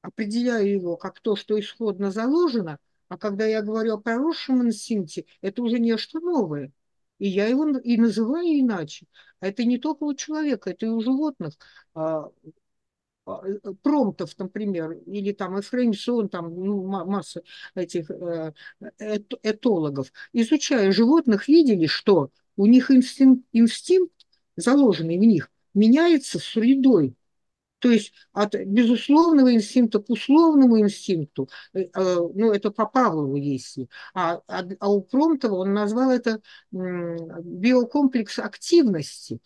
[0.02, 5.62] определяю его как то, что исходно заложено, а когда я говорю о проросшем инстинкте, это
[5.62, 6.72] уже нечто новое.
[7.18, 9.06] И я его и называю иначе.
[9.40, 11.54] А это не только у человека, это и у животных.
[11.94, 12.30] А,
[13.28, 13.42] а,
[13.82, 17.42] промптов, например, или там Эфреймсон, там ну, масса
[17.74, 18.52] этих э,
[19.42, 24.26] этологов, изучая животных, видели, что у них инстинкт, инстинкт
[24.56, 27.16] заложенный в них, меняется средой.
[27.78, 33.88] То есть от безусловного инстинкта к условному инстинкту, э, э, ну это по Павлову если,
[34.14, 36.40] а, а, а у Промтова он назвал это
[36.70, 39.40] биокомплекс активности.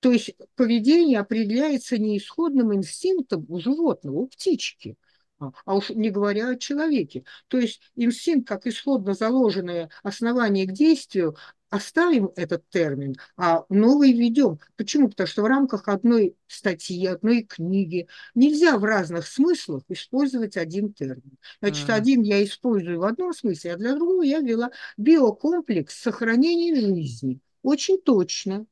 [0.00, 4.96] То есть поведение определяется не исходным инстинктом у животного, у птички,
[5.40, 7.24] а, а уж не говоря о человеке.
[7.48, 11.36] То есть инстинкт как исходно заложенное основание к действию
[11.70, 14.58] оставим этот термин, а новый введем.
[14.76, 15.08] Почему?
[15.08, 21.38] Потому что в рамках одной статьи, одной книги нельзя в разных смыслах использовать один термин.
[21.60, 21.92] Значит, mm.
[21.92, 27.40] один я использую в одном смысле, а для другого я ввела биокомплекс сохранения жизни.
[27.62, 28.66] Очень точно,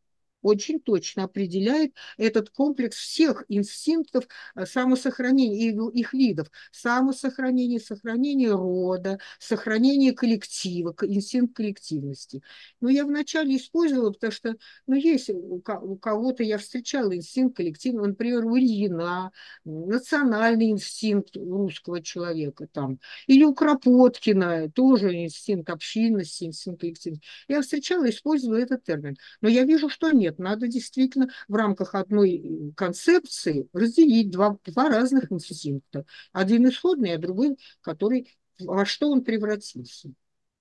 [0.47, 4.25] очень точно определяет этот комплекс всех инстинктов
[4.55, 6.49] э, самосохранения их видов.
[6.71, 12.43] Самосохранение, сохранение рода, сохранение коллектива, инстинкт коллективности.
[12.81, 14.57] Но я вначале использовала, потому что,
[14.87, 19.33] ну, есть у кого-то, я встречала инстинкт коллективного, например, у Ильина,
[19.65, 27.27] национальный инстинкт русского человека там, или у Кропоткина, тоже инстинкт общинности, инстинкт коллективности.
[27.49, 29.17] Я встречала, использовала этот термин.
[29.41, 30.36] Но я вижу, что нет.
[30.39, 36.05] Надо действительно в рамках одной концепции разделить два, два разных инстинкта.
[36.33, 40.11] Один исходный, а другой, который во что он превратился.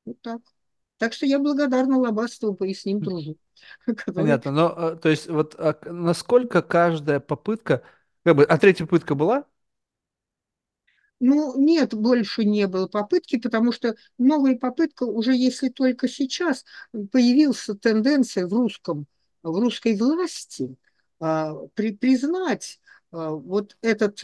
[0.05, 0.41] Вот так.
[0.97, 3.37] Так что я благодарна Лобастову по с ним дружу.
[4.05, 4.51] Понятно.
[4.51, 7.83] Но, э, то есть, вот а насколько каждая попытка...
[8.23, 9.45] Как бы, а третья попытка была?
[11.19, 16.65] Ну, нет, больше не было попытки, потому что новая попытка уже, если только сейчас
[17.11, 19.05] появилась тенденция в русском,
[19.51, 20.75] в русской власти
[21.19, 22.79] а, при, признать
[23.15, 24.21] вот этот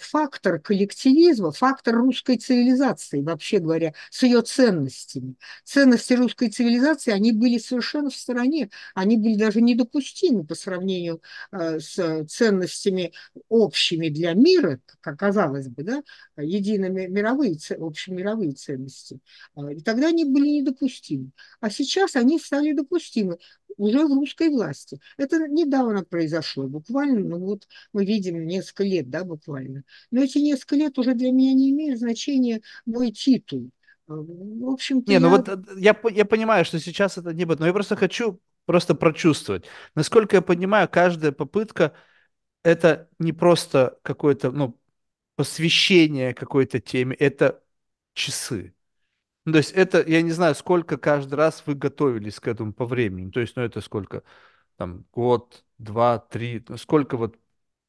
[0.00, 5.36] фактор коллективизма, фактор русской цивилизации, вообще говоря, с ее ценностями.
[5.64, 11.78] Ценности русской цивилизации, они были совершенно в стороне, они были даже недопустимы по сравнению а,
[11.78, 13.12] с ценностями
[13.48, 16.02] общими для мира, как оказалось бы, да,
[16.36, 19.20] едино-мировые, общемировые ценности.
[19.54, 21.30] А, и тогда они были недопустимы.
[21.60, 23.38] А сейчас они стали допустимы
[23.76, 25.00] уже в русской власти.
[25.16, 29.84] Это недавно произошло, буквально, ну вот мы видим несколько лет, да, буквально.
[30.10, 33.70] Но эти несколько лет уже для меня не имеют значения мой титул.
[34.06, 35.30] В общем-то, не, ну я...
[35.30, 38.40] ну вот э, я, я понимаю, что сейчас это не будет, но я просто хочу
[38.66, 39.64] просто прочувствовать.
[39.94, 41.94] Насколько я понимаю, каждая попытка
[42.62, 44.78] это не просто какое-то, ну,
[45.36, 47.62] посвящение какой-то теме, это
[48.14, 48.74] часы.
[49.44, 52.86] Ну, то есть это, я не знаю, сколько каждый раз вы готовились к этому по
[52.86, 53.30] времени.
[53.30, 54.22] То есть, ну, это сколько?
[54.76, 57.38] Там, год, два, три, ну, сколько вот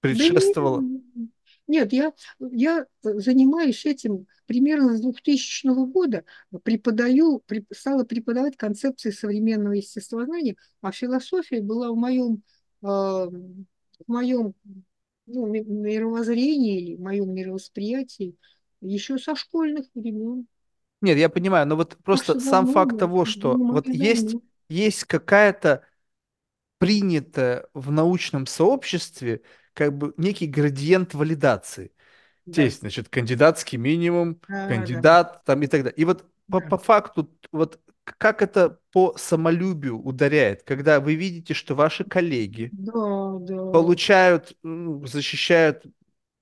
[0.07, 0.81] предшествовало?
[0.81, 1.25] Да
[1.67, 6.23] нет, я, я занимаюсь этим примерно с 2000 года,
[6.63, 12.43] преподаю, стала преподавать концепции современного естествознания, а философия была в моем,
[12.83, 14.53] э, в моем
[15.25, 18.35] ну, мировоззрении или в моем мировосприятии
[18.81, 20.47] еще со школьных времен.
[21.01, 24.35] Нет, я понимаю, но вот просто сам факт того, что вот есть,
[24.69, 25.83] есть какая-то
[26.77, 29.41] принятая в научном сообществе
[29.75, 31.91] как бы некий градиент валидации.
[32.45, 32.63] Да.
[32.63, 35.41] Есть, значит, кандидатский минимум, да, кандидат да.
[35.45, 35.97] там и так далее.
[35.97, 36.59] И вот да.
[36.59, 42.69] по, по факту, вот как это по самолюбию ударяет, когда вы видите, что ваши коллеги
[42.71, 43.71] да, да.
[43.71, 45.83] получают, защищают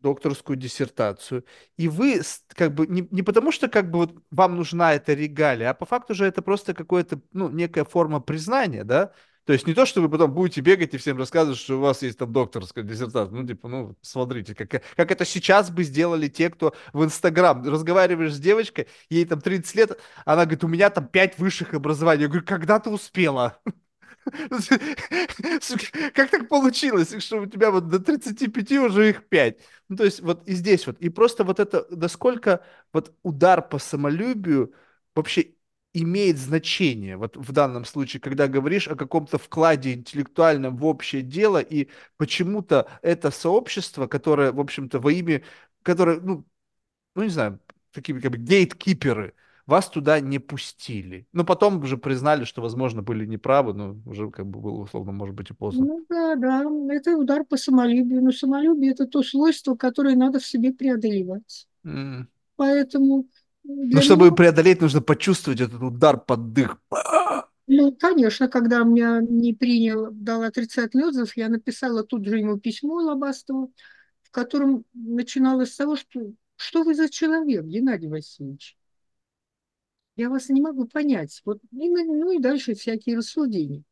[0.02, 1.46] докторскую диссертацию,
[1.78, 5.70] и вы как бы не, не потому, что как бы вот вам нужна эта регалия,
[5.70, 9.14] а по факту же это просто какое-то, ну, некая форма признания, да,
[9.46, 12.02] то есть не то, что вы потом будете бегать и всем рассказывать, что у вас
[12.02, 13.36] есть там докторская диссертация.
[13.36, 17.62] Ну, типа, ну, смотрите, как, как это сейчас бы сделали те, кто в Инстаграм.
[17.64, 22.24] Разговариваешь с девочкой, ей там 30 лет, она говорит, у меня там 5 высших образований.
[22.24, 23.60] Я говорю, когда ты успела?
[26.14, 29.58] Как так получилось, что у тебя вот до 35 уже их 5?
[29.90, 30.98] Ну, то есть вот и здесь вот.
[31.00, 32.64] И просто вот это, насколько
[32.94, 34.74] вот удар по самолюбию
[35.16, 35.56] вообще
[35.94, 41.60] имеет значение, вот в данном случае, когда говоришь о каком-то вкладе интеллектуальном в общее дело,
[41.60, 41.88] и
[42.18, 45.44] почему-то это сообщество, которое, в общем-то, во имя,
[45.84, 46.46] которое, ну,
[47.16, 47.60] ну не знаю,
[47.92, 49.34] такие как бы гейткиперы,
[49.66, 51.26] вас туда не пустили.
[51.32, 55.36] Но потом уже признали, что, возможно, были неправы, но уже как бы было, условно, может
[55.36, 55.86] быть, и поздно.
[55.86, 58.22] Ну да, да, это удар по самолюбию.
[58.22, 61.68] Но самолюбие– это то свойство, которое надо в себе преодолевать.
[61.86, 62.26] Mm.
[62.58, 63.26] Поэтому...
[63.64, 64.36] Ну, чтобы меня...
[64.36, 66.78] преодолеть, нужно почувствовать этот удар под дых.
[67.68, 72.96] Ну, конечно, когда меня не принял, дал отрицательный отзыв, я написала тут же ему письмо
[72.96, 73.74] Лобастову,
[74.22, 78.78] в котором начиналось с того, что что вы за человек, Геннадий Васильевич?
[80.16, 81.42] Я вас не могу понять.
[81.46, 83.84] Вот, и, ну и дальше всякие рассуждения.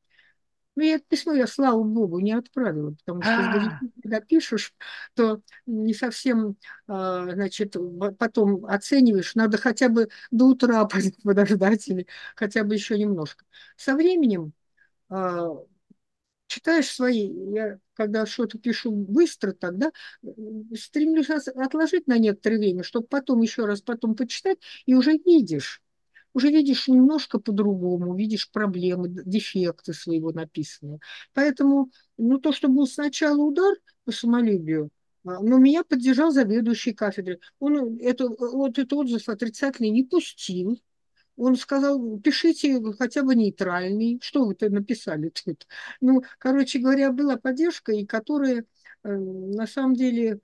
[0.75, 3.79] Ну, я это письмо я, слава богу, не отправила, потому что а.
[4.01, 4.73] когда пишешь,
[5.15, 6.55] то не совсем,
[6.87, 7.75] а, значит,
[8.17, 10.87] потом оцениваешь, надо хотя бы до утра
[11.23, 13.43] подождать или хотя бы еще немножко.
[13.75, 14.53] Со временем
[15.09, 15.49] а,
[16.47, 19.91] читаешь свои, я когда что-то пишу быстро, тогда
[20.75, 25.81] стремлюсь отложить на некоторое время, чтобы потом еще раз потом почитать, и уже видишь,
[26.33, 30.99] уже видишь немножко по-другому, видишь проблемы, дефекты своего написанного.
[31.33, 33.75] Поэтому, ну, то, что был сначала удар
[34.05, 34.89] по самолюбию,
[35.25, 37.39] а, но меня поддержал заведующий кафедры.
[37.59, 40.81] Он это, вот этот отзыв отрицательный не пустил,
[41.35, 44.19] Он сказал, пишите хотя бы нейтральный.
[44.21, 45.67] Что вы-то написали тут?
[46.01, 48.65] Ну, короче говоря, была поддержка, и которая
[49.03, 50.39] э, на самом деле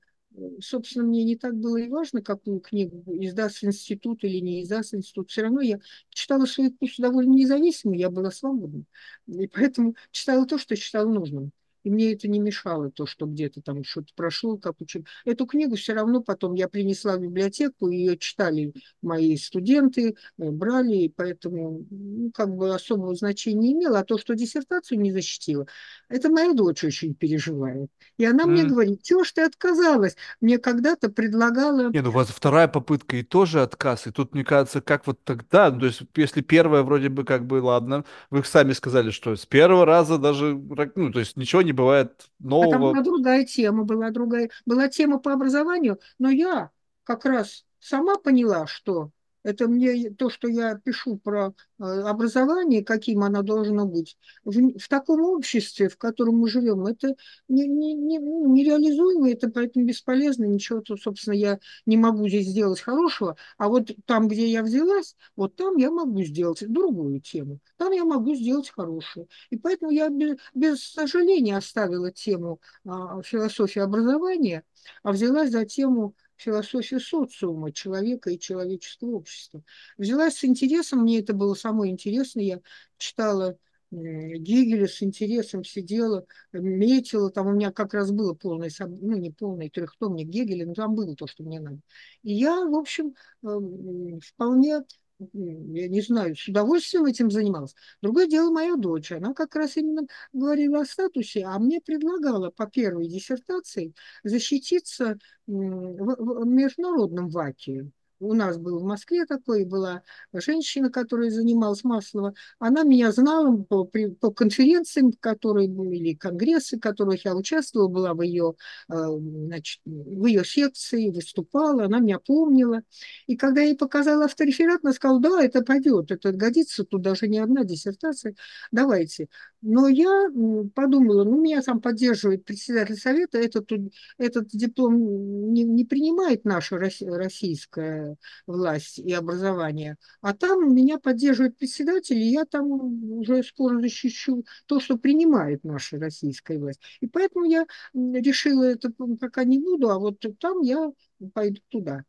[0.59, 5.30] собственно, мне не так было и важно, какую книгу издаст институт или не издаст институт.
[5.30, 8.84] Все равно я читала свой курс довольно независимо, я была свободна.
[9.27, 11.51] И поэтому читала то, что считала нужным.
[11.88, 15.05] И мне это не мешало, то, что где-то там что-то прошло, как учил.
[15.23, 20.95] Эту книгу все равно потом я принесла в библиотеку, ее читали мои студенты, э, брали,
[21.03, 23.99] и поэтому ну, как бы особого значения не имело.
[23.99, 25.65] А то, что диссертацию не защитила,
[26.09, 27.89] это моя дочь очень переживает.
[28.18, 30.18] И она мне говорит, чего ж ты отказалась?
[30.41, 31.89] Мне когда-то предлагала...
[31.89, 34.07] Не, ну у вас вторая попытка и тоже отказ.
[34.07, 37.45] И тут, мне кажется, как вот тогда, ну, то есть если первая вроде бы как
[37.45, 40.53] бы, ладно, вы сами сказали, что с первого раза даже,
[40.95, 42.29] ну, то есть ничего не бывает
[42.59, 42.85] А там нового.
[42.85, 46.71] была другая тема, была другая, была тема по образованию, но я
[47.03, 49.11] как раз сама поняла, что
[49.47, 54.87] это мне то, что я пишу про э, образование, каким оно должно быть, в, в
[54.89, 57.15] таком обществе, в котором мы живем, это
[57.47, 62.47] не, не, не, ну, нереализуемо, это поэтому бесполезно, ничего, то, собственно, я не могу здесь
[62.47, 67.59] сделать хорошего, а вот там, где я взялась, вот там я могу сделать другую тему,
[67.77, 69.29] там я могу сделать хорошую.
[69.49, 74.63] И поэтому я без, без сожаления оставила тему а, философии образования,
[75.03, 79.64] а взялась за тему философию социума, человека и человеческого общества.
[79.97, 82.61] Взялась с интересом, мне это было самое интересное, я
[82.97, 83.57] читала
[83.89, 89.69] Гегеля с интересом сидела, метила, там у меня как раз было полное, ну не полное,
[89.69, 91.80] трехтомник Гегеля, но там было то, что мне надо.
[92.22, 94.81] И я, в общем, эм, вполне
[95.19, 97.76] я не знаю, с удовольствием этим занималась.
[98.02, 100.03] Другое дело моя дочь, она как раз именно
[100.34, 105.18] говорила о статусе, а мне предлагала по первой диссертации защититься
[105.48, 107.89] в международном ваке
[108.19, 110.02] у нас был в Москве такой, была
[110.34, 112.34] женщина, которая занималась Маслова.
[112.60, 118.22] Она меня знала по, по конференциям, которые были, конгрессы, в которых я участвовала, была в
[118.22, 118.56] ее,
[118.89, 122.81] э, значит, в ее секции, выступала, она меня помнила.
[123.27, 127.27] И когда я ей показала автореферат, она сказала, да, это пойдет, это годится, тут даже
[127.27, 128.35] не одна диссертация,
[128.72, 129.27] давайте.
[129.61, 130.27] Но я
[130.76, 133.69] подумала, ну, меня там поддерживает председатель совета, этот,
[134.18, 138.06] этот диплом не, не принимает наша российская
[138.45, 142.71] власть и образование, а там меня поддерживает председатель, и я там
[143.13, 146.81] уже скоро защищу то, что принимает наша российская власть.
[147.01, 150.91] И поэтому я решила это пока не буду, а вот там я
[151.34, 152.03] пойду туда.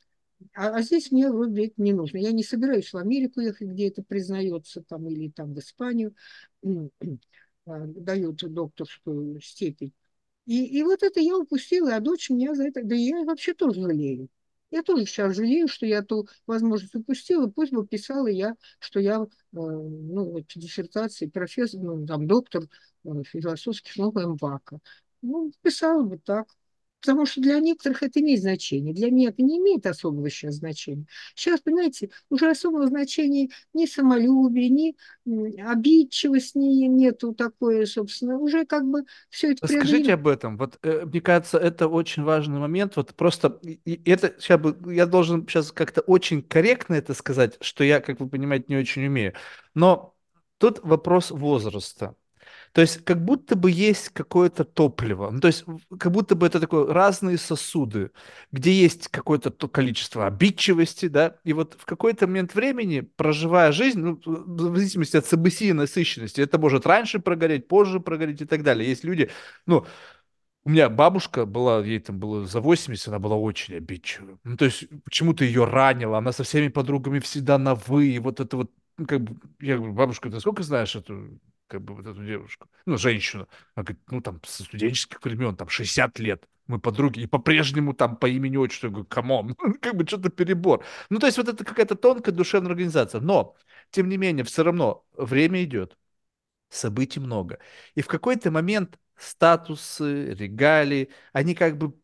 [0.54, 2.18] А, а здесь мне вроде это не нужно.
[2.18, 6.14] Я не собираюсь в Америку ехать, где это признается, там, или там в Испанию
[6.64, 9.92] а, дают докторскую степень.
[10.46, 12.82] И, и вот это я упустила, а дочь меня за это...
[12.82, 14.28] Да я вообще тоже жалею.
[14.70, 17.46] Я тоже сейчас жалею, что я ту возможность упустила.
[17.48, 22.64] Пусть бы писала я, что я, э, ну, вот, диссертации, профессор, ну, там, доктор
[23.04, 24.78] э, философских наук МВАКа.
[25.22, 26.48] Ну, писала бы так.
[27.00, 28.92] Потому что для некоторых это имеет значение.
[28.92, 31.06] Для меня это не имеет особого сейчас значения.
[31.34, 34.96] Сейчас, понимаете, уже особого значения ни самолюбия, ни
[35.60, 38.38] обидчивость ни, нету такое, собственно.
[38.38, 40.56] Уже как бы все это Скажите об этом.
[40.56, 42.96] Вот э, мне кажется, это очень важный момент.
[42.96, 43.60] Вот просто
[44.04, 48.28] это сейчас бы я должен сейчас как-то очень корректно это сказать, что я, как вы
[48.28, 49.34] понимаете, не очень умею.
[49.74, 50.16] Но
[50.58, 52.16] тут вопрос возраста.
[52.72, 55.64] То есть как будто бы есть какое-то топливо, ну, то есть
[55.98, 58.10] как будто бы это такое разные сосуды,
[58.52, 64.00] где есть какое-то то количество обидчивости, да, и вот в какой-то момент времени, проживая жизнь,
[64.00, 68.62] ну, в зависимости от событий и насыщенности, это может раньше прогореть, позже прогореть и так
[68.62, 68.88] далее.
[68.88, 69.30] Есть люди,
[69.66, 69.86] ну,
[70.64, 74.38] у меня бабушка была, ей там было за 80, она была очень обидчивая.
[74.44, 78.40] Ну, то есть почему-то ее ранило, она со всеми подругами всегда на «вы», и вот
[78.40, 81.38] это вот, ну, как бы, я говорю, бабушка, ты сколько знаешь эту
[81.68, 83.48] как бы вот эту девушку, ну, женщину.
[83.74, 88.16] Она говорит, ну, там, со студенческих времен, там, 60 лет, мы подруги, и по-прежнему там
[88.16, 90.84] по имени отчеству, я говорю, come on, как бы что-то перебор.
[91.10, 93.20] Ну, то есть вот это какая-то тонкая душевная организация.
[93.20, 93.56] Но,
[93.90, 95.96] тем не менее, все равно время идет,
[96.70, 97.58] событий много.
[97.94, 101.98] И в какой-то момент статусы, регалии, они как бы ну,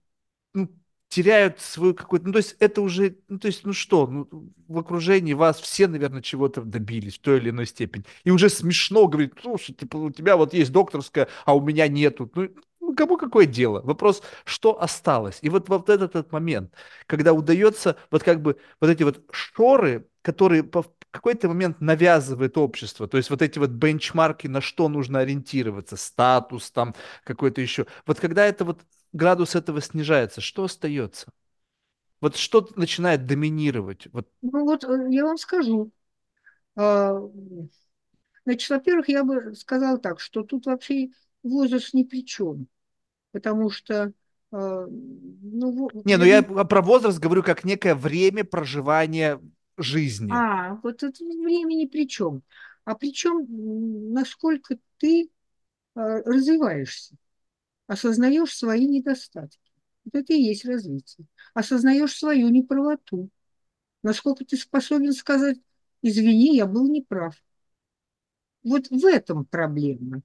[1.14, 2.26] теряют свою какую-то...
[2.26, 3.16] Ну, то есть это уже...
[3.28, 4.28] Ну, то есть, ну что, ну,
[4.66, 8.04] в окружении вас все, наверное, чего-то добились в той или иной степени.
[8.24, 12.28] И уже смешно говорить, слушай, типа, у тебя вот есть докторская, а у меня нету.
[12.34, 12.48] Ну,
[12.80, 13.80] ну, кому какое дело?
[13.82, 15.38] Вопрос, что осталось?
[15.40, 16.74] И вот, вот этот, этот момент,
[17.06, 23.06] когда удается вот как бы вот эти вот шоры, которые в какой-то момент навязывает общество,
[23.06, 27.86] то есть вот эти вот бенчмарки, на что нужно ориентироваться, статус там какой-то еще.
[28.04, 28.80] Вот когда это вот
[29.14, 31.32] градус этого снижается, что остается?
[32.20, 34.08] Вот что начинает доминировать?
[34.12, 34.28] Вот.
[34.42, 35.90] Ну вот э, я вам скажу,
[36.76, 37.20] А,
[38.44, 41.08] Значит, во-первых, я бы сказала так, что тут вообще
[41.42, 42.66] возраст ни при чем,
[43.32, 44.12] потому что,
[44.52, 46.64] а, ну, Не, ну я не...
[46.64, 49.40] про возраст говорю как некое время проживания
[49.78, 50.32] жизни.
[50.32, 52.42] А, вот это время ни при чем.
[52.84, 53.46] А при чем,
[54.12, 55.30] насколько ты
[55.94, 57.16] а, развиваешься,
[57.86, 59.58] осознаешь свои недостатки.
[60.04, 61.26] Вот это и есть развитие.
[61.54, 63.30] Осознаешь свою неправоту.
[64.02, 65.58] Насколько ты способен сказать,
[66.02, 67.36] извини, я был неправ.
[68.62, 70.22] Вот в этом проблема.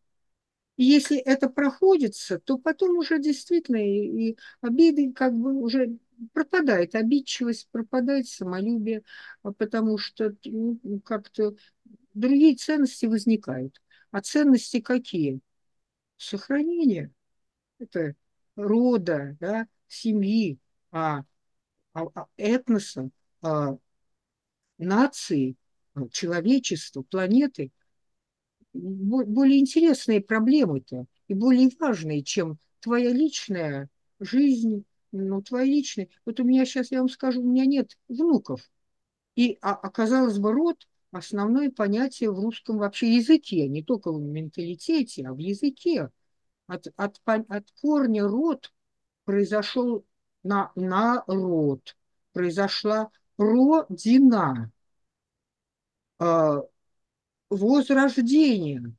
[0.78, 5.98] И если это проходится, то потом уже действительно и, и обиды как бы уже
[6.34, 9.04] пропадает, обидчивость пропадает, самолюбие,
[9.44, 11.56] а потому что ну, как-то
[12.14, 13.82] другие ценности возникают.
[14.12, 15.42] А ценности какие?
[16.18, 17.12] Сохранение.
[17.80, 18.16] Это
[18.56, 20.60] рода, да, семьи,
[20.92, 21.24] а,
[21.94, 23.10] а, а этноса,
[23.42, 23.78] а,
[24.78, 25.56] нации,
[25.94, 27.72] а, человечества, планеты–
[28.74, 33.90] более интересные проблемы-то и более важные, чем твоя личная
[34.20, 36.08] жизнь, ну, твоя личная.
[36.26, 38.70] Вот у меня сейчас, я вам скажу, у меня нет внуков.
[39.36, 45.26] И а, оказалось бы, род– основное понятие в русском вообще языке, не только в менталитете,
[45.28, 46.10] а в языке.
[46.70, 48.72] От, от, от корня род
[49.26, 50.06] произошел
[50.44, 51.98] на народ,
[52.32, 54.72] произошла родина,
[56.20, 56.62] а,
[57.50, 58.94] возрождение.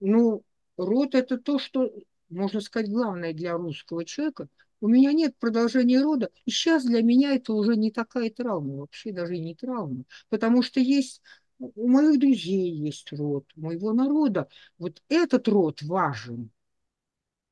[0.00, 0.42] Ну,
[0.76, 1.90] род– это то, что,
[2.28, 4.48] можно сказать, главное для русского человека.
[4.82, 9.12] У меня нет продолжения рода, и сейчас для меня это уже не такая травма, вообще
[9.12, 11.22] даже не травма, потому что есть
[11.58, 14.48] у моих друзей есть род, у моего народа.
[14.78, 16.50] Вот этот род важен,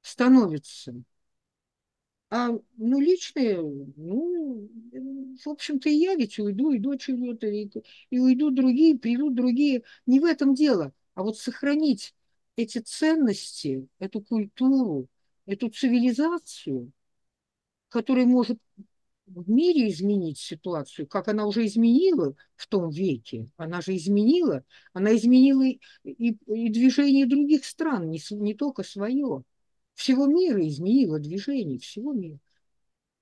[0.02, 0.94] становится.
[2.30, 4.68] А, ну, личные, ну,
[5.42, 7.70] в общем-то, и я ведь уйду, и дочь уйдет, и,
[8.10, 9.82] и уйдут другие, придут другие.
[10.06, 12.14] Не в этом дело, а вот сохранить
[12.56, 15.08] эти ценности, эту культуру,
[15.46, 16.92] эту цивилизацию,
[17.88, 18.58] которая может
[19.26, 23.48] в мире изменить ситуацию, как она уже изменила в том веке.
[23.56, 29.44] Она же изменила, она изменила и, и движение других стран, не, не только свое
[29.98, 32.38] всего мира изменило движение, всего мира.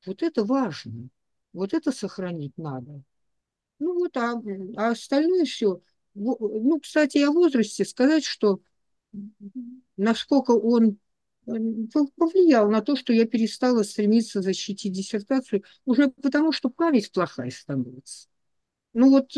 [0.06, 1.08] Вот это важно.
[1.54, 3.02] Вот это сохранить надо.
[3.78, 4.40] Ну вот, а,
[4.76, 5.80] а остальное все.
[6.14, 8.60] Ну, кстати, о возрасте сказать, что
[9.96, 10.98] насколько он
[12.16, 18.28] повлиял на то, что я перестала стремиться защитить диссертацию, уже потому что память плохая становится.
[18.94, 19.32] Ну вот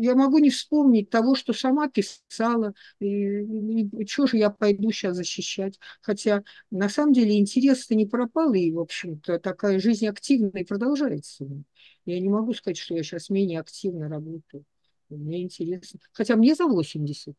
[0.00, 5.16] я могу не вспомнить того, что сама писала, и, и, что же я пойду сейчас
[5.16, 5.78] защищать.
[6.00, 11.46] Хотя на самом деле интерес-то не пропал, и, в общем-то, такая жизнь активная продолжается.
[12.04, 14.64] Я не могу сказать, что я сейчас менее активно работаю.
[15.08, 16.00] Мне интересно.
[16.12, 17.36] Хотя мне за 80.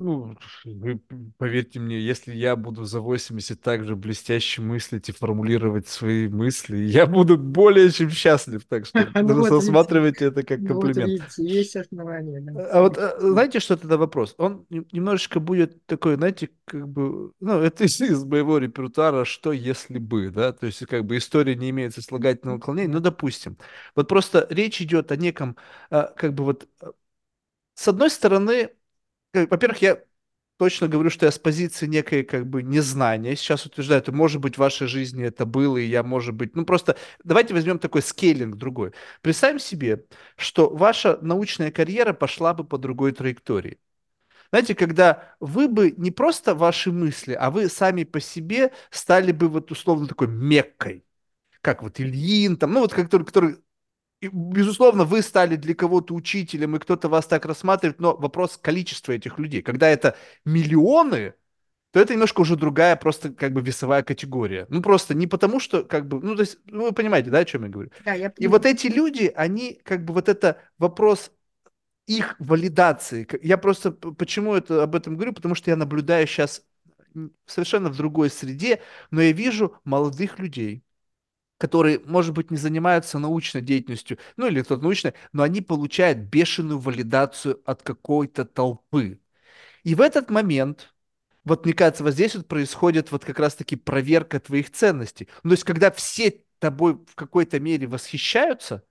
[0.00, 1.00] Ну, вы
[1.38, 7.06] поверьте мне, если я буду за 80 также блестяще мыслить и формулировать свои мысли, я
[7.06, 11.22] буду более чем счастлив, так что ну, рассматривайте это как ну, комплимент.
[11.38, 12.44] Есть основания.
[12.72, 14.34] А вот а, знаете, что это вопрос?
[14.36, 20.30] Он немножечко будет такой, знаете, как бы, ну, это из, моего репертуара «что если бы»,
[20.30, 23.58] да, то есть как бы история не имеет сослагательного наклонения, ну, допустим.
[23.94, 25.56] Вот просто речь идет о неком,
[25.88, 26.68] а, как бы вот,
[27.74, 28.70] с одной стороны,
[29.34, 30.02] во-первых, я
[30.58, 34.56] точно говорю, что я с позиции некой как бы незнания сейчас утверждаю, это может быть
[34.56, 38.56] в вашей жизни это было, и я, может быть, ну просто давайте возьмем такой скейлинг
[38.56, 38.92] другой.
[39.22, 40.06] Представим себе,
[40.36, 43.78] что ваша научная карьера пошла бы по другой траектории.
[44.50, 49.48] Знаете, когда вы бы не просто ваши мысли, а вы сами по себе стали бы
[49.48, 51.04] вот условно такой меккой,
[51.60, 53.58] как вот Ильин, там, ну вот который, который
[54.32, 59.38] безусловно, вы стали для кого-то учителем, и кто-то вас так рассматривает, но вопрос количества этих
[59.38, 59.62] людей.
[59.62, 61.34] Когда это миллионы,
[61.92, 64.66] то это немножко уже другая просто как бы весовая категория.
[64.68, 67.44] Ну, просто не потому, что как бы, ну, то есть, ну, вы понимаете, да, о
[67.44, 67.90] чем я говорю?
[68.04, 71.30] Да, я И вот эти люди, они как бы вот это вопрос
[72.06, 73.28] их валидации.
[73.42, 75.32] Я просто почему это об этом говорю?
[75.32, 76.62] Потому что я наблюдаю сейчас
[77.46, 78.80] совершенно в другой среде,
[79.10, 80.82] но я вижу молодых людей,
[81.64, 86.78] которые, может быть, не занимаются научной деятельностью, ну или кто-то научный, но они получают бешеную
[86.78, 89.18] валидацию от какой-то толпы.
[89.82, 90.94] И в этот момент,
[91.44, 95.26] вот мне кажется, вот здесь вот происходит вот как раз-таки проверка твоих ценностей.
[95.42, 98.84] Ну, то есть, когда все тобой в какой-то мере восхищаются,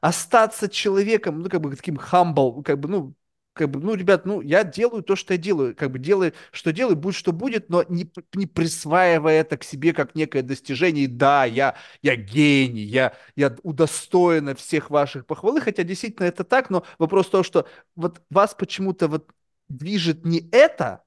[0.00, 3.14] остаться человеком, ну, как бы таким humble, как бы, ну,
[3.56, 6.72] как бы, ну, ребят, ну, я делаю то, что я делаю, как бы делаю, что
[6.72, 11.08] делаю, будет, что будет, но не, не присваивая это к себе как некое достижение.
[11.08, 16.84] Да, я, я гений, я, я удостоена всех ваших похвалы, хотя действительно это так, но
[16.98, 17.66] вопрос в том, что
[17.96, 19.30] вот вас почему-то вот
[19.68, 21.02] движет не это,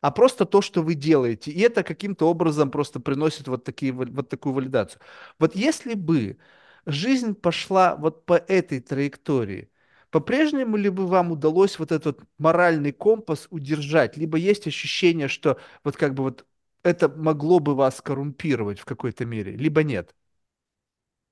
[0.00, 1.50] а просто то, что вы делаете.
[1.50, 5.00] И это каким-то образом просто приносит вот, такие, вот такую валидацию.
[5.38, 6.38] Вот если бы
[6.86, 9.69] жизнь пошла вот по этой траектории,
[10.10, 14.16] по-прежнему ли бы вам удалось вот этот моральный компас удержать?
[14.16, 16.46] Либо есть ощущение, что вот как бы вот
[16.82, 20.14] это могло бы вас коррумпировать в какой-то мере, либо нет?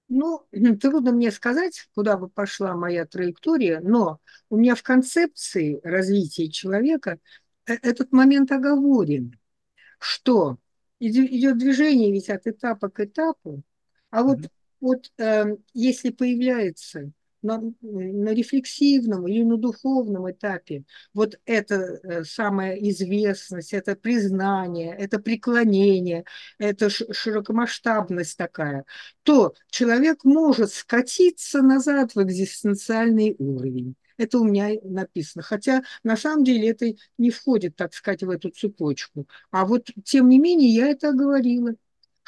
[0.09, 0.47] Ну,
[0.81, 7.19] трудно мне сказать, куда бы пошла моя траектория, но у меня в концепции развития человека
[7.67, 9.39] э, этот момент оговорен,
[9.99, 10.59] что
[11.01, 13.63] идет движение ведь от этапа к этапу,
[14.11, 14.41] а вот,
[14.81, 17.13] вот э, если появляется
[17.43, 20.85] на, на рефлексивном или на духовном этапе
[21.15, 26.25] вот эта э, самая известность, это признание, это преклонение,
[26.59, 28.85] это широкомасштабность такая,
[29.23, 33.95] то человек может скатиться назад в экзистенциальный уровень.
[34.17, 35.43] Это у меня написано.
[35.43, 36.87] Хотя на самом деле это
[37.19, 39.29] не входит, так сказать, в эту цепочку.
[39.51, 41.75] А вот тем не менее я это говорила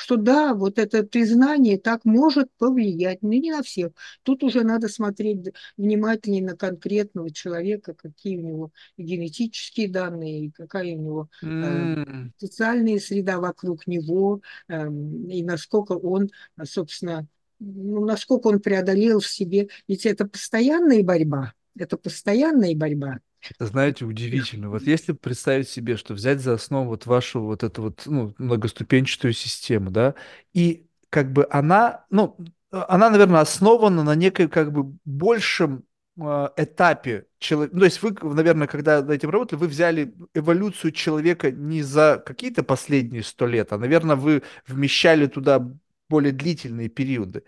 [0.01, 3.93] что да, вот это признание так может повлиять, но не на всех.
[4.23, 10.99] Тут уже надо смотреть внимательнее на конкретного человека, какие у него генетические данные, какая у
[10.99, 14.89] него э, социальная среда вокруг него, э,
[15.29, 16.31] и насколько он,
[16.65, 17.27] собственно,
[17.59, 19.69] ну, насколько он преодолел в себе.
[19.87, 23.21] Ведь это постоянная борьба, это постоянная борьба.
[23.59, 24.71] Знаете, удивительно.
[24.71, 29.33] Вот если представить себе, что взять за основу вот вашу вот эту вот ну, многоступенчатую
[29.33, 30.15] систему, да,
[30.53, 32.37] и как бы она, ну,
[32.71, 35.85] она, наверное, основана на некой как бы большем
[36.21, 37.75] э, этапе человека.
[37.75, 42.23] Ну, то есть вы, наверное, когда над этим работали, вы взяли эволюцию человека не за
[42.25, 45.67] какие-то последние сто лет, а, наверное, вы вмещали туда
[46.09, 47.43] более длительные периоды.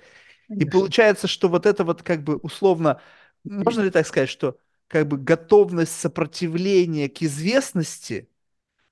[0.48, 0.68] Конечно.
[0.68, 3.00] И получается, что вот это вот как бы условно,
[3.44, 4.56] можно ли так сказать, что
[4.92, 8.28] как бы готовность сопротивления к известности,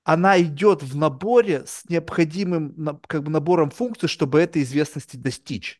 [0.03, 5.79] она идет в наборе с необходимым как бы набором функций, чтобы этой известности достичь.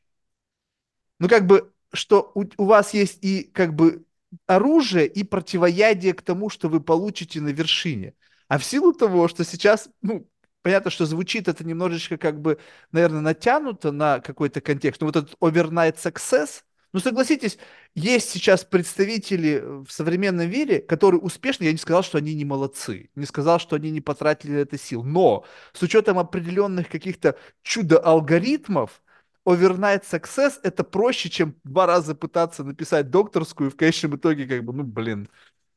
[1.17, 4.05] Ну, как бы, что у, у вас есть и как бы
[4.45, 8.13] оружие, и противоядие к тому, что вы получите на вершине.
[8.47, 10.29] А в силу того, что сейчас, ну,
[10.61, 12.59] понятно, что звучит это немножечко как бы,
[12.91, 16.61] наверное, натянуто на какой-то контекст, но вот этот overnight success–
[16.93, 17.57] ну, согласитесь,
[17.95, 21.63] есть сейчас представители в современном мире, которые успешны.
[21.63, 25.03] Я не сказал, что они не молодцы, не сказал, что они не потратили это сил.
[25.03, 29.01] Но с учетом определенных каких-то чудо-алгоритмов,
[29.45, 34.63] overnight success это проще, чем два раза пытаться написать докторскую и в конечном итоге как
[34.63, 35.29] бы, ну, блин,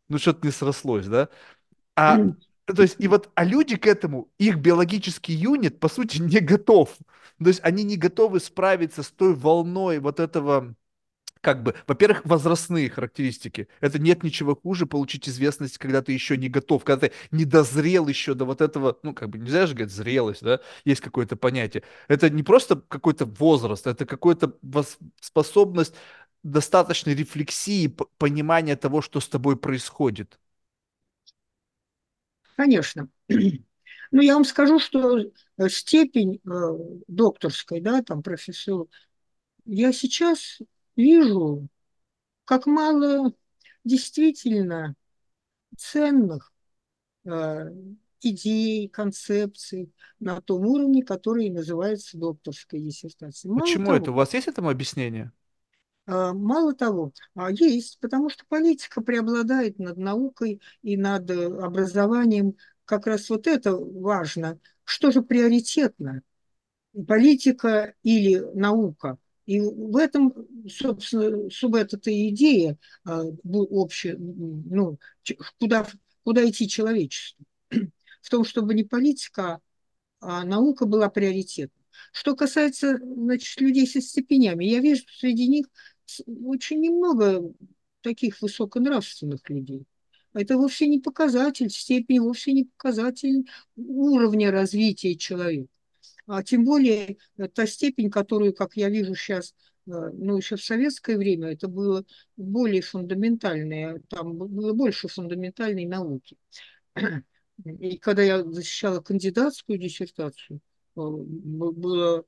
[0.08, 1.28] ну, что-то не срослось, да?
[1.96, 2.18] А,
[2.66, 6.96] то есть, и вот, а люди к этому, их биологический юнит, по сути, не готов.
[7.38, 10.74] То есть, они не готовы справиться с той волной вот этого
[11.44, 13.68] как бы, во-первых, возрастные характеристики.
[13.80, 18.08] Это нет ничего хуже получить известность, когда ты еще не готов, когда ты не дозрел
[18.08, 21.82] еще до вот этого, ну, как бы, нельзя же говорить зрелость, да, есть какое-то понятие.
[22.08, 24.56] Это не просто какой-то возраст, это какая-то
[25.20, 25.94] способность
[26.42, 30.38] достаточной рефлексии, понимания того, что с тобой происходит.
[32.56, 33.08] Конечно.
[33.28, 36.50] Ну, я вам скажу, что э, степень э,
[37.08, 38.86] докторской, да, там, профессор,
[39.64, 40.60] я сейчас
[40.96, 41.68] вижу,
[42.44, 43.32] как мало
[43.84, 44.94] действительно
[45.76, 46.52] ценных
[47.24, 47.70] э,
[48.20, 53.54] идей, концепций на том уровне, который называется докторской диссертацией.
[53.58, 54.10] Почему того, это?
[54.12, 55.32] У вас есть этому объяснение?
[56.06, 62.56] Э, мало того, а есть, потому что политика преобладает над наукой и над образованием.
[62.84, 64.58] Как раз вот это важно.
[64.84, 66.22] Что же приоритетно?
[67.06, 69.18] Политика или наука?
[69.46, 70.34] И в этом,
[70.68, 71.98] собственно, суб эта
[72.28, 74.98] идея а, общая, ну,
[75.58, 75.86] куда,
[76.22, 77.44] куда идти человечеству.
[78.22, 79.60] В том, чтобы не политика,
[80.20, 81.82] а наука была приоритетом.
[82.12, 85.66] Что касается значит, людей со степенями, я вижу среди них
[86.26, 87.52] очень немного
[88.00, 89.84] таких высоконравственных людей.
[90.32, 93.46] Это вовсе не показатель степени, вовсе не показатель
[93.76, 95.68] уровня развития человека
[96.26, 99.54] а тем более э, та степень, которую, как я вижу сейчас,
[99.86, 102.04] э, ну, еще в советское время, это было
[102.36, 106.36] более фундаментальное, там было больше фундаментальной науки.
[107.64, 110.60] И когда я защищала кандидатскую диссертацию,
[110.96, 112.24] э, было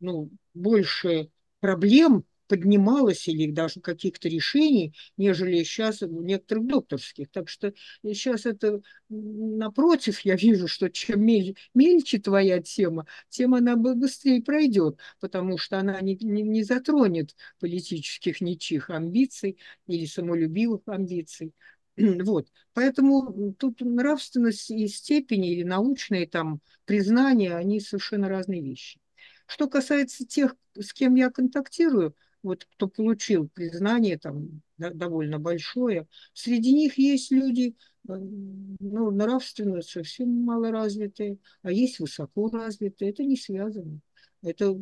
[0.00, 1.30] ну, больше
[1.60, 7.30] проблем поднималось или даже каких-то решений, нежели сейчас в некоторых докторских.
[7.30, 13.76] Так что сейчас это напротив, я вижу, что чем мель, мельче твоя тема, тем она
[13.76, 21.52] быстрее пройдет, потому что она не, не, не затронет политических ничьих амбиций или самолюбивых амбиций.
[22.24, 22.48] Вот.
[22.74, 29.00] Поэтому тут нравственность и степени или научные там признания, они совершенно разные вещи.
[29.46, 32.14] Что касается тех, с кем я контактирую,
[32.46, 37.74] вот кто получил признание там довольно большое, среди них есть люди,
[38.08, 43.10] э, ну, нравственно совсем малоразвитые, а есть высоко развитые.
[43.10, 44.00] Это не связано.
[44.42, 44.78] Это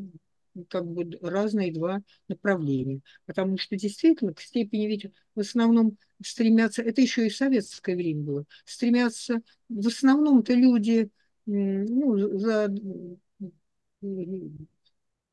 [0.68, 3.00] как бы разные два направления.
[3.24, 8.44] Потому что действительно к степени ведь в основном стремятся, это еще и советское время было,
[8.66, 11.10] стремятся в основном-то люди
[11.46, 12.68] ну, за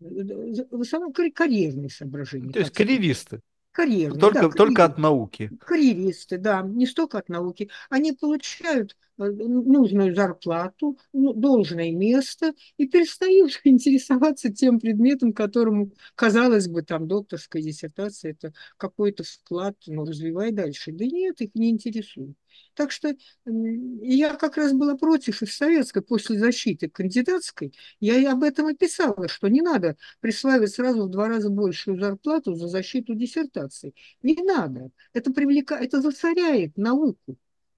[0.01, 2.51] в основном карьерные соображения.
[2.51, 3.41] То есть карьеристы.
[3.71, 5.49] Карьерные, только, да, только от науки.
[5.61, 7.69] Карьеристы, да, не столько от науки.
[7.89, 16.67] Они получают э, нужную зарплату, ну, должное место и перестают интересоваться тем предметом, которому, казалось
[16.67, 20.91] бы, там докторская диссертация, это какой-то вклад, ну, развивай дальше.
[20.91, 22.35] Да нет, их не интересует.
[22.73, 23.13] Так что
[23.45, 27.73] я как раз была против и в советской после защиты кандидатской.
[27.99, 31.99] Я и об этом и писала, что не надо присваивать сразу в два раза большую
[31.99, 33.93] зарплату за защиту диссертации.
[34.21, 34.91] Не надо.
[35.13, 37.37] Это привлекает, это засоряет науку.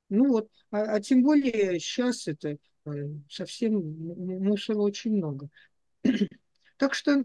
[0.09, 2.91] Ну вот, а, а тем более сейчас это э,
[3.29, 5.49] совсем мусора очень много.
[6.77, 7.23] Так что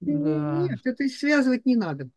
[0.00, 0.66] да.
[0.68, 2.10] нет, это связывать не надо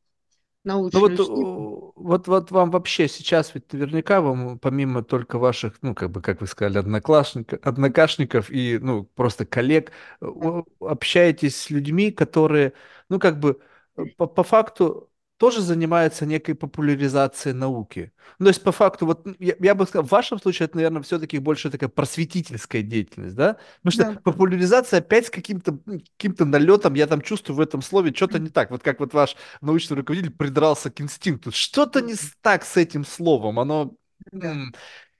[0.67, 5.95] научную ну, вот, вот, вот вам вообще сейчас ведь наверняка вам, помимо только ваших, ну,
[5.95, 9.91] как бы, как вы сказали, одноклассников, однокашников и, ну, просто коллег,
[10.21, 10.63] да.
[10.79, 12.73] общаетесь с людьми, которые,
[13.09, 13.59] ну, как бы,
[13.97, 18.11] э, по, по факту тоже занимается некой популяризацией науки.
[18.39, 21.03] Ну, то есть, по факту, вот я, я бы сказал, в вашем случае это, наверное,
[21.03, 23.57] все-таки больше такая просветительская деятельность, да?
[23.81, 24.21] Потому что да.
[24.23, 25.79] популяризация опять с каким-то
[26.17, 28.71] каким налетом, я там чувствую в этом слове что-то не так.
[28.71, 31.51] Вот как вот ваш научный руководитель придрался к инстинкту.
[31.51, 33.93] Что-то не так с этим словом, оно...
[34.31, 34.55] Да.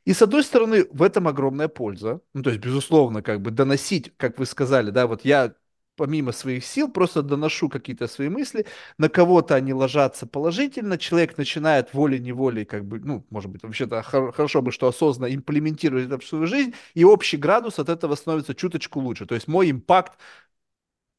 [0.06, 2.22] И с одной стороны, в этом огромная польза.
[2.34, 5.54] Ну, то есть, безусловно, как бы доносить, как вы сказали, да, вот я
[5.98, 8.66] помимо своих сил, просто доношу какие-то свои мысли,
[8.98, 14.62] на кого-то они ложатся положительно, человек начинает волей-неволей, как бы, ну, может быть, вообще-то хорошо
[14.62, 19.00] бы, что осознанно имплементирует это в свою жизнь, и общий градус от этого становится чуточку
[19.02, 19.26] лучше.
[19.26, 20.18] То есть мой импакт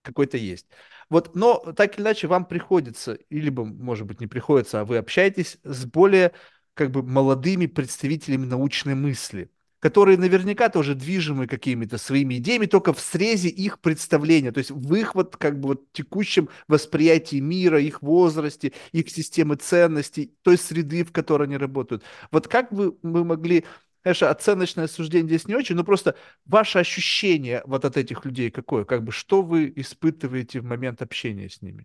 [0.02, 0.66] какой-то есть.
[1.10, 5.58] Вот, но так или иначе вам приходится, либо, может быть, не приходится, а вы общаетесь
[5.64, 6.32] с более
[6.74, 9.50] как бы молодыми представителями научной мысли
[9.80, 14.94] которые наверняка тоже движимы какими-то своими идеями, только в срезе их представления, то есть в
[14.94, 21.04] их вот как бы вот текущем восприятии мира, их возрасте, их системы ценностей, той среды,
[21.04, 22.02] в которой они работают.
[22.30, 23.64] Вот как вы, вы могли
[24.04, 26.14] Конечно, оценочное суждение здесь не очень, но просто
[26.46, 28.84] ваше ощущение вот от этих людей какое?
[28.84, 31.84] Как бы что вы испытываете в момент общения с ними?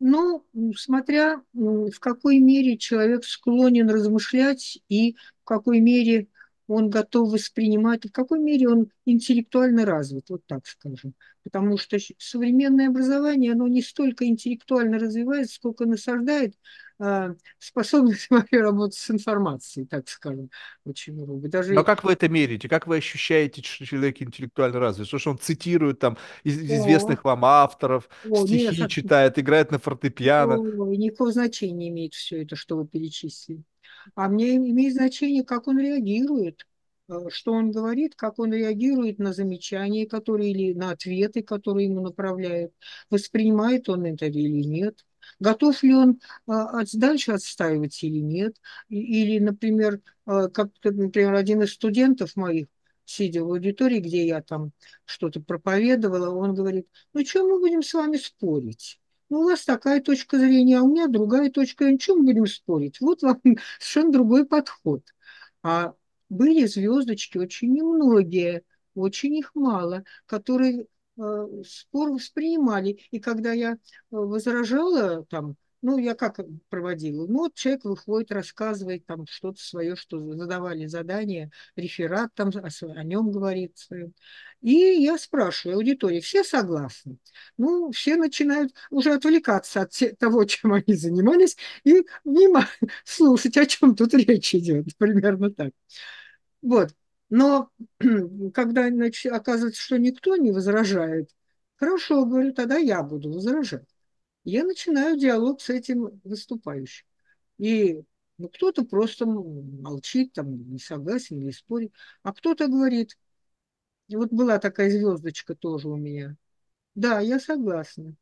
[0.00, 0.44] Ну,
[0.76, 6.28] смотря в какой мере человек склонен размышлять и в какой мере
[6.68, 11.14] он готов воспринимать, и в какой мере он интеллектуально развит, вот так скажем.
[11.42, 16.54] Потому что современное образование, оно не столько интеллектуально развивается, сколько насаждает
[17.00, 20.50] э, способность вообще работать с информацией, так скажем,
[20.84, 21.48] очень грубо.
[21.48, 21.72] Даже...
[21.72, 22.68] Но как вы это меряете?
[22.68, 25.06] Как вы ощущаете, что человек интеллектуально развит?
[25.06, 29.70] Что, что он цитирует там из, из известных вам авторов, О, стихи нет, читает, играет
[29.70, 30.58] на фортепиано?
[30.58, 33.64] О, никакого значения не имеет все это, что вы перечислили.
[34.14, 36.66] А мне имеет значение, как он реагирует
[37.08, 42.00] э, что он говорит, как он реагирует на замечания, которые или на ответы, которые ему
[42.00, 42.72] направляют,
[43.10, 45.04] воспринимает он это или нет.
[45.40, 48.56] Готов ли он а, дальше отстаивать или нет?
[48.88, 52.68] Или, например, а, как, например, один из студентов моих,
[53.04, 54.72] сидя в аудитории, где я там
[55.04, 59.00] что-то проповедовала, он говорит, ну что мы будем с вами спорить?
[59.30, 61.98] Ну, у вас такая точка зрения, а у меня другая точка зрения.
[61.98, 63.00] Чем будем спорить?
[63.00, 63.40] Вот вам
[63.78, 65.02] совершенно другой подход.
[65.62, 65.94] А
[66.28, 68.62] были звездочки очень немногие,
[68.94, 70.86] очень их мало, которые
[71.18, 73.00] Э, спор воспринимали.
[73.10, 73.76] И когда я э,
[74.10, 77.26] возражала, там, ну, я как проводила?
[77.26, 83.04] Ну, вот человек выходит, рассказывает там что-то свое, что задавали задание, реферат там о, о
[83.04, 83.76] нем говорит.
[84.60, 87.18] И я спрашиваю аудитории, все согласны?
[87.56, 92.66] Ну, все начинают уже отвлекаться от того, чем они занимались, и мимо
[93.04, 95.72] слушать, о чем тут речь идет, примерно так.
[96.62, 96.90] Вот.
[97.30, 97.70] Но
[98.54, 101.30] когда значит, оказывается, что никто не возражает,
[101.78, 103.86] Хорошо, говорю, тогда я буду возражать.
[104.50, 107.06] Я начинаю диалог с этим выступающим.
[107.58, 108.02] И
[108.38, 111.92] ну, кто-то просто молчит, там, не согласен или спорит,
[112.22, 113.18] а кто-то говорит,
[114.08, 116.36] вот была такая звездочка тоже у меня.
[116.94, 118.14] Да, я согласна.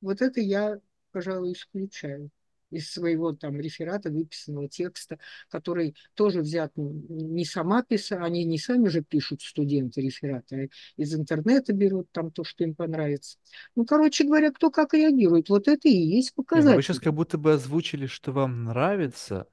[0.00, 0.80] Вот это я,
[1.12, 2.30] пожалуй, исключаю
[2.70, 5.18] из своего там реферата, выписанного текста,
[5.48, 11.14] который тоже взят не сама писала, они не сами же пишут студенты рефераты, а из
[11.14, 13.38] интернета берут там то, что им понравится.
[13.74, 17.00] Ну, короче говоря, кто как реагирует, вот это и есть ну вы сейчас показатель.
[17.00, 19.48] как будто бы озвучили, что вам нравится,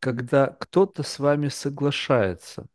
[0.00, 2.66] когда кто-то с вами соглашается.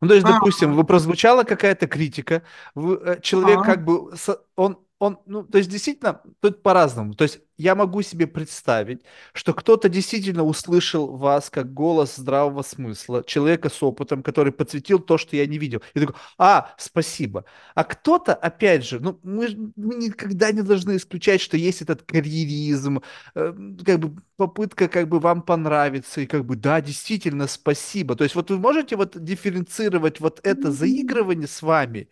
[0.00, 2.42] Ну, то есть, А, допустим, вы прозвучала какая-то критика,
[2.74, 4.12] вы, э, человек а, как бы,
[4.56, 7.14] он, он, ну, то есть, действительно, тут по-разному.
[7.14, 9.02] То есть, я могу себе представить,
[9.32, 15.18] что кто-то действительно услышал вас как голос здравого смысла, человека с опытом, который подсветил то,
[15.18, 15.82] что я не видел.
[15.94, 17.44] И такой, а, спасибо.
[17.74, 23.00] А кто-то, опять же, ну, мы, мы никогда не должны исключать, что есть этот карьеризм,
[23.34, 23.52] э,
[23.84, 28.16] как бы попытка как бы вам понравится, и как бы, да, действительно, спасибо.
[28.16, 32.08] То есть вот вы можете вот дифференцировать вот это заигрывание с вами,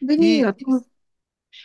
[0.00, 0.84] да и нет, ну,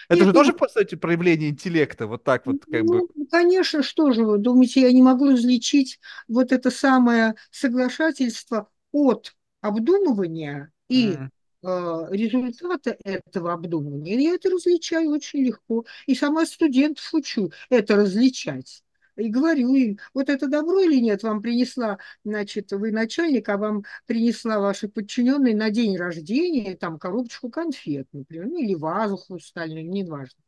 [0.08, 3.08] это же нет, тоже, по сути, проявление интеллекта, вот так вот как бы.
[3.16, 9.36] Ну, конечно, что же вы думаете, я не могу различить вот это самое соглашательство от
[9.62, 11.18] обдумывания и
[11.64, 14.20] э, результата этого обдумывания?
[14.20, 15.86] Я это различаю очень легко.
[16.06, 18.84] И сама студентов учу это различать.
[19.16, 23.84] И говорю им, вот это добро или нет вам принесла, значит, вы начальник, а вам
[24.08, 30.40] принесла ваши подчиненные на день рождения, там, коробочку конфет, например, ну, или вазу хрустальную, неважно.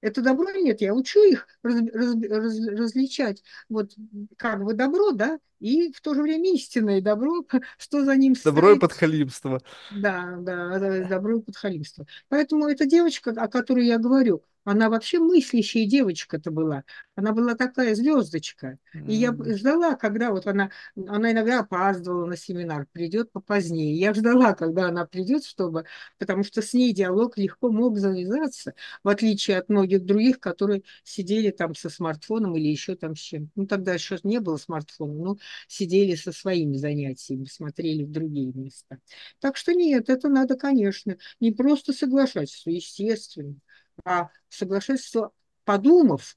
[0.00, 0.80] Это добро или нет?
[0.80, 3.92] Я учу их раз, раз, раз, различать вот
[4.36, 7.44] как бы добро, да, и в то же время истинное добро,
[7.78, 9.60] что за ним Добро и стоит, подхалимство.
[9.90, 12.06] да, да, добро и подхалимство.
[12.28, 16.84] Поэтому эта девочка, о которой я говорю, она вообще мыслящая девочка-то была.
[17.16, 18.78] Она была такая звездочка.
[19.06, 23.98] И я ждала, когда вот она, она иногда опаздывала на семинар, придет попозднее.
[23.98, 25.84] Я ждала, когда она придет, чтобы,
[26.18, 31.50] потому что с ней диалог легко мог завязаться, в отличие от многих других, которые сидели
[31.50, 33.50] там со смартфоном или еще там с чем.
[33.54, 35.36] Ну, тогда еще не было смартфона, но
[35.66, 38.98] сидели со своими занятиями, смотрели в другие места.
[39.40, 43.56] Так что нет, это надо, конечно, не просто соглашательство, естественно,
[44.04, 45.32] а соглашательство,
[45.64, 46.36] подумав.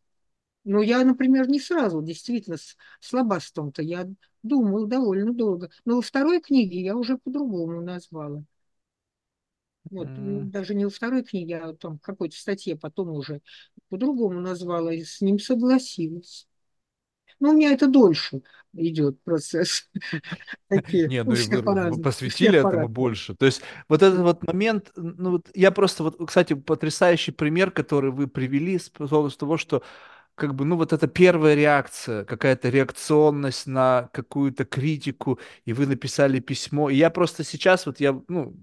[0.65, 4.07] Ну, я, например, не сразу, действительно, с слабостом-то я
[4.43, 5.71] думала довольно долго.
[5.85, 8.43] Но во второй книге я уже по-другому назвала.
[9.89, 13.41] Вот, м, даже не во второй книге, а там в какой-то статье потом уже
[13.89, 16.47] по-другому назвала и с ним согласилась.
[17.41, 18.41] Но у меня это дольше
[18.73, 19.89] идет процесс.
[20.69, 23.35] Не, ну и посвятили этому больше.
[23.35, 28.11] То есть вот этот вот момент, ну вот я просто вот, кстати, потрясающий пример, который
[28.11, 29.83] вы привели с того, что
[30.35, 36.39] как бы, ну вот это первая реакция, какая-то реакционность на какую-то критику, и вы написали
[36.39, 36.89] письмо.
[36.89, 38.55] И я просто сейчас вот я, ну,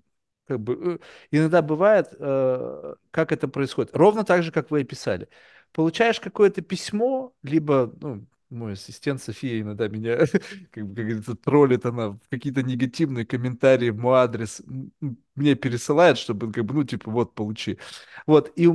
[0.47, 0.99] как бы, э,
[1.31, 3.95] иногда бывает, э, как это происходит.
[3.95, 5.29] Ровно так же, как вы описали.
[5.73, 10.19] Получаешь какое-то письмо, либо, ну, мой ассистент София иногда меня,
[10.71, 14.63] как бы, как говорится, троллит она, какие-то негативные комментарии в мой адрес
[15.35, 17.79] мне пересылает, чтобы, как бы, ну, типа, вот, получи.
[18.27, 18.69] Вот, и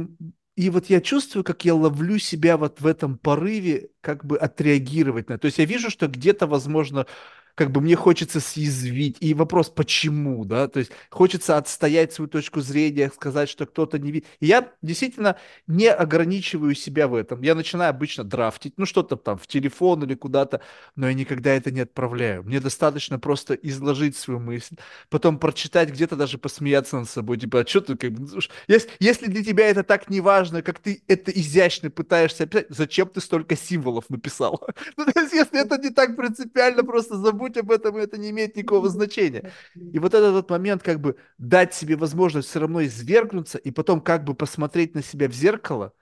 [0.56, 5.28] и вот я чувствую, как я ловлю себя вот в этом порыве, как бы отреагировать
[5.28, 5.40] на.
[5.40, 7.08] То есть я вижу, что где-то, возможно,
[7.56, 9.18] как бы мне хочется съязвить.
[9.20, 10.68] И вопрос, почему, да?
[10.68, 14.28] То есть хочется отстоять свою точку зрения, сказать, что кто-то не видит.
[14.40, 17.42] И я действительно не ограничиваю себя в этом.
[17.42, 20.62] Я начинаю обычно драфтить, ну что-то там в телефон или куда-то,
[20.96, 22.44] но я никогда это не отправляю.
[22.44, 24.76] Мне достаточно просто изложить свою мысль,
[25.10, 29.28] потом прочитать, где-то даже посмеяться над собой, типа, а что ты как ну, Если, если
[29.28, 33.56] для тебя это так не важно, как ты это изящно пытаешься описать, зачем ты столько
[33.56, 34.62] символов написал?
[34.98, 38.56] Ну, то есть, если это не так принципиально, просто забудь об этом, это не имеет
[38.56, 39.52] никакого значения.
[39.92, 44.02] И вот этот вот момент, как бы дать себе возможность все равно извергнуться, и потом
[44.02, 45.94] как бы посмотреть на себя в зеркало,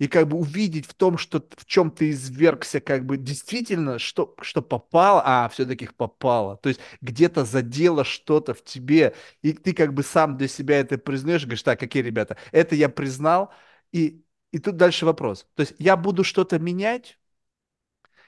[0.00, 4.34] и как бы увидеть в том, что в чем ты извергся, как бы действительно, что,
[4.40, 6.56] что попало, а, все-таки попало.
[6.56, 10.96] То есть где-то задело что-то в тебе, и ты как бы сам для себя это
[10.96, 13.52] признаешь, говоришь, так, какие ребята, это я признал,
[13.92, 15.46] и, и тут дальше вопрос.
[15.54, 17.19] То есть я буду что-то менять,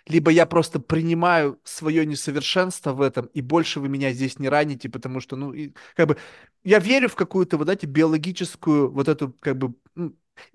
[0.06, 4.88] либо я просто принимаю свое несовершенство в этом, и больше вы меня здесь не раните,
[4.88, 6.16] потому что, ну, и, как бы,
[6.64, 9.74] я верю в какую-то, вот эти биологическую, вот эту, как бы,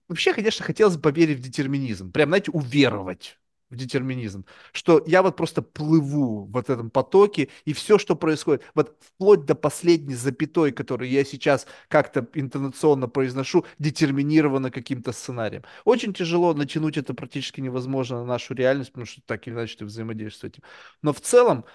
[0.08, 3.40] вообще, конечно, хотелось бы поверить в детерминизм, прям, знаете, уверовать.
[3.70, 8.98] В детерминизм, что я вот просто плыву в этом потоке, и все, что происходит, вот
[9.02, 15.64] вплоть до последней запятой, которую я сейчас как-то интонационно произношу, детерминировано каким-то сценарием.
[15.84, 19.86] Очень тяжело натянуть это практически невозможно на нашу реальность, потому что так или иначе ты
[19.86, 20.64] взаимодействуешь с этим.
[21.02, 21.66] Но в целом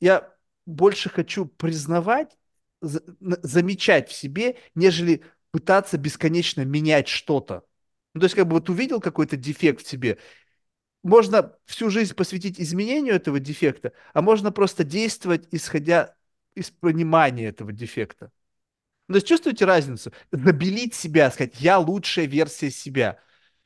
[0.00, 0.32] я
[0.66, 2.36] больше хочу признавать,
[2.80, 7.64] замечать в себе, нежели пытаться бесконечно менять что-то.
[8.14, 10.18] Ну, то есть, как бы вот увидел какой-то дефект в себе,
[11.02, 16.14] можно всю жизнь посвятить изменению этого дефекта, а можно просто действовать, исходя
[16.54, 18.30] из понимания этого дефекта.
[19.08, 20.12] То есть чувствуете разницу?
[20.30, 23.18] Набелить себя, сказать, я лучшая версия себя.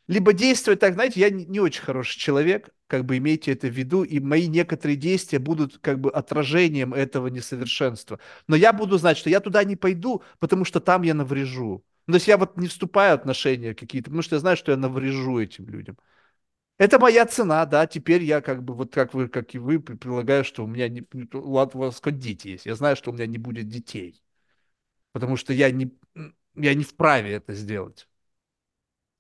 [0.09, 4.05] Либо действовать так, знаете, я не очень хороший человек, как бы имейте это в виду,
[4.05, 8.21] и мои некоторые действия будут как бы отражением этого несовершенства.
[8.47, 11.85] Но я буду знать, что я туда не пойду, потому что там я наврежу.
[12.07, 14.71] Ну, то есть я вот не вступаю в отношения какие-то, потому что я знаю, что
[14.71, 15.99] я наврежу этим людям.
[16.79, 20.45] Это моя цена, да, теперь я как бы, вот как вы, как и вы, предполагаю,
[20.45, 23.39] что у меня не, у вас хоть дети есть, я знаю, что у меня не
[23.39, 24.23] будет детей,
[25.13, 25.93] потому что я не,
[26.57, 28.09] я не вправе это сделать.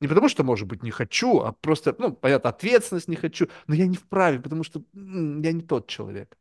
[0.01, 3.74] Не потому что, может быть, не хочу, а просто, ну, понятно, ответственность не хочу, но
[3.74, 6.37] я не вправе, потому что я не тот человек.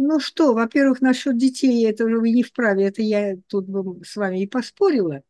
[0.00, 4.14] Ну что, во-первых, насчет детей, это уже вы не вправе, это я тут бы с
[4.14, 5.22] вами и поспорила.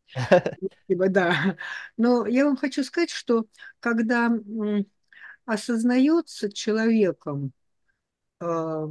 [0.89, 1.57] Да.
[1.97, 3.47] Но я вам хочу сказать, что
[3.81, 4.31] когда
[5.47, 7.53] осознается человеком,
[8.41, 8.87] э,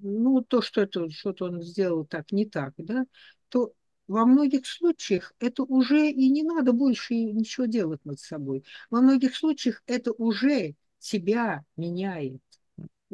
[0.00, 3.06] ну, то, что это что-то он сделал так, не так, да,
[3.48, 3.72] то
[4.06, 8.64] во многих случаях это уже и не надо больше ничего делать над собой.
[8.90, 12.42] Во многих случаях это уже тебя меняет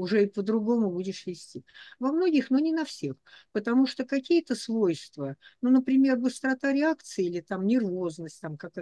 [0.00, 1.64] уже и по-другому будешь вести.
[1.98, 3.16] Во многих, но не на всех,
[3.52, 8.72] потому что какие-то свойства, ну, например, быстрота реакции или там нервозность, там, как,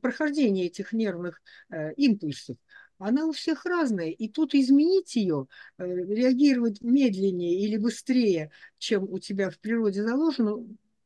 [0.00, 1.40] прохождение этих нервных
[1.70, 2.56] э, импульсов,
[2.98, 5.46] она у всех разная, и тут изменить ее,
[5.78, 10.56] э, реагировать медленнее или быстрее, чем у тебя в природе заложено,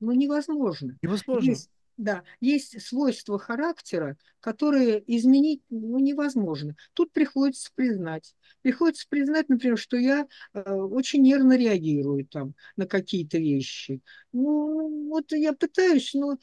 [0.00, 0.96] ну, невозможно.
[1.02, 1.50] Невозможно.
[1.50, 1.70] Есть
[2.00, 6.74] да, есть свойства характера, которые изменить ну, невозможно.
[6.94, 8.34] Тут приходится признать.
[8.62, 14.00] Приходится признать, например, что я э, очень нервно реагирую там на какие-то вещи.
[14.32, 16.38] Ну, вот я пытаюсь, но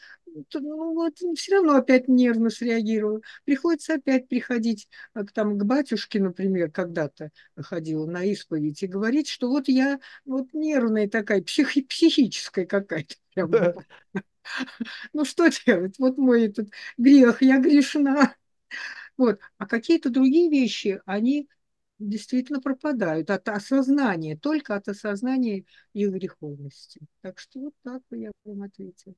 [0.54, 3.24] ну, вот, все равно опять нервно среагирую.
[3.44, 9.28] Приходится опять приходить э, к, там, к батюшке, например, когда-то ходила на исповедь и говорить,
[9.28, 13.16] что вот я вот нервная такая, психи, психическая какая-то.
[15.14, 15.96] Ну что делать?
[16.00, 18.36] Вот мой этот грех, я грешна.
[19.18, 19.40] Вот.
[19.58, 21.50] А какие-то другие вещи, они
[22.00, 27.02] действительно пропадают от осознания, только от осознания их греховности.
[27.22, 29.16] Так что вот так бы я вам ответила.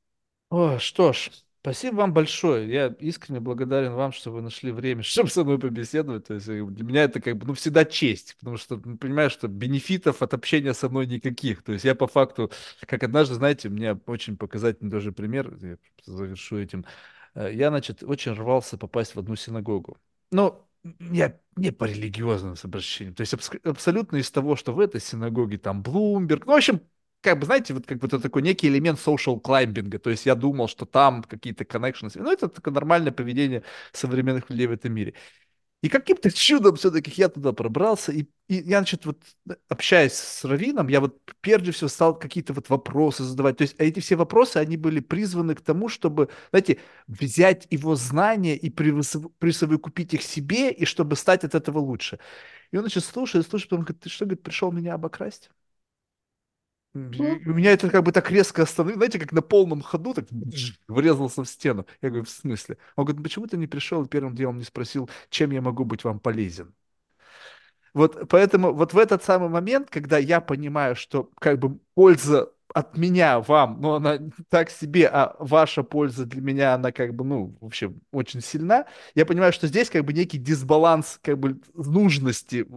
[0.50, 1.32] О, что ж,
[1.70, 2.68] спасибо вам большое.
[2.68, 6.26] Я искренне благодарен вам, что вы нашли время, чтобы со мной побеседовать.
[6.26, 9.34] То есть э, для меня это как бы, ну, всегда честь, потому что, ну, понимаешь,
[9.34, 11.62] что бенефитов от общения со мной никаких.
[11.62, 12.52] То есть я по факту,
[12.88, 16.86] как однажды, знаете, у меня очень показательный тоже пример, я завершу этим.
[17.36, 19.98] Э, я, значит, очень рвался попасть в одну синагогу.
[20.32, 20.68] Но
[21.12, 23.14] я не по религиозным соображениям.
[23.14, 26.82] То есть абс- абсолютно из того, что в этой синагоге там Блумберг, ну, в общем,
[27.22, 30.36] как бы, знаете, вот как бы это такой некий элемент social клаймбинга, то есть я
[30.36, 35.14] думал, что там какие-то коннекшены, ну, это такое нормальное поведение современных людей в этом мире.
[35.82, 39.22] И каким-то чудом все-таки я туда пробрался, и, и я, значит, вот
[39.70, 43.58] общаясь с Равином, я вот прежде всего стал какие-то вот вопросы задавать.
[43.58, 48.58] То есть эти все вопросы, они были призваны к тому, чтобы, знаете, взять его знания
[48.58, 52.20] и присовокупить их себе, и чтобы стать от этого лучше.
[52.72, 55.50] И он, значит, слушает, слушает, потом говорит, ты что, говорит, пришел меня обокрасть?
[56.94, 60.26] У меня это как бы так резко остановилось, знаете, как на полном ходу, так
[60.88, 61.86] врезался в стену.
[62.02, 62.78] Я говорю, в смысле?
[62.96, 66.04] Он говорит, почему ты не пришел и первым делом не спросил, чем я могу быть
[66.04, 66.74] вам полезен?
[67.94, 72.96] Вот поэтому вот в этот самый момент, когда я понимаю, что как бы польза от
[72.98, 77.58] меня вам, но она так себе, а ваша польза для меня, она как бы, ну,
[77.62, 78.86] вообще очень сильна,
[79.16, 82.68] я понимаю, что здесь как бы некий дисбаланс как бы нужности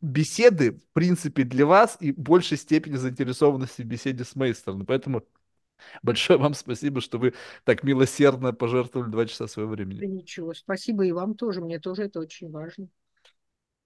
[0.00, 4.84] беседы, в принципе, для вас и большей степени заинтересованности в беседе с моей стороны.
[4.84, 5.22] Поэтому
[6.02, 7.34] большое вам спасибо, что вы
[7.64, 10.00] так милосердно пожертвовали два часа своего времени.
[10.00, 12.88] Да ничего, спасибо и вам тоже, мне тоже это очень важно.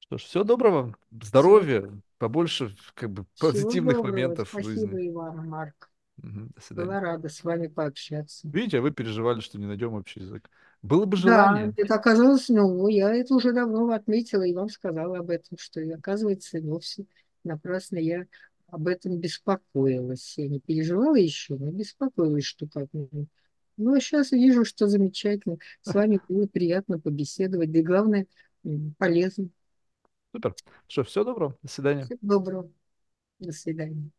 [0.00, 2.00] Что ж, всего доброго, здоровья, Всего.
[2.18, 4.12] побольше как бы позитивных доброго.
[4.12, 4.86] моментов спасибо в жизни.
[4.86, 5.90] Спасибо и вам, Марк.
[6.18, 6.88] Угу, до свидания.
[6.88, 8.48] Была рада с вами пообщаться.
[8.48, 10.50] Видите, а вы переживали, что не найдем общий язык.
[10.82, 11.68] Было бы желание.
[11.68, 15.80] Да, это оказалось, ну, я это уже давно отметила и вам сказала об этом, что,
[15.94, 17.06] оказывается, вовсе
[17.44, 18.26] напрасно я
[18.68, 20.34] об этом беспокоилась.
[20.38, 25.58] Я не переживала еще, но беспокоилась, что как Ну, а сейчас вижу, что замечательно.
[25.82, 27.70] С вами было приятно побеседовать.
[27.70, 28.26] Да и главное,
[28.98, 29.48] полезно.
[30.34, 30.54] Супер.
[30.88, 31.58] Что, всего доброго.
[31.62, 32.04] До свидания.
[32.04, 32.70] Всего доброго.
[33.38, 34.10] До свидания.